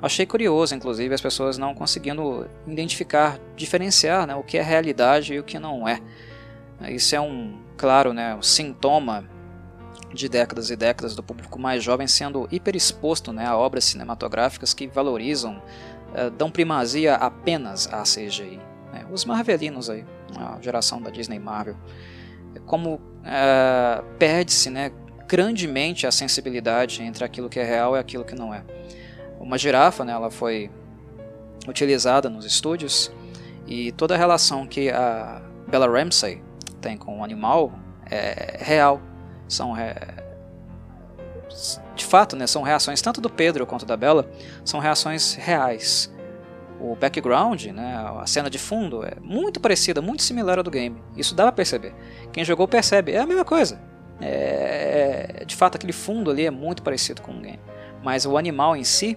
[0.00, 5.38] Achei curioso, inclusive, as pessoas não conseguindo identificar, diferenciar né, o que é realidade e
[5.38, 6.00] o que não é.
[6.88, 9.28] Isso é um, claro, né, um sintoma
[10.14, 14.86] de décadas e décadas do público mais jovem sendo hiperexposto né, a obras cinematográficas que
[14.86, 15.60] valorizam,
[16.10, 18.60] uh, dão primazia apenas à CGI.
[18.92, 19.06] Né?
[19.10, 20.04] Os marvelinos aí,
[20.36, 21.76] a geração da Disney Marvel.
[22.66, 24.92] Como uh, perde-se né,
[25.26, 28.64] grandemente a sensibilidade entre aquilo que é real e aquilo que não é.
[29.40, 30.70] Uma girafa, né, ela foi
[31.68, 33.10] utilizada nos estúdios
[33.66, 36.42] e toda a relação que a Bella Ramsey
[36.80, 37.72] tem com o animal
[38.10, 39.00] é real
[39.48, 39.94] são é,
[41.94, 44.28] de fato, né, são reações tanto do Pedro quanto da Bella,
[44.64, 46.12] são reações reais.
[46.80, 51.02] O background, né, a cena de fundo, é muito parecida, muito similar ao do game.
[51.16, 51.94] Isso dá pra perceber.
[52.32, 53.80] Quem jogou percebe, é a mesma coisa.
[54.20, 57.60] É, é, de fato, aquele fundo ali é muito parecido com o game.
[58.02, 59.16] Mas o animal em si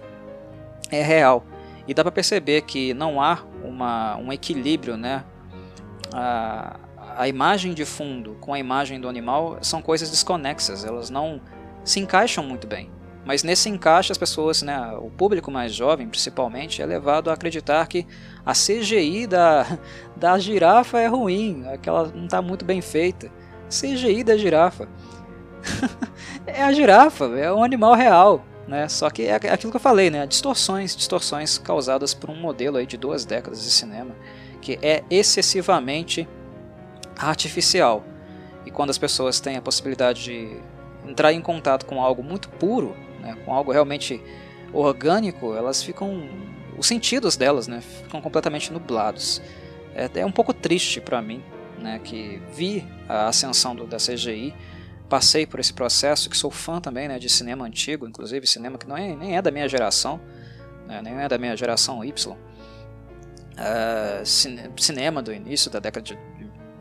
[0.90, 1.44] é real.
[1.86, 5.24] E dá para perceber que não há uma, um equilíbrio, né?
[6.14, 6.78] A,
[7.18, 11.40] a imagem de fundo com a imagem do animal são coisas desconexas, elas não
[11.84, 12.92] se encaixam muito bem.
[13.24, 17.84] Mas nesse encaixe as pessoas, né, o público mais jovem principalmente, é levado a acreditar
[17.88, 18.06] que
[18.46, 19.66] a CGI da,
[20.16, 23.28] da girafa é ruim, aquela não está muito bem feita.
[23.68, 24.88] CGI da girafa.
[26.46, 28.44] é a girafa, é um animal real.
[28.68, 28.88] Né?
[28.88, 30.24] Só que é aquilo que eu falei, né?
[30.24, 34.14] distorções, distorções causadas por um modelo aí de duas décadas de cinema
[34.60, 36.28] que é excessivamente
[37.18, 38.04] artificial.
[38.64, 40.56] E quando as pessoas têm a possibilidade de
[41.06, 44.22] entrar em contato com algo muito puro, né, com algo realmente
[44.72, 46.28] orgânico, elas ficam.
[46.76, 49.42] Os sentidos delas né, ficam completamente nublados.
[49.94, 51.42] É, é um pouco triste para mim,
[51.78, 54.54] né, que vi a ascensão do, da CGI,
[55.08, 58.86] passei por esse processo, que sou fã também né, de cinema antigo, inclusive cinema que
[58.86, 60.20] não é, nem é da minha geração,
[60.86, 62.36] né, nem é da minha geração Y.
[63.58, 66.18] Uh, cine, cinema do início da década de,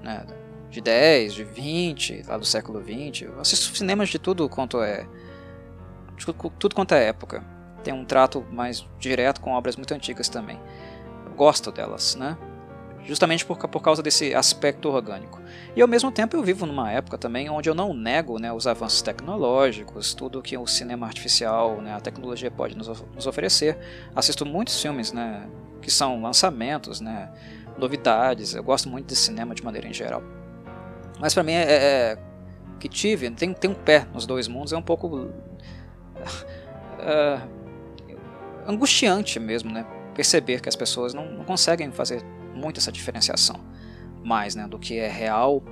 [0.07, 0.25] né,
[0.69, 3.25] de 10, de 20, lá do século 20.
[3.25, 5.05] Eu assisto cinemas de tudo quanto é.
[6.15, 6.25] De
[6.57, 7.43] tudo quanto é época.
[7.83, 10.59] Tem um trato mais direto com obras muito antigas também.
[11.25, 12.37] Eu gosto delas, né?
[13.03, 15.39] Justamente por, por causa desse aspecto orgânico.
[15.75, 18.67] E ao mesmo tempo eu vivo numa época também onde eu não nego né, os
[18.67, 23.77] avanços tecnológicos, tudo que o cinema artificial, né, a tecnologia pode nos, nos oferecer.
[24.13, 25.47] Assisto muitos filmes né,
[25.81, 27.31] que são lançamentos, né,
[27.77, 28.53] novidades.
[28.53, 30.23] Eu gosto muito de cinema de maneira em geral.
[31.19, 32.17] Mas para mim é, é, é,
[32.79, 35.29] que tive, tem, tem um pé nos dois mundos, é um pouco
[36.99, 37.39] é,
[38.67, 39.85] angustiante mesmo, né?
[40.13, 42.23] Perceber que as pessoas não, não, conseguem fazer
[42.53, 43.59] muito essa diferenciação
[44.23, 44.67] mais, né?
[44.67, 45.63] Do que é real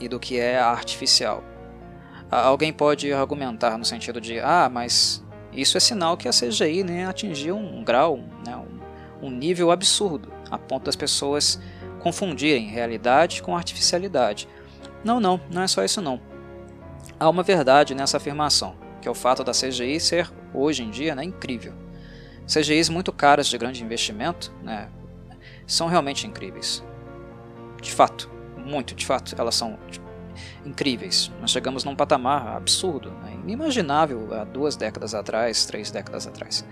[0.00, 1.42] e do que é artificial.
[2.30, 7.06] Alguém pode argumentar no sentido de, ah, mas isso é sinal que a CGI né,
[7.06, 8.58] atingiu um grau, né,
[9.20, 11.58] um nível absurdo, a ponto das pessoas
[11.98, 14.46] confundirem realidade com artificialidade.
[15.02, 16.20] Não, não, não é só isso não.
[17.18, 21.14] Há uma verdade nessa afirmação, que é o fato da CGI ser, hoje em dia,
[21.14, 21.72] né, incrível.
[22.46, 24.90] CGIs muito caras de grande investimento né,
[25.66, 26.84] são realmente incríveis.
[27.80, 29.78] De fato, muito de fato, elas são
[30.66, 31.30] incríveis.
[31.40, 36.62] Nós chegamos num patamar absurdo, né, inimaginável há duas décadas atrás, três décadas atrás.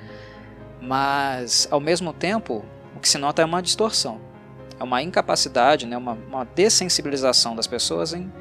[0.83, 2.65] Mas, ao mesmo tempo,
[2.95, 4.31] o que se nota é uma distorção
[4.81, 8.33] é uma incapacidade, né, uma, uma dessensibilização das pessoas em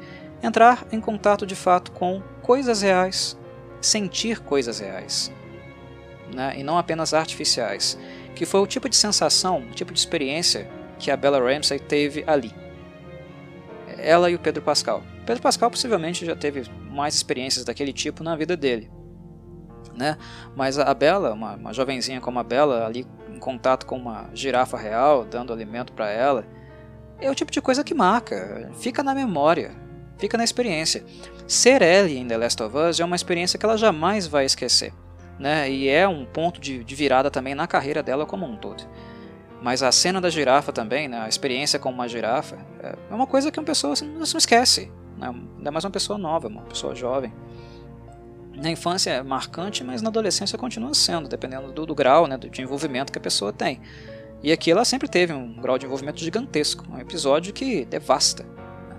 [0.42, 3.38] entrar em contato de fato com coisas reais,
[3.78, 5.30] sentir coisas reais,
[6.34, 7.98] né, e não apenas artificiais,
[8.34, 10.66] que foi o tipo de sensação, o tipo de experiência
[10.98, 12.54] que a Bella Ramsey teve ali.
[13.98, 15.02] Ela e o Pedro Pascal.
[15.26, 18.90] Pedro Pascal possivelmente já teve mais experiências daquele tipo na vida dele,
[19.94, 20.16] né?
[20.56, 23.06] Mas a Bella, uma, uma jovenzinha como a Bella, ali
[23.38, 26.44] contato com uma girafa real, dando alimento para ela,
[27.20, 29.72] é o tipo de coisa que marca, fica na memória,
[30.18, 31.04] fica na experiência.
[31.46, 34.92] Ser Ellie em The Last of Us é uma experiência que ela jamais vai esquecer,
[35.38, 35.70] né?
[35.70, 38.82] E é um ponto de, virada também na carreira dela como um todo.
[39.62, 41.20] Mas a cena da girafa também, né?
[41.20, 42.56] a experiência com uma girafa,
[43.10, 44.90] é uma coisa que uma pessoa assim, não esquece.
[45.18, 45.34] Né?
[45.58, 47.30] Ainda mais uma pessoa nova, uma pessoa jovem
[48.54, 52.62] na infância é marcante, mas na adolescência continua sendo, dependendo do, do grau né, de
[52.62, 53.80] envolvimento que a pessoa tem.
[54.42, 58.44] E aqui ela sempre teve um grau de envolvimento gigantesco, um episódio que devasta,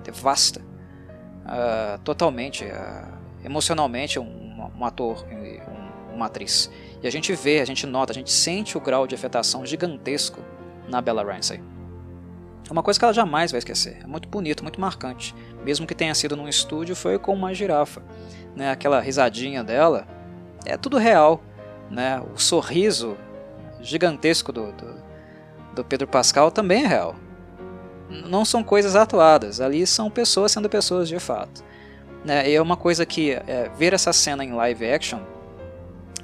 [0.04, 6.70] devasta uh, totalmente, uh, emocionalmente um, um ator, um, uma atriz.
[7.02, 10.42] E a gente vê, a gente nota, a gente sente o grau de afetação gigantesco
[10.88, 11.60] na Bella Ramsey.
[12.72, 13.98] É uma coisa que ela jamais vai esquecer.
[14.02, 15.36] É muito bonito, muito marcante.
[15.62, 18.02] Mesmo que tenha sido num estúdio, foi com uma girafa
[18.56, 20.08] né, aquela risadinha dela,
[20.66, 21.44] é tudo real.
[21.90, 22.24] Né?
[22.34, 23.18] O sorriso
[23.82, 25.04] gigantesco do, do,
[25.76, 27.18] do Pedro Pascal também é real.
[28.10, 31.66] Não são coisas atuadas, ali são pessoas sendo pessoas de fato.
[32.24, 32.52] Né?
[32.52, 35.20] E é uma coisa que é, ver essa cena em live action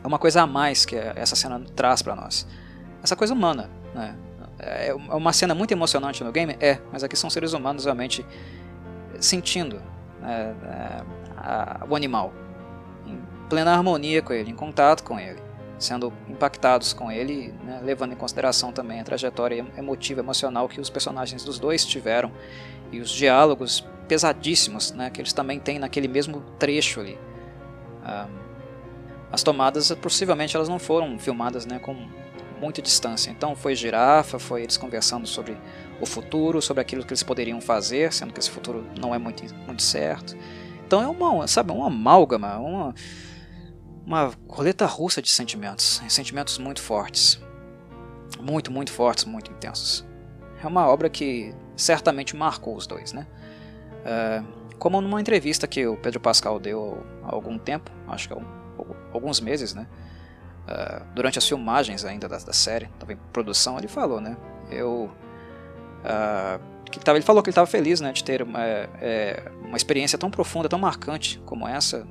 [0.02, 2.48] é uma coisa a mais que essa cena traz para nós.
[3.04, 3.70] Essa coisa humana.
[3.94, 4.16] Né?
[4.60, 6.58] É, é uma cena muito emocionante no game?
[6.60, 8.26] É, mas aqui são seres humanos realmente
[9.20, 9.82] sentindo
[10.22, 11.04] né, é,
[11.38, 12.34] a, o animal,
[13.06, 13.20] em
[13.50, 15.42] plena harmonia com ele, em contato com ele,
[15.78, 20.90] sendo impactados com ele, né, levando em consideração também a trajetória emotiva, emocional que os
[20.90, 22.32] personagens dos dois tiveram
[22.92, 27.18] e os diálogos pesadíssimos né, que eles também têm naquele mesmo trecho ali.
[29.30, 32.08] As tomadas, possivelmente, elas não foram filmadas né, com
[32.60, 33.30] muita distância.
[33.30, 35.58] Então foi girafa, foi eles conversando sobre
[36.02, 39.44] o futuro, sobre aquilo que eles poderiam fazer, sendo que esse futuro não é muito,
[39.66, 40.36] muito certo.
[40.86, 42.96] Então é uma, sabe, uma amálgama, uma,
[44.06, 47.40] uma roleta russa de sentimentos, sentimentos muito fortes,
[48.40, 50.06] muito, muito fortes, muito intensos.
[50.64, 53.28] É uma obra que certamente marcou os dois, né?
[54.06, 54.44] É,
[54.80, 58.38] como numa entrevista que o Pedro Pascal deu há algum tempo, acho que há
[59.12, 59.88] alguns meses, né?
[60.68, 64.36] É, durante as filmagens ainda da, da série, estava em produção, ele falou, né?
[64.70, 65.10] Eu
[66.04, 69.78] uh, que tava, ele falou que ele estava feliz né, de ter uma, é, uma
[69.78, 72.08] experiência tão profunda, tão marcante como essa,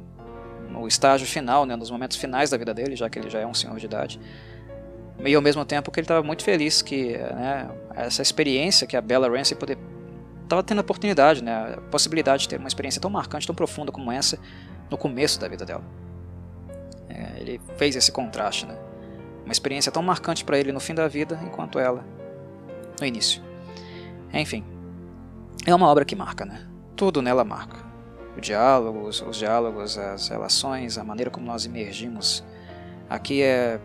[0.70, 3.46] no estágio final, né, nos momentos finais da vida dele, já que ele já é
[3.46, 4.20] um senhor de idade.
[5.24, 9.00] E ao mesmo tempo que ele estava muito feliz que né, essa experiência que a
[9.00, 9.78] Bella Ramsey poder
[10.42, 13.90] estava tendo a oportunidade, né, a possibilidade de ter uma experiência tão marcante, tão profunda
[13.90, 14.38] como essa
[14.90, 15.82] no começo da vida dela.
[17.36, 18.76] Ele fez esse contraste, né?
[19.44, 22.04] Uma experiência tão marcante para ele no fim da vida, enquanto ela
[23.00, 23.42] no início.
[24.32, 24.64] Enfim,
[25.64, 26.66] é uma obra que marca, né?
[26.96, 27.76] Tudo nela marca.
[28.36, 32.44] O diálogo, os, os diálogos, as relações, a maneira como nós emergimos
[33.08, 33.80] aqui é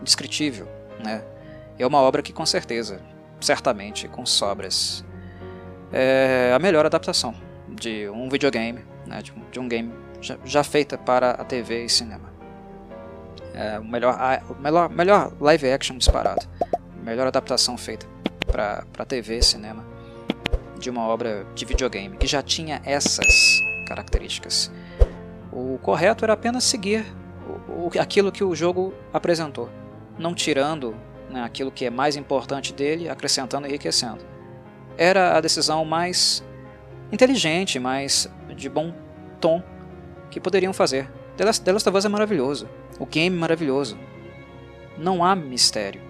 [0.00, 0.68] indescritível,
[1.02, 1.24] né?
[1.78, 3.00] É uma obra que com certeza,
[3.40, 5.04] certamente, com sobras,
[5.92, 7.34] é a melhor adaptação
[7.68, 9.22] de um videogame, né?
[9.22, 12.27] de, um, de um game já, já, feita para a TV e cinema.
[13.60, 14.16] É o melhor,
[14.60, 16.46] melhor, melhor live action disparado,
[17.02, 18.06] melhor adaptação feita
[18.46, 19.84] para TV cinema
[20.78, 23.26] de uma obra de videogame que já tinha essas
[23.88, 24.70] características.
[25.52, 27.04] O correto era apenas seguir
[27.68, 29.68] o, o, aquilo que o jogo apresentou,
[30.16, 30.94] não tirando
[31.28, 34.24] né, aquilo que é mais importante dele, acrescentando e enriquecendo.
[34.96, 36.44] Era a decisão mais
[37.10, 38.94] inteligente, mais de bom
[39.40, 39.64] tom
[40.30, 41.10] que poderiam fazer.
[41.36, 42.68] The Last of Us é maravilhoso,
[42.98, 43.98] o game maravilhoso.
[44.96, 46.00] Não há mistério.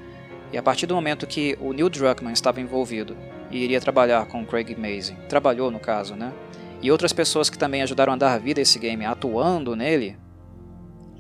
[0.53, 3.17] E a partir do momento que o Neil Druckmann estava envolvido
[3.51, 6.33] e iria trabalhar com Craig Mazin, trabalhou no caso, né?
[6.81, 10.17] E outras pessoas que também ajudaram a dar vida a esse game atuando nele,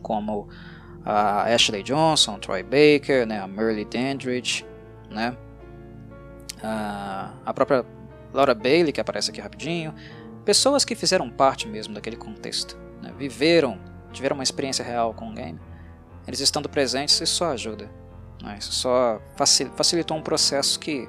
[0.02, 0.48] como
[1.04, 4.64] a Ashley Johnson, Troy Baker, né, a Merle Dandridge,
[5.10, 5.36] né,
[6.62, 7.84] a própria
[8.32, 9.94] Laura Bailey, que aparece aqui rapidinho,
[10.44, 13.78] pessoas que fizeram parte mesmo daquele contexto, né, viveram,
[14.12, 15.58] tiveram uma experiência real com o game,
[16.26, 17.90] eles estando presentes, isso só ajuda.
[18.42, 19.20] Né, isso só
[19.76, 21.08] facilitou um processo que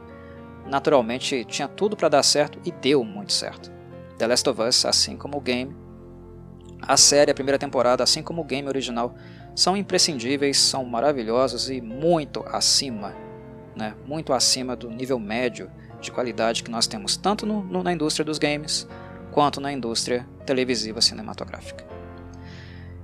[0.66, 3.72] naturalmente tinha tudo para dar certo e deu muito certo.
[4.18, 5.76] The Last of Us, assim como o game,
[6.82, 9.16] a série, a primeira temporada, assim como o game original,
[9.56, 13.14] são imprescindíveis, são maravilhosos e muito acima,
[13.76, 15.70] né, muito acima do nível médio
[16.00, 18.88] de qualidade que nós temos tanto no, no, na indústria dos games
[19.32, 21.99] quanto na indústria televisiva cinematográfica.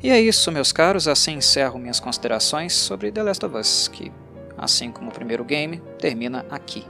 [0.05, 4.11] E é isso, meus caros, assim encerro minhas considerações sobre The Last of Us, que,
[4.55, 6.85] assim como o primeiro game, termina aqui.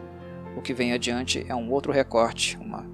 [0.54, 2.86] O que vem adiante é um outro recorte, uma,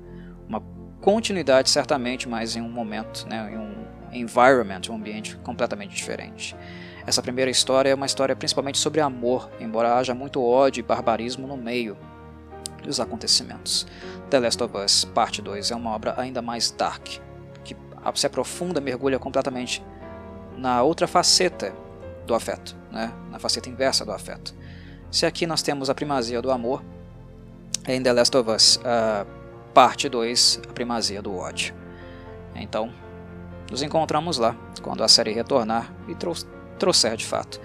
[0.48, 0.62] uma
[1.02, 3.74] continuidade certamente, mas em um momento, né, em um
[4.12, 6.56] environment, um ambiente completamente diferente.
[7.04, 11.48] Essa primeira história é uma história principalmente sobre amor, embora haja muito ódio e barbarismo
[11.48, 11.98] no meio
[12.84, 13.88] dos acontecimentos.
[14.30, 17.08] The Last of Us Parte 2 é uma obra ainda mais dark,
[17.64, 17.76] que
[18.14, 19.84] se aprofunda, mergulha completamente
[20.62, 21.74] na outra faceta
[22.28, 23.12] do afeto, né?
[23.32, 24.54] na faceta inversa do afeto.
[25.10, 26.84] Se aqui nós temos a primazia do amor,
[27.88, 29.26] em The Last of Us uh,
[29.74, 31.74] Parte 2, a primazia do ódio.
[32.54, 32.94] Então,
[33.72, 36.16] nos encontramos lá, quando a série retornar e
[36.78, 37.60] trouxer de fato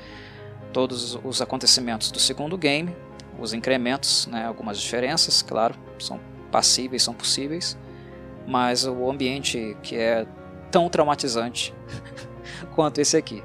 [0.73, 2.97] todos os acontecimentos do segundo game,
[3.39, 6.19] os incrementos, né, algumas diferenças, claro, são
[6.51, 7.77] passíveis, são possíveis,
[8.47, 10.27] mas o ambiente que é
[10.71, 11.75] tão traumatizante
[12.75, 13.43] quanto esse aqui.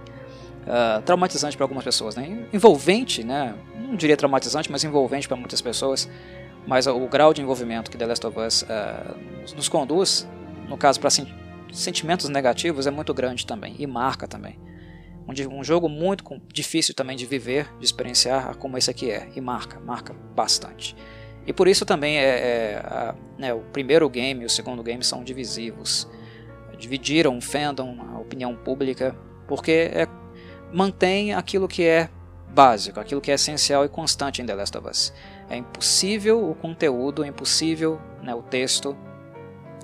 [0.62, 2.46] Uh, traumatizante para algumas pessoas, né?
[2.54, 3.56] envolvente, né?
[3.76, 6.10] não diria traumatizante, mas envolvente para muitas pessoas,
[6.66, 10.28] mas o grau de envolvimento que The Last of Us uh, nos conduz,
[10.68, 11.10] no caso para
[11.72, 14.60] sentimentos negativos, é muito grande também e marca também.
[15.28, 16.24] Um, um jogo muito
[16.54, 20.96] difícil também de viver, de experienciar, como esse aqui é, e marca, marca bastante.
[21.46, 25.04] E por isso também é, é a, né, o primeiro game e o segundo game
[25.04, 26.08] são divisivos.
[26.82, 29.16] Dividiram o fandom, a opinião pública,
[29.48, 30.08] porque é,
[30.74, 32.10] mantém aquilo que é
[32.50, 35.14] básico, aquilo que é essencial e constante em The Last of Us.
[35.48, 38.98] É impossível o conteúdo, é impossível né, o texto,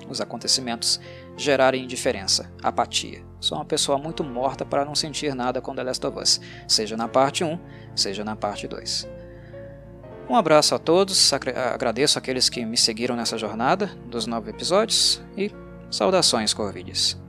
[0.10, 1.00] os acontecimentos
[1.38, 3.24] gerarem indiferença, apatia.
[3.40, 6.98] Sou uma pessoa muito morta para não sentir nada com The Last of Us, seja
[6.98, 7.60] na parte 1,
[7.96, 9.08] seja na parte 2.
[10.28, 15.52] Um abraço a todos, agradeço aqueles que me seguiram nessa jornada dos nove episódios e
[15.90, 17.27] saudações Corvides.